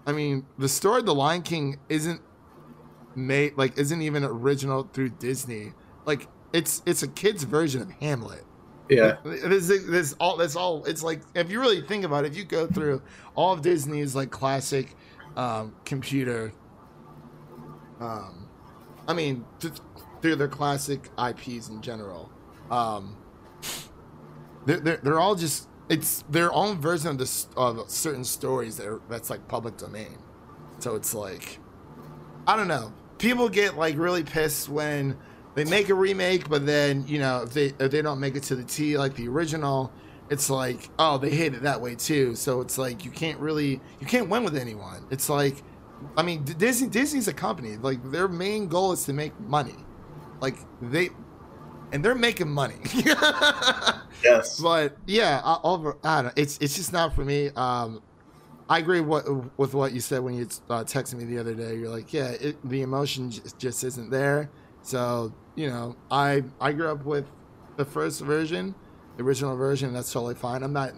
I 0.06 0.12
mean, 0.12 0.46
the 0.58 0.68
story 0.68 1.00
of 1.00 1.06
the 1.06 1.14
Lion 1.14 1.42
King 1.42 1.78
isn't 1.88 2.20
made 3.14 3.56
like 3.56 3.78
isn't 3.78 4.02
even 4.02 4.24
original 4.24 4.88
through 4.92 5.10
Disney. 5.10 5.72
Like 6.04 6.28
it's 6.56 6.82
it's 6.86 7.02
a 7.02 7.08
kid's 7.08 7.44
version 7.44 7.82
of 7.82 7.90
Hamlet. 7.90 8.42
Yeah, 8.88 9.16
This, 9.24 9.68
this 9.68 10.14
all 10.18 10.36
that's 10.38 10.56
all. 10.56 10.84
It's 10.84 11.02
like 11.02 11.20
if 11.34 11.50
you 11.50 11.60
really 11.60 11.82
think 11.82 12.04
about 12.04 12.24
it, 12.24 12.28
if 12.28 12.36
you 12.36 12.44
go 12.44 12.66
through 12.66 13.02
all 13.34 13.52
of 13.52 13.60
Disney's 13.60 14.14
like 14.14 14.30
classic 14.30 14.94
um, 15.36 15.74
computer, 15.84 16.52
um, 18.00 18.48
I 19.06 19.12
mean, 19.12 19.44
th- 19.60 19.74
through 20.22 20.36
their 20.36 20.48
classic 20.48 21.10
IPs 21.18 21.68
in 21.68 21.82
general, 21.82 22.30
um, 22.70 23.16
they're, 24.64 24.80
they're 24.80 24.96
they're 24.98 25.20
all 25.20 25.34
just 25.34 25.68
it's 25.90 26.22
their 26.30 26.52
own 26.54 26.80
version 26.80 27.10
of 27.10 27.18
this 27.18 27.48
of 27.56 27.90
certain 27.90 28.24
stories 28.24 28.78
that 28.78 28.86
are, 28.86 29.00
that's 29.10 29.28
like 29.28 29.46
public 29.46 29.76
domain. 29.76 30.16
So 30.78 30.94
it's 30.94 31.12
like, 31.12 31.58
I 32.46 32.56
don't 32.56 32.68
know. 32.68 32.94
People 33.18 33.48
get 33.48 33.76
like 33.76 33.98
really 33.98 34.22
pissed 34.22 34.68
when 34.68 35.18
they 35.56 35.64
make 35.64 35.88
a 35.88 35.94
remake, 35.94 36.48
but 36.50 36.66
then 36.66 37.04
you 37.08 37.18
know 37.18 37.42
if 37.42 37.54
they 37.54 37.72
if 37.80 37.90
they 37.90 38.02
don't 38.02 38.20
make 38.20 38.36
it 38.36 38.44
to 38.44 38.54
the 38.54 38.62
T 38.62 38.96
like 38.96 39.14
the 39.14 39.26
original, 39.26 39.90
it's 40.30 40.50
like 40.50 40.90
oh 40.98 41.16
they 41.16 41.30
hate 41.30 41.54
it 41.54 41.62
that 41.62 41.80
way 41.80 41.96
too. 41.96 42.36
So 42.36 42.60
it's 42.60 42.76
like 42.78 43.04
you 43.04 43.10
can't 43.10 43.40
really 43.40 43.80
you 43.98 44.06
can't 44.06 44.28
win 44.28 44.44
with 44.44 44.54
anyone. 44.54 45.06
It's 45.10 45.30
like, 45.30 45.62
I 46.16 46.22
mean 46.22 46.44
Disney 46.44 46.88
Disney's 46.88 47.26
a 47.26 47.32
company 47.32 47.78
like 47.78 47.98
their 48.12 48.28
main 48.28 48.68
goal 48.68 48.92
is 48.92 49.04
to 49.04 49.14
make 49.14 49.38
money, 49.40 49.76
like 50.40 50.56
they, 50.82 51.08
and 51.90 52.04
they're 52.04 52.14
making 52.14 52.50
money. 52.50 52.76
yes. 54.22 54.60
but 54.60 54.98
yeah, 55.06 55.40
I, 55.42 55.58
over 55.64 55.96
I 56.04 56.16
don't 56.16 56.24
know. 56.26 56.32
It's 56.36 56.58
it's 56.58 56.76
just 56.76 56.92
not 56.92 57.14
for 57.14 57.24
me. 57.24 57.48
Um, 57.56 58.02
I 58.68 58.78
agree 58.78 59.00
what 59.00 59.24
with 59.58 59.72
what 59.72 59.92
you 59.92 60.00
said 60.00 60.20
when 60.20 60.34
you 60.34 60.48
uh, 60.68 60.84
texted 60.84 61.14
me 61.14 61.24
the 61.24 61.38
other 61.38 61.54
day. 61.54 61.76
You're 61.76 61.88
like, 61.88 62.12
yeah, 62.12 62.32
it, 62.32 62.68
the 62.68 62.82
emotion 62.82 63.30
just, 63.30 63.58
just 63.58 63.84
isn't 63.84 64.10
there. 64.10 64.50
So 64.82 65.32
you 65.56 65.68
know, 65.68 65.96
I 66.10 66.44
I 66.60 66.72
grew 66.72 66.88
up 66.88 67.04
with 67.04 67.26
the 67.76 67.84
first 67.84 68.20
version, 68.20 68.74
the 69.16 69.24
original 69.24 69.56
version. 69.56 69.92
That's 69.92 70.12
totally 70.12 70.34
fine. 70.34 70.62
I'm 70.62 70.72
not. 70.72 70.92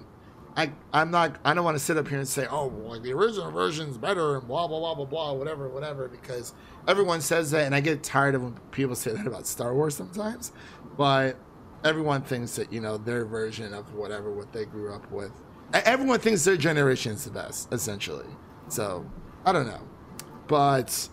I, 0.57 0.73
I'm 0.93 1.13
not. 1.13 1.37
I 1.45 1.55
don't 1.55 1.65
want 1.65 1.77
to 1.77 1.83
sit 1.83 1.97
up 1.97 2.09
here 2.09 2.19
and 2.19 2.27
say, 2.27 2.47
"Oh, 2.51 2.67
well, 2.67 2.91
like 2.91 3.03
the 3.03 3.13
original 3.13 3.51
version's 3.53 3.97
better," 3.97 4.37
and 4.37 4.47
blah 4.47 4.67
blah 4.67 4.81
blah 4.81 4.95
blah 4.95 5.05
blah, 5.05 5.33
whatever, 5.33 5.69
whatever, 5.69 6.09
because 6.09 6.53
everyone 6.89 7.21
says 7.21 7.53
that, 7.53 7.65
and 7.65 7.75
I 7.75 7.81
get 7.81 8.03
tired 8.03 8.35
of 8.35 8.43
when 8.43 8.55
people 8.73 8.97
say 8.97 9.13
that 9.13 9.27
about 9.27 9.47
Star 9.47 9.73
Wars 9.73 9.95
sometimes. 9.95 10.53
But 10.97 11.37
everyone 11.85 12.23
thinks 12.23 12.57
that 12.57 12.73
you 12.73 12.81
know 12.81 12.99
their 12.99 13.25
version 13.25 13.73
of 13.73 13.95
whatever 13.95 14.33
what 14.33 14.53
they 14.53 14.65
grew 14.65 14.93
up 14.93 15.09
with. 15.13 15.31
Everyone 15.73 16.19
thinks 16.19 16.45
their 16.45 16.57
generation 16.57 17.13
is 17.13 17.25
the 17.25 17.31
best, 17.31 17.73
essentially. 17.73 18.27
So 18.69 19.09
I 19.45 19.53
don't 19.53 19.67
know, 19.67 19.83
but 20.49 21.09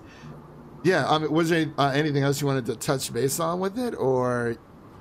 yeah. 0.85 1.09
I 1.09 1.17
mean, 1.17 1.31
was 1.31 1.49
there 1.49 1.71
uh, 1.77 1.91
anything 1.93 2.23
else 2.23 2.39
you 2.39 2.47
wanted 2.47 2.65
to 2.67 2.75
touch 2.75 3.11
base 3.11 3.39
on 3.39 3.59
with 3.59 3.77
it, 3.77 3.95
or 3.95 4.55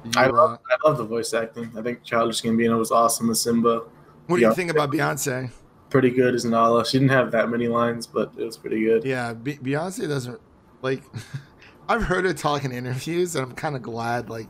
you, 0.05 0.11
I 0.16 0.26
uh, 0.26 0.32
love, 0.32 0.59
I 0.68 0.89
love 0.89 0.99
the 0.99 1.05
voice 1.05 1.32
acting. 1.35 1.70
I 1.76 1.82
think 1.82 2.03
Childish 2.03 2.43
Gambino 2.43 2.78
was 2.78 2.91
awesome 2.91 3.30
as 3.30 3.41
Simba. 3.41 3.82
what 4.26 4.37
do 4.37 4.43
you 4.43 4.49
yeah. 4.49 4.55
think 4.55 4.70
about 4.70 4.91
Beyonce? 4.91 5.51
Pretty 5.91 6.11
good 6.11 6.35
as 6.35 6.45
Nala. 6.45 6.85
She 6.85 6.99
didn't 6.99 7.12
have 7.12 7.30
that 7.32 7.51
many 7.51 7.68
lines, 7.68 8.07
but 8.07 8.32
it 8.37 8.45
was 8.45 8.57
pretty 8.57 8.82
good. 8.82 9.05
Yeah, 9.05 9.35
Be- 9.35 9.59
Beyonce 9.59 10.09
doesn't 10.09 10.41
like. 10.82 11.03
I've 11.89 12.03
heard 12.03 12.24
her 12.24 12.32
talk 12.32 12.64
in 12.64 12.72
interviews, 12.72 13.37
and 13.37 13.45
I'm 13.45 13.55
kind 13.55 13.76
of 13.76 13.82
glad 13.82 14.30
like 14.30 14.49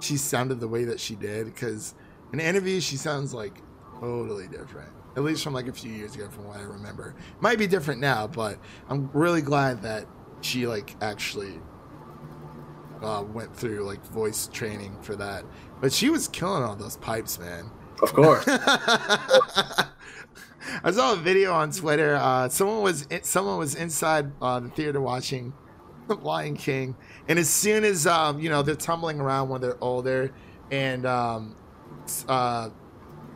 she 0.00 0.16
sounded 0.18 0.60
the 0.60 0.68
way 0.68 0.84
that 0.84 1.00
she 1.00 1.14
did 1.14 1.46
because 1.46 1.94
in 2.32 2.40
interviews 2.40 2.84
she 2.84 2.96
sounds 2.96 3.32
like 3.32 3.62
totally 4.00 4.48
different. 4.48 4.90
At 5.16 5.22
least 5.22 5.44
from 5.44 5.54
like 5.54 5.68
a 5.68 5.72
few 5.72 5.92
years 5.92 6.14
ago, 6.14 6.28
from 6.28 6.46
what 6.46 6.58
I 6.58 6.62
remember. 6.62 7.14
Might 7.40 7.58
be 7.58 7.66
different 7.66 8.00
now, 8.00 8.26
but 8.26 8.58
I'm 8.88 9.08
really 9.12 9.42
glad 9.42 9.80
that 9.82 10.06
she 10.44 10.66
like 10.66 10.94
actually 11.00 11.60
uh, 13.02 13.24
went 13.32 13.54
through 13.54 13.84
like 13.84 14.04
voice 14.06 14.48
training 14.52 14.96
for 15.02 15.16
that. 15.16 15.44
But 15.80 15.92
she 15.92 16.10
was 16.10 16.28
killing 16.28 16.62
all 16.62 16.76
those 16.76 16.96
pipes, 16.96 17.38
man. 17.38 17.70
Of 18.02 18.12
course. 18.12 18.44
I 20.82 20.90
saw 20.90 21.12
a 21.12 21.16
video 21.16 21.52
on 21.52 21.70
Twitter. 21.70 22.16
Uh, 22.16 22.48
someone 22.48 22.82
was 22.82 23.06
someone 23.22 23.58
was 23.58 23.74
inside 23.74 24.32
uh, 24.40 24.60
the 24.60 24.68
theater 24.70 25.00
watching 25.00 25.52
the 26.08 26.14
Lion 26.22 26.56
King, 26.56 26.96
and 27.28 27.38
as 27.38 27.48
soon 27.48 27.84
as 27.84 28.06
um, 28.06 28.40
you 28.40 28.48
know 28.48 28.62
they're 28.62 28.74
tumbling 28.74 29.20
around 29.20 29.48
when 29.50 29.60
they're 29.60 29.82
older, 29.82 30.32
and 30.70 31.06
um, 31.06 31.54
uh, 32.28 32.70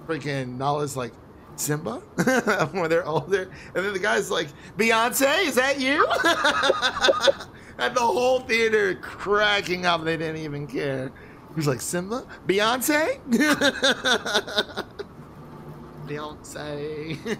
freaking 0.06 0.56
Nala's 0.56 0.96
like 0.96 1.12
Simba 1.60 1.94
when 2.72 2.88
they're 2.88 3.06
older, 3.06 3.50
and 3.74 3.84
then 3.84 3.92
the 3.92 3.98
guy's 3.98 4.30
like 4.30 4.48
Beyonce, 4.76 5.46
is 5.46 5.54
that 5.56 5.80
you? 5.80 6.06
and 7.78 7.94
the 7.94 8.00
whole 8.00 8.40
theater 8.40 8.94
cracking 8.96 9.86
up. 9.86 10.04
They 10.04 10.16
didn't 10.16 10.38
even 10.38 10.66
care. 10.66 11.12
He's 11.54 11.66
like 11.66 11.80
Simba, 11.80 12.26
Beyonce. 12.46 13.18
Beyonce. 16.06 17.38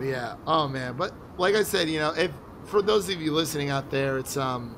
yeah. 0.00 0.36
Oh 0.46 0.68
man. 0.68 0.96
But 0.96 1.14
like 1.38 1.54
I 1.54 1.62
said, 1.62 1.88
you 1.88 1.98
know, 1.98 2.12
if 2.12 2.30
for 2.64 2.82
those 2.82 3.08
of 3.08 3.20
you 3.20 3.32
listening 3.32 3.70
out 3.70 3.90
there, 3.90 4.18
it's 4.18 4.36
um, 4.36 4.76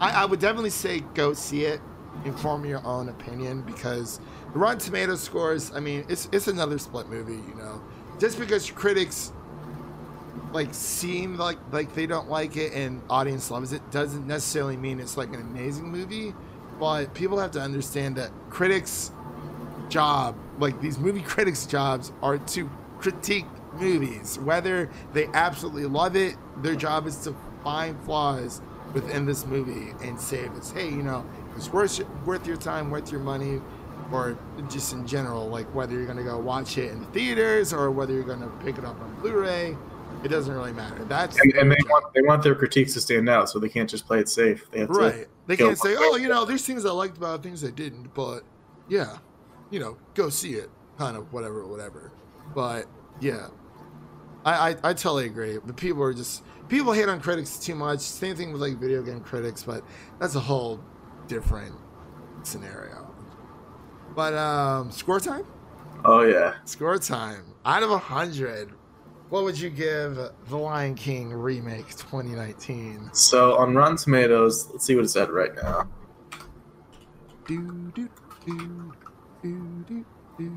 I, 0.00 0.22
I 0.22 0.24
would 0.24 0.40
definitely 0.40 0.70
say 0.70 1.00
go 1.14 1.32
see 1.32 1.64
it, 1.64 1.80
inform 2.24 2.64
your 2.64 2.84
own 2.86 3.08
opinion 3.08 3.62
because 3.62 4.20
Rotten 4.54 4.78
Tomato 4.78 5.16
scores. 5.16 5.72
I 5.74 5.80
mean, 5.80 6.04
it's 6.08 6.28
it's 6.32 6.48
another 6.48 6.78
split 6.78 7.08
movie. 7.08 7.34
You 7.34 7.54
know, 7.56 7.82
just 8.18 8.38
because 8.38 8.70
critics 8.70 9.32
like 10.52 10.74
seem 10.74 11.36
like 11.36 11.58
like 11.72 11.94
they 11.94 12.06
don't 12.06 12.28
like 12.28 12.56
it 12.56 12.72
and 12.72 13.00
audience 13.08 13.50
loves 13.50 13.72
it 13.72 13.90
doesn't 13.90 14.26
necessarily 14.26 14.76
mean 14.76 14.98
it's 14.98 15.16
like 15.16 15.28
an 15.28 15.40
amazing 15.40 15.90
movie. 15.90 16.34
But 16.78 17.12
people 17.14 17.38
have 17.38 17.50
to 17.52 17.60
understand 17.60 18.16
that 18.16 18.30
critics 18.48 19.12
job, 19.88 20.34
like 20.58 20.80
these 20.80 20.98
movie 20.98 21.22
critics' 21.34 21.66
jobs, 21.66 22.12
are 22.22 22.38
to 22.38 22.70
critique 22.98 23.46
movies. 23.74 24.38
Whether 24.38 24.90
they 25.12 25.26
absolutely 25.26 25.86
love 25.86 26.16
it, 26.16 26.36
their 26.62 26.74
job 26.74 27.06
is 27.06 27.16
to 27.18 27.34
find 27.62 28.00
flaws 28.02 28.62
within 28.94 29.24
this 29.26 29.46
movie 29.46 29.92
and 30.02 30.18
say 30.18 30.48
this, 30.48 30.72
hey, 30.72 30.88
you 30.88 31.02
know, 31.02 31.24
it's 31.56 31.72
worth 31.72 32.00
worth 32.24 32.46
your 32.46 32.56
time, 32.56 32.90
worth 32.90 33.12
your 33.12 33.20
money, 33.20 33.60
or 34.12 34.36
just 34.68 34.92
in 34.92 35.06
general, 35.06 35.48
like 35.48 35.66
whether 35.74 35.94
you're 35.94 36.06
gonna 36.06 36.24
go 36.24 36.38
watch 36.38 36.78
it 36.78 36.90
in 36.90 37.00
the 37.00 37.06
theaters 37.06 37.72
or 37.72 37.90
whether 37.90 38.12
you're 38.12 38.24
gonna 38.24 38.50
pick 38.64 38.78
it 38.78 38.84
up 38.84 39.00
on 39.00 39.14
Blu-ray. 39.20 39.76
It 40.22 40.28
doesn't 40.28 40.52
really 40.52 40.72
matter. 40.72 41.02
That's 41.04 41.40
and, 41.40 41.54
and 41.54 41.70
they 41.70 41.76
job. 41.76 41.88
want 41.90 42.14
they 42.14 42.22
want 42.22 42.42
their 42.42 42.54
critiques 42.54 42.92
to 42.94 43.00
stand 43.00 43.28
out, 43.28 43.48
so 43.48 43.58
they 43.58 43.68
can't 43.68 43.88
just 43.88 44.06
play 44.06 44.18
it 44.18 44.28
safe. 44.28 44.70
They 44.70 44.80
have 44.80 44.90
Right. 44.90 45.22
to. 45.22 45.28
They 45.46 45.56
can't 45.56 45.78
say, 45.78 45.96
"Oh, 45.98 46.16
you 46.16 46.28
know, 46.28 46.44
there's 46.44 46.64
things 46.64 46.84
I 46.84 46.90
liked 46.90 47.16
about 47.16 47.40
it, 47.40 47.42
things 47.42 47.64
I 47.64 47.70
didn't," 47.70 48.12
but 48.14 48.42
yeah, 48.88 49.18
you 49.70 49.80
know, 49.80 49.96
go 50.14 50.28
see 50.28 50.54
it, 50.54 50.68
kind 50.98 51.16
of 51.16 51.32
whatever, 51.32 51.66
whatever. 51.66 52.12
But 52.54 52.86
yeah, 53.20 53.46
I 54.44 54.70
I, 54.70 54.76
I 54.90 54.92
totally 54.92 55.26
agree. 55.26 55.58
But 55.64 55.76
people 55.76 56.02
are 56.02 56.12
just 56.12 56.42
people 56.68 56.92
hate 56.92 57.08
on 57.08 57.20
critics 57.20 57.58
too 57.58 57.74
much. 57.74 58.00
Same 58.00 58.36
thing 58.36 58.52
with 58.52 58.60
like 58.60 58.76
video 58.78 59.02
game 59.02 59.20
critics, 59.20 59.62
but 59.62 59.82
that's 60.18 60.34
a 60.34 60.40
whole 60.40 60.80
different 61.28 61.74
scenario. 62.42 63.09
But 64.14 64.34
um, 64.34 64.90
score 64.90 65.20
time. 65.20 65.44
Oh 66.04 66.22
yeah. 66.22 66.54
Score 66.64 66.98
time. 66.98 67.44
Out 67.64 67.82
of 67.82 67.90
a 67.90 67.98
hundred, 67.98 68.70
what 69.28 69.44
would 69.44 69.58
you 69.58 69.70
give 69.70 70.16
The 70.48 70.56
Lion 70.56 70.94
King 70.94 71.32
remake 71.32 71.88
2019? 71.90 73.10
So 73.12 73.56
on 73.56 73.74
Rotten 73.74 73.96
Tomatoes, 73.96 74.68
let's 74.72 74.84
see 74.84 74.94
what 74.96 75.04
it's 75.04 75.16
at 75.16 75.32
right 75.32 75.54
now. 75.54 75.88
Do, 77.46 77.92
do, 77.94 78.08
do, 78.46 78.92
do, 79.42 79.84
do, 79.88 80.04
do, 80.38 80.56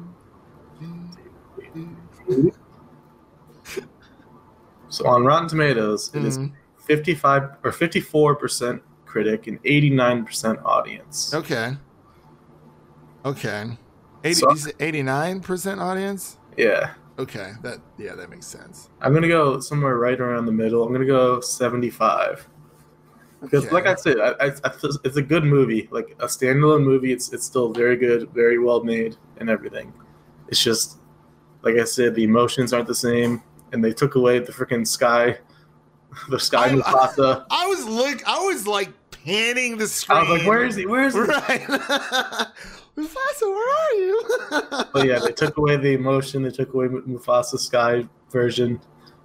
do, 1.73 1.97
do. 2.27 2.53
So 4.89 5.07
on 5.07 5.25
Rotten 5.25 5.49
Tomatoes, 5.49 6.11
it 6.13 6.23
is 6.23 6.37
Mhm. 6.37 6.53
55 6.85 7.43
or 7.63 7.71
54 7.71 8.35
percent 8.35 8.81
critic 9.05 9.47
and 9.47 9.59
89 9.65 10.25
percent 10.25 10.59
audience. 10.63 11.33
Okay. 11.33 11.75
Okay. 13.25 13.77
80, 14.23 14.33
So- 14.35 14.47
89% 14.79 15.79
audience? 15.81 16.37
Yeah. 16.57 16.93
Okay. 17.19 17.51
That 17.61 17.79
yeah, 17.97 18.15
that 18.15 18.29
makes 18.29 18.47
sense. 18.47 18.89
I'm 19.01 19.13
gonna 19.13 19.27
go 19.27 19.59
somewhere 19.59 19.97
right 19.97 20.19
around 20.19 20.45
the 20.45 20.51
middle. 20.51 20.83
I'm 20.83 20.91
gonna 20.91 21.05
go 21.05 21.39
75. 21.41 22.47
Because, 23.41 23.65
Okay. 23.65 23.73
like 23.73 23.85
I 23.85 23.95
said, 23.95 24.19
I, 24.19 24.29
I, 24.39 24.45
I 24.63 24.71
it's 25.03 25.17
a 25.17 25.21
good 25.21 25.43
movie. 25.43 25.89
Like 25.91 26.15
a 26.19 26.25
standalone 26.27 26.83
movie, 26.83 27.11
it's 27.11 27.31
it's 27.33 27.45
still 27.45 27.71
very 27.73 27.97
good, 27.97 28.29
very 28.33 28.57
well 28.57 28.83
made, 28.83 29.17
and 29.37 29.49
everything. 29.49 29.93
It's 30.47 30.63
just, 30.63 30.97
like 31.61 31.75
I 31.75 31.83
said, 31.83 32.15
the 32.15 32.23
emotions 32.23 32.71
aren't 32.73 32.87
the 32.87 32.95
same, 32.95 33.43
and 33.73 33.83
they 33.83 33.91
took 33.93 34.15
away 34.15 34.39
the 34.39 34.51
freaking 34.53 34.87
sky, 34.87 35.37
the 36.29 36.39
sky 36.39 36.67
I- 36.67 36.69
Mufasa. 36.73 37.45
I 37.51 37.67
was 37.67 37.85
look 37.85 38.25
I 38.27 38.39
was 38.45 38.65
like 38.65 38.89
panning 39.11 39.77
the 39.77 39.87
screen. 39.87 40.17
I 40.19 40.21
was 40.21 40.39
like, 40.39 40.47
"Where 40.47 40.63
is 40.63 40.75
he? 40.75 40.85
Where 40.85 41.03
is 41.03 41.13
he?" 41.13 41.19
Right. 41.27 42.47
Mufasa, 42.97 43.41
where 43.41 43.69
are 43.69 43.93
you? 43.93 44.23
But 44.93 45.07
yeah, 45.07 45.19
they 45.19 45.31
took 45.31 45.57
away 45.57 45.77
the 45.77 45.93
emotion. 45.93 46.43
They 46.43 46.51
took 46.51 46.73
away 46.73 46.87
Mu- 46.87 47.03
Mufasa 47.03 47.57
Sky 47.57 48.07
version. 48.29 48.79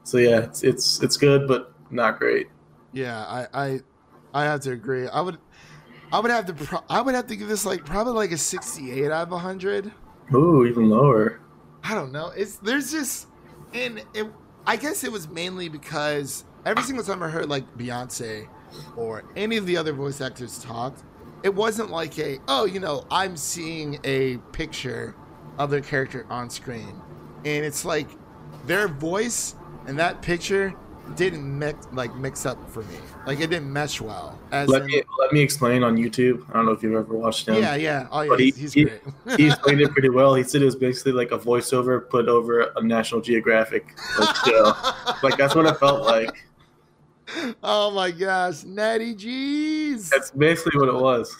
So 0.04 0.18
yeah, 0.18 0.40
it's 0.40 0.62
it's, 0.62 1.02
it's 1.02 1.16
good, 1.16 1.46
but 1.46 1.72
not 1.90 2.18
great. 2.18 2.48
Yeah, 2.92 3.20
I, 3.20 3.46
I, 3.52 3.80
I 4.32 4.44
have 4.44 4.60
to 4.62 4.72
agree. 4.72 5.06
I 5.08 5.20
would, 5.20 5.38
I 6.10 6.20
would 6.20 6.30
have 6.30 6.46
to, 6.46 6.54
pro- 6.54 6.84
I 6.88 7.02
would 7.02 7.14
have 7.14 7.26
to 7.26 7.36
give 7.36 7.48
this 7.48 7.66
like 7.66 7.84
probably 7.84 8.14
like 8.14 8.32
a 8.32 8.38
sixty-eight 8.38 9.10
out 9.10 9.30
of 9.30 9.40
hundred. 9.40 9.92
Ooh, 10.34 10.64
even 10.64 10.88
lower. 10.88 11.40
I 11.84 11.94
don't 11.94 12.12
know. 12.12 12.32
It's 12.36 12.56
there's 12.56 12.90
just, 12.90 13.28
and 13.74 14.02
it, 14.14 14.26
I 14.66 14.76
guess 14.76 15.04
it 15.04 15.12
was 15.12 15.28
mainly 15.28 15.68
because 15.68 16.44
every 16.64 16.82
single 16.82 17.04
time 17.04 17.22
I 17.22 17.28
heard 17.28 17.48
like 17.50 17.76
Beyonce 17.76 18.48
or 18.96 19.24
any 19.36 19.58
of 19.58 19.66
the 19.66 19.76
other 19.76 19.92
voice 19.92 20.20
actors 20.22 20.58
talked, 20.62 21.04
it 21.42 21.54
wasn't 21.54 21.90
like 21.90 22.18
a 22.18 22.38
oh 22.48 22.64
you 22.64 22.80
know 22.80 23.06
I'm 23.10 23.36
seeing 23.36 23.98
a 24.04 24.38
picture 24.52 25.14
of 25.58 25.70
their 25.70 25.80
character 25.80 26.26
on 26.30 26.50
screen, 26.50 27.00
and 27.44 27.64
it's 27.64 27.84
like 27.84 28.08
their 28.66 28.88
voice 28.88 29.54
and 29.86 29.98
that 29.98 30.20
picture 30.22 30.74
didn't 31.16 31.58
mix 31.58 31.86
like 31.92 32.14
mix 32.16 32.44
up 32.44 32.58
for 32.70 32.82
me. 32.82 32.96
Like 33.26 33.40
it 33.40 33.48
didn't 33.48 33.72
mesh 33.72 33.98
well. 34.00 34.38
Let 34.52 34.82
in- 34.82 34.86
me 34.86 35.02
let 35.18 35.32
me 35.32 35.40
explain 35.40 35.82
on 35.82 35.96
YouTube. 35.96 36.44
I 36.50 36.54
don't 36.54 36.66
know 36.66 36.72
if 36.72 36.82
you've 36.82 36.94
ever 36.94 37.14
watched 37.14 37.48
him. 37.48 37.54
yeah, 37.54 37.76
yeah. 37.76 38.06
Oh 38.10 38.20
yeah, 38.22 38.28
But 38.28 38.40
he- 38.40 38.46
he's, 38.46 38.56
he's 38.56 38.72
he- 38.74 38.84
great. 38.84 39.00
he 39.38 39.46
explained 39.48 39.80
it 39.80 39.90
pretty 39.92 40.10
well. 40.10 40.34
He 40.34 40.42
said 40.44 40.60
it 40.60 40.66
was 40.66 40.76
basically 40.76 41.12
like 41.12 41.30
a 41.32 41.38
voiceover 41.38 42.06
put 42.08 42.28
over 42.28 42.72
a 42.76 42.82
National 42.82 43.20
Geographic 43.22 43.86
like, 44.18 44.36
show. 44.36 44.72
like 45.22 45.36
that's 45.38 45.54
what 45.54 45.64
it 45.66 45.78
felt 45.78 46.02
like. 46.02 46.44
Oh 47.62 47.90
my 47.90 48.10
gosh, 48.10 48.64
Natty 48.64 49.14
G's. 49.14 50.10
That's 50.10 50.30
basically 50.30 50.78
what 50.80 50.88
it 50.88 51.00
was. 51.00 51.34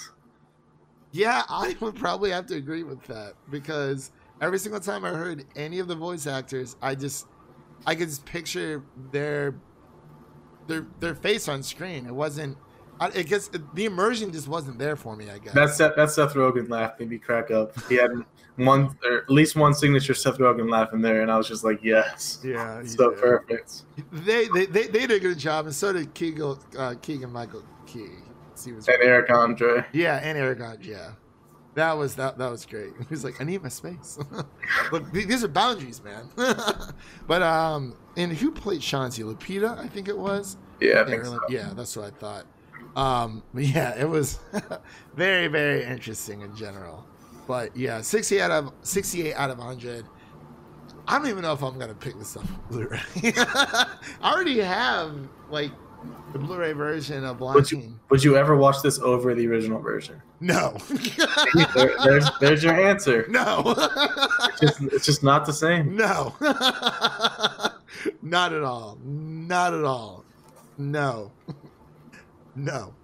Yeah, 1.13 1.43
I 1.49 1.77
would 1.81 1.97
probably 1.97 2.31
have 2.31 2.47
to 2.47 2.57
agree 2.57 2.83
with 2.83 3.03
that 3.05 3.35
because 3.51 4.13
every 4.41 4.59
single 4.59 4.81
time 4.81 5.05
I 5.05 5.11
heard 5.11 5.45
any 5.57 5.79
of 5.79 5.89
the 5.89 5.95
voice 5.95 6.27
actors, 6.27 6.77
I 6.83 6.95
just 6.95 7.27
I 7.87 7.95
could 7.95 8.09
just 8.09 8.25
picture 8.25 8.85
their 9.11 9.55
their 10.67 10.87
their 11.01 11.15
face 11.15 11.49
on 11.49 11.63
screen. 11.63 12.07
It 12.07 12.15
wasn't. 12.15 12.57
I, 13.01 13.07
I 13.07 13.23
guess 13.23 13.49
the 13.75 13.85
immersion 13.85 14.33
just 14.33 14.49
wasn't 14.49 14.79
there 14.79 14.97
for 14.97 15.17
me. 15.17 15.31
I 15.31 15.39
guess. 15.39 15.55
That's 15.55 15.77
Seth, 15.77 15.93
that's 15.97 16.15
Seth 16.15 16.35
Rogen 16.35 16.69
laugh 16.69 16.99
made 16.99 17.11
me 17.11 17.19
crack 17.19 17.51
up. 17.51 17.73
He 17.89 17.95
had 17.97 18.11
one 18.59 18.97
or 19.05 19.19
at 19.19 19.31
least 19.31 19.57
one 19.57 19.73
signature 19.75 20.15
Seth 20.15 20.39
Rogen 20.39 20.71
laugh 20.71 20.93
in 20.93 21.01
there, 21.01 21.23
and 21.23 21.31
I 21.31 21.37
was 21.39 21.49
just 21.49 21.65
like, 21.65 21.83
yes, 21.83 22.41
yeah. 22.45 22.83
so 22.85 23.11
did. 23.11 23.21
perfect. 23.21 23.83
They, 24.13 24.49
they 24.49 24.67
they 24.67 24.87
they 24.89 25.07
did 25.07 25.13
a 25.13 25.21
good 25.21 25.39
job, 25.39 25.67
and 25.67 25.75
so 25.75 25.93
did 25.93 26.13
Keegan 26.15 26.57
uh, 26.79 26.95
Keegan 27.01 27.33
Michael 27.33 27.65
Key. 27.87 28.07
He 28.65 28.73
was 28.73 28.89
And 28.89 29.01
Eric 29.03 29.31
Andre. 29.31 29.85
Yeah, 29.93 30.17
and 30.21 30.37
Aragon, 30.37 30.79
yeah. 30.83 31.11
That 31.75 31.93
was 31.93 32.17
that 32.17 32.39
that 32.39 32.51
was 32.51 32.67
great. 32.67 32.91
He 32.99 33.07
was 33.09 33.23
like, 33.23 33.41
I 33.41 33.45
need 33.45 33.63
my 33.63 33.69
space. 33.69 34.19
Look, 34.93 35.13
these 35.13 35.45
are 35.45 35.49
boundaries, 35.49 36.03
man. 36.03 36.29
but 37.29 37.43
um 37.43 37.95
and 38.17 38.33
who 38.33 38.51
played 38.51 38.81
Shanti? 38.81 39.23
Lupita, 39.23 39.79
I 39.79 39.87
think 39.87 40.09
it 40.09 40.19
was. 40.19 40.57
Yeah, 40.81 41.03
I 41.03 41.05
think 41.05 41.23
really- 41.23 41.37
so. 41.37 41.41
yeah, 41.51 41.73
that's 41.75 41.97
what 41.97 42.07
I 42.07 42.11
thought. 42.11 42.47
Um 42.97 43.45
but 43.55 43.63
yeah, 43.65 43.97
it 43.97 44.09
was 44.09 44.41
very, 45.15 45.47
very 45.47 45.85
interesting 45.85 46.41
in 46.41 46.57
general. 46.57 47.07
But 47.49 47.75
yeah, 47.75 48.03
60 48.03 48.41
out 48.43 48.51
of 48.51 48.73
68 48.83 49.35
out 49.35 49.49
of 49.51 49.57
100. 49.59 50.05
I 51.09 51.19
don't 51.19 51.29
even 51.29 51.41
know 51.43 51.55
if 51.55 51.63
I'm 51.63 51.79
gonna 51.79 51.95
pick 51.95 52.19
this 52.19 52.37
up 52.37 52.45
on 52.45 52.61
Blu-ray. 52.71 53.01
I 53.25 53.97
already 54.23 54.59
have 54.61 55.17
like 55.49 55.73
the 56.35 56.39
Blu-ray 56.39 56.75
version 56.75 57.25
of 57.25 57.41
Lion 57.41 57.55
Would 57.55 57.73
you 57.73 57.99
would 58.11 58.23
you 58.23 58.37
ever 58.37 58.55
watch 58.55 58.83
this 58.83 58.99
over 58.99 59.35
the 59.35 59.47
original 59.49 59.81
version? 59.81 60.21
No. 60.41 60.77
There- 61.75 61.97
there's 62.05 62.29
there's 62.41 62.63
your 62.63 62.75
answer. 62.75 63.25
No. 63.31 63.63
It's 63.77 64.61
just, 64.61 64.83
it's 64.93 65.07
just 65.07 65.23
not 65.23 65.47
the 65.47 65.53
same. 65.55 65.97
no. 65.97 66.35
Not 68.23 68.53
at 68.53 68.63
all. 68.63 68.99
Not 69.03 69.73
at 69.75 69.83
all. 69.85 70.25
No. 70.77 71.33
No. 72.55 72.95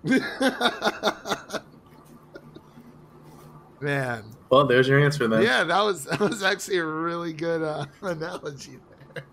Man. 3.80 4.33
Well, 4.50 4.66
there's 4.66 4.88
your 4.88 4.98
answer 5.00 5.26
then. 5.26 5.42
Yeah, 5.42 5.64
that 5.64 5.82
was 5.82 6.04
that 6.06 6.20
was 6.20 6.42
actually 6.42 6.78
a 6.78 6.84
really 6.84 7.32
good 7.32 7.62
uh, 7.62 7.86
analogy 8.02 8.78
there. 9.14 9.24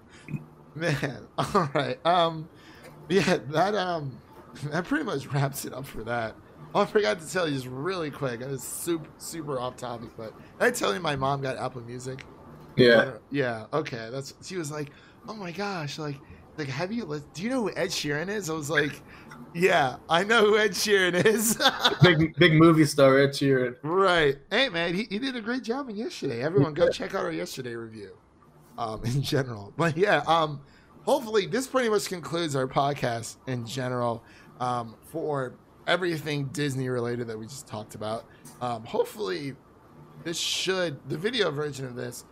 Man. 0.76 1.28
All 1.38 1.70
right. 1.74 2.04
Um 2.06 2.50
yeah, 3.10 3.38
that 3.50 3.76
um 3.76 4.20
that 4.66 4.86
pretty 4.86 5.04
much 5.04 5.28
wraps 5.28 5.66
it 5.66 5.74
up 5.74 5.86
for 5.86 6.04
that. 6.04 6.36
Oh, 6.74 6.82
I 6.82 6.86
forgot 6.86 7.20
to 7.20 7.30
tell 7.30 7.48
you 7.48 7.56
just 7.56 7.68
really 7.68 8.10
quick. 8.10 8.42
It's 8.42 8.64
super 8.64 9.10
super 9.18 9.60
off 9.60 9.76
topic, 9.76 10.10
but 10.16 10.34
I 10.60 10.72
tell 10.72 10.94
you 10.94 11.00
my 11.00 11.16
mom 11.16 11.42
got 11.42 11.58
Apple 11.58 11.82
Music? 11.82 12.24
Yeah. 12.76 13.14
Yeah. 13.30 13.66
Okay. 13.74 14.10
That's. 14.12 14.34
She 14.42 14.56
was 14.58 14.72
like, 14.72 14.92
"Oh 15.28 15.34
my 15.34 15.52
gosh! 15.52 16.00
Like, 16.00 16.16
like, 16.58 16.68
have 16.68 16.92
you? 16.92 17.22
Do 17.34 17.44
you 17.44 17.50
know 17.50 17.64
who 17.64 17.72
Ed 17.72 17.90
Sheeran 17.90 18.30
is?" 18.30 18.50
I 18.50 18.54
was 18.54 18.70
like, 18.70 19.02
"Yeah, 19.54 19.98
I 20.10 20.24
know 20.24 20.46
who 20.46 20.58
Ed 20.58 20.72
Sheeran 20.72 21.26
is." 21.26 21.62
Big 22.02 22.36
big 22.38 22.54
movie 22.54 22.86
star 22.86 23.20
Ed 23.20 23.30
Sheeran. 23.30 23.76
right. 23.84 24.38
Hey 24.50 24.70
man, 24.70 24.94
he, 24.94 25.08
he 25.10 25.20
did 25.20 25.36
a 25.36 25.42
great 25.42 25.64
job 25.64 25.90
in 25.90 25.96
yesterday. 25.96 26.42
Everyone, 26.42 26.74
go 26.74 26.90
check 26.90 27.14
out 27.16 27.26
our 27.26 27.32
yesterday 27.32 27.76
review. 27.76 28.18
Um, 28.78 29.02
in 29.06 29.22
general, 29.22 29.74
but 29.78 29.98
yeah. 29.98 30.24
Um, 30.28 30.62
hopefully 31.04 31.46
this 31.46 31.68
pretty 31.68 31.90
much 31.90 32.06
concludes 32.06 32.56
our 32.56 32.68
podcast 32.68 33.38
in 33.48 33.66
general. 33.66 34.24
Um, 34.60 34.96
for 35.08 35.56
everything 35.88 36.46
Disney 36.48 36.90
related 36.90 37.28
that 37.28 37.38
we 37.38 37.46
just 37.46 37.68
talked 37.68 37.96
about. 37.96 38.26
Um, 38.62 38.84
hopefully 38.86 39.56
this 40.24 40.38
should 40.38 40.98
the 41.10 41.18
video 41.18 41.52
version 41.52 41.86
of 41.86 41.96
this 41.96 42.26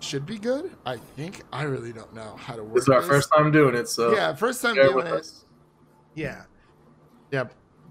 should 0.00 0.26
be 0.26 0.38
good. 0.38 0.72
I 0.84 0.96
think 0.96 1.42
I 1.52 1.62
really 1.62 1.92
don't 1.92 2.12
know 2.14 2.36
how 2.36 2.56
to 2.56 2.64
work. 2.64 2.74
This 2.74 2.82
is 2.84 2.88
our 2.88 3.00
this. 3.00 3.08
first 3.08 3.30
time 3.34 3.52
doing 3.52 3.74
it, 3.74 3.88
so 3.88 4.14
yeah, 4.14 4.34
first 4.34 4.60
time 4.62 4.74
doing 4.74 5.06
it. 5.06 5.12
us. 5.12 5.44
Yeah, 6.14 6.44
yeah. 7.30 7.44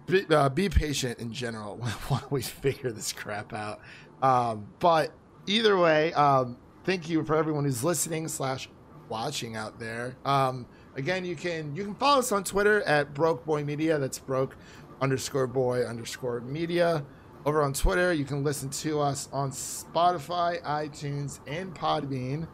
Be, 0.07 0.25
uh, 0.29 0.49
be 0.49 0.67
patient 0.69 1.19
in 1.19 1.31
general 1.31 1.77
while 2.07 2.27
we 2.29 2.41
figure 2.41 2.91
this 2.91 3.13
crap 3.13 3.53
out. 3.53 3.79
Um, 4.21 4.67
but 4.79 5.11
either 5.47 5.77
way, 5.77 6.13
um, 6.13 6.57
thank 6.83 7.09
you 7.09 7.23
for 7.23 7.35
everyone 7.35 7.63
who's 7.65 7.83
listening 7.83 8.27
slash 8.27 8.69
watching 9.09 9.55
out 9.55 9.79
there. 9.79 10.15
Um, 10.25 10.65
again, 10.95 11.25
you 11.25 11.35
can 11.35 11.75
you 11.75 11.83
can 11.83 11.95
follow 11.95 12.19
us 12.19 12.31
on 12.31 12.43
Twitter 12.43 12.81
at 12.83 13.13
Broke 13.13 13.45
Boi 13.45 13.63
Media. 13.63 13.97
That's 13.97 14.19
broke 14.19 14.55
underscore 15.01 15.47
boy 15.47 15.83
underscore 15.83 16.41
media. 16.41 17.03
Over 17.45 17.63
on 17.63 17.73
Twitter, 17.73 18.13
you 18.13 18.23
can 18.23 18.43
listen 18.43 18.69
to 18.69 18.99
us 18.99 19.27
on 19.33 19.49
Spotify, 19.49 20.61
iTunes, 20.61 21.39
and 21.47 21.73
Podbean. 21.73 22.47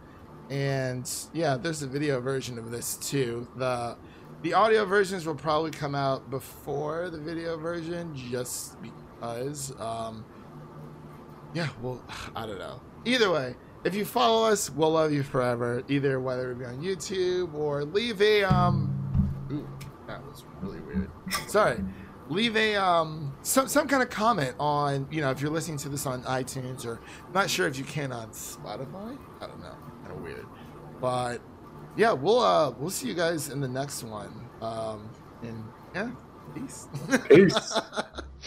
And 0.49 1.09
yeah, 1.34 1.57
there's 1.57 1.84
a 1.84 1.88
video 1.88 2.22
version 2.22 2.57
of 2.57 2.72
this 2.72 2.95
too. 2.95 3.47
The 3.57 3.97
the 4.47 4.53
audio 4.53 4.85
versions 4.85 5.27
will 5.27 5.35
probably 5.35 5.71
come 5.71 5.93
out 5.93 6.29
before 6.29 7.09
the 7.09 7.17
video 7.17 7.57
version, 7.57 8.15
just 8.15 8.77
because. 8.81 9.77
Um, 9.77 10.23
yeah, 11.53 11.67
well, 11.81 12.01
I 12.35 12.45
don't 12.45 12.57
know. 12.57 12.79
Either 13.03 13.29
way, 13.29 13.55
if 13.83 13.93
you 13.93 14.05
follow 14.05 14.47
us, 14.49 14.69
we'll 14.69 14.91
love 14.91 15.11
you 15.11 15.21
forever. 15.21 15.83
Either 15.89 16.21
whether 16.21 16.51
it 16.51 16.59
be 16.59 16.63
on 16.63 16.81
YouTube 16.81 17.53
or 17.53 17.83
leave 17.83 18.21
a 18.21 18.45
um. 18.45 19.29
Ooh, 19.51 19.67
that 20.07 20.23
was 20.23 20.45
really 20.61 20.79
weird. 20.79 21.11
Sorry. 21.47 21.83
Leave 22.29 22.55
a 22.55 22.75
um 22.75 23.35
some 23.41 23.67
some 23.67 23.87
kind 23.87 24.01
of 24.01 24.09
comment 24.09 24.55
on 24.59 25.07
you 25.11 25.19
know 25.21 25.31
if 25.31 25.41
you're 25.41 25.51
listening 25.51 25.77
to 25.79 25.89
this 25.89 26.05
on 26.05 26.23
iTunes 26.23 26.85
or 26.85 26.99
not 27.33 27.49
sure 27.49 27.67
if 27.67 27.77
you 27.77 27.83
can 27.83 28.13
on 28.13 28.29
Spotify. 28.29 29.17
I 29.41 29.47
don't 29.47 29.59
know, 29.59 29.75
kind 30.03 30.11
of 30.11 30.21
weird, 30.21 30.45
but 30.99 31.41
yeah, 31.97 32.13
we'll 32.13 32.39
uh 32.39 32.71
we'll 32.79 32.89
see 32.89 33.07
you 33.07 33.15
guys 33.15 33.49
in 33.49 33.59
the 33.59 33.67
next 33.67 34.03
one. 34.03 34.31
Um, 34.61 35.09
and 35.41 35.63
yeah, 35.93 36.11
peace. 36.55 36.87
Peace. 37.27 37.73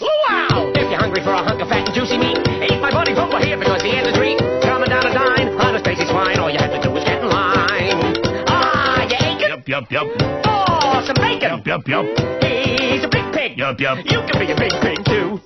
Wow! 0.01 0.72
If 0.74 0.88
you're 0.88 0.98
hungry 0.98 1.22
for 1.22 1.32
a 1.32 1.42
hunk 1.42 1.61
of 1.61 1.68
fat 1.68 1.84
and 1.84 1.94
juicy 1.94 2.16
meat, 2.16 2.38
eat 2.38 2.80
my 2.80 2.90
buddy 2.90 3.12
over 3.12 3.38
here 3.44 3.59
because 3.59 3.82
he 3.82 3.90
has 3.90 4.07
a 4.07 4.16
treat. 4.16 4.38
Coming 4.62 4.88
down 4.88 5.05
a 5.05 5.12
dime, 5.12 5.61
on 5.61 5.74
a 5.74 5.78
Stacy's 5.80 6.09
swine. 6.09 6.38
All 6.38 6.48
you 6.48 6.57
have 6.57 6.70
to 6.70 6.80
do 6.80 6.96
is 6.96 7.05
get 7.05 7.20
in 7.20 7.28
line. 7.28 8.16
Ah, 8.48 9.05
you 9.05 9.16
ain't 9.20 9.40
Yup, 9.40 9.68
yup, 9.68 9.92
yup. 9.92 10.07
Oh, 10.46 11.05
some 11.05 11.16
bacon. 11.16 11.51
Yup, 11.51 11.66
yup, 11.66 11.88
yup. 11.88 12.07
He's 12.40 13.05
a 13.05 13.09
big 13.09 13.34
pig. 13.34 13.59
Yup, 13.59 13.78
yup. 13.78 13.98
You 14.07 14.22
can 14.24 14.38
be 14.40 14.53
a 14.53 14.57
big 14.57 14.72
pig 14.80 15.05
too. 15.05 15.40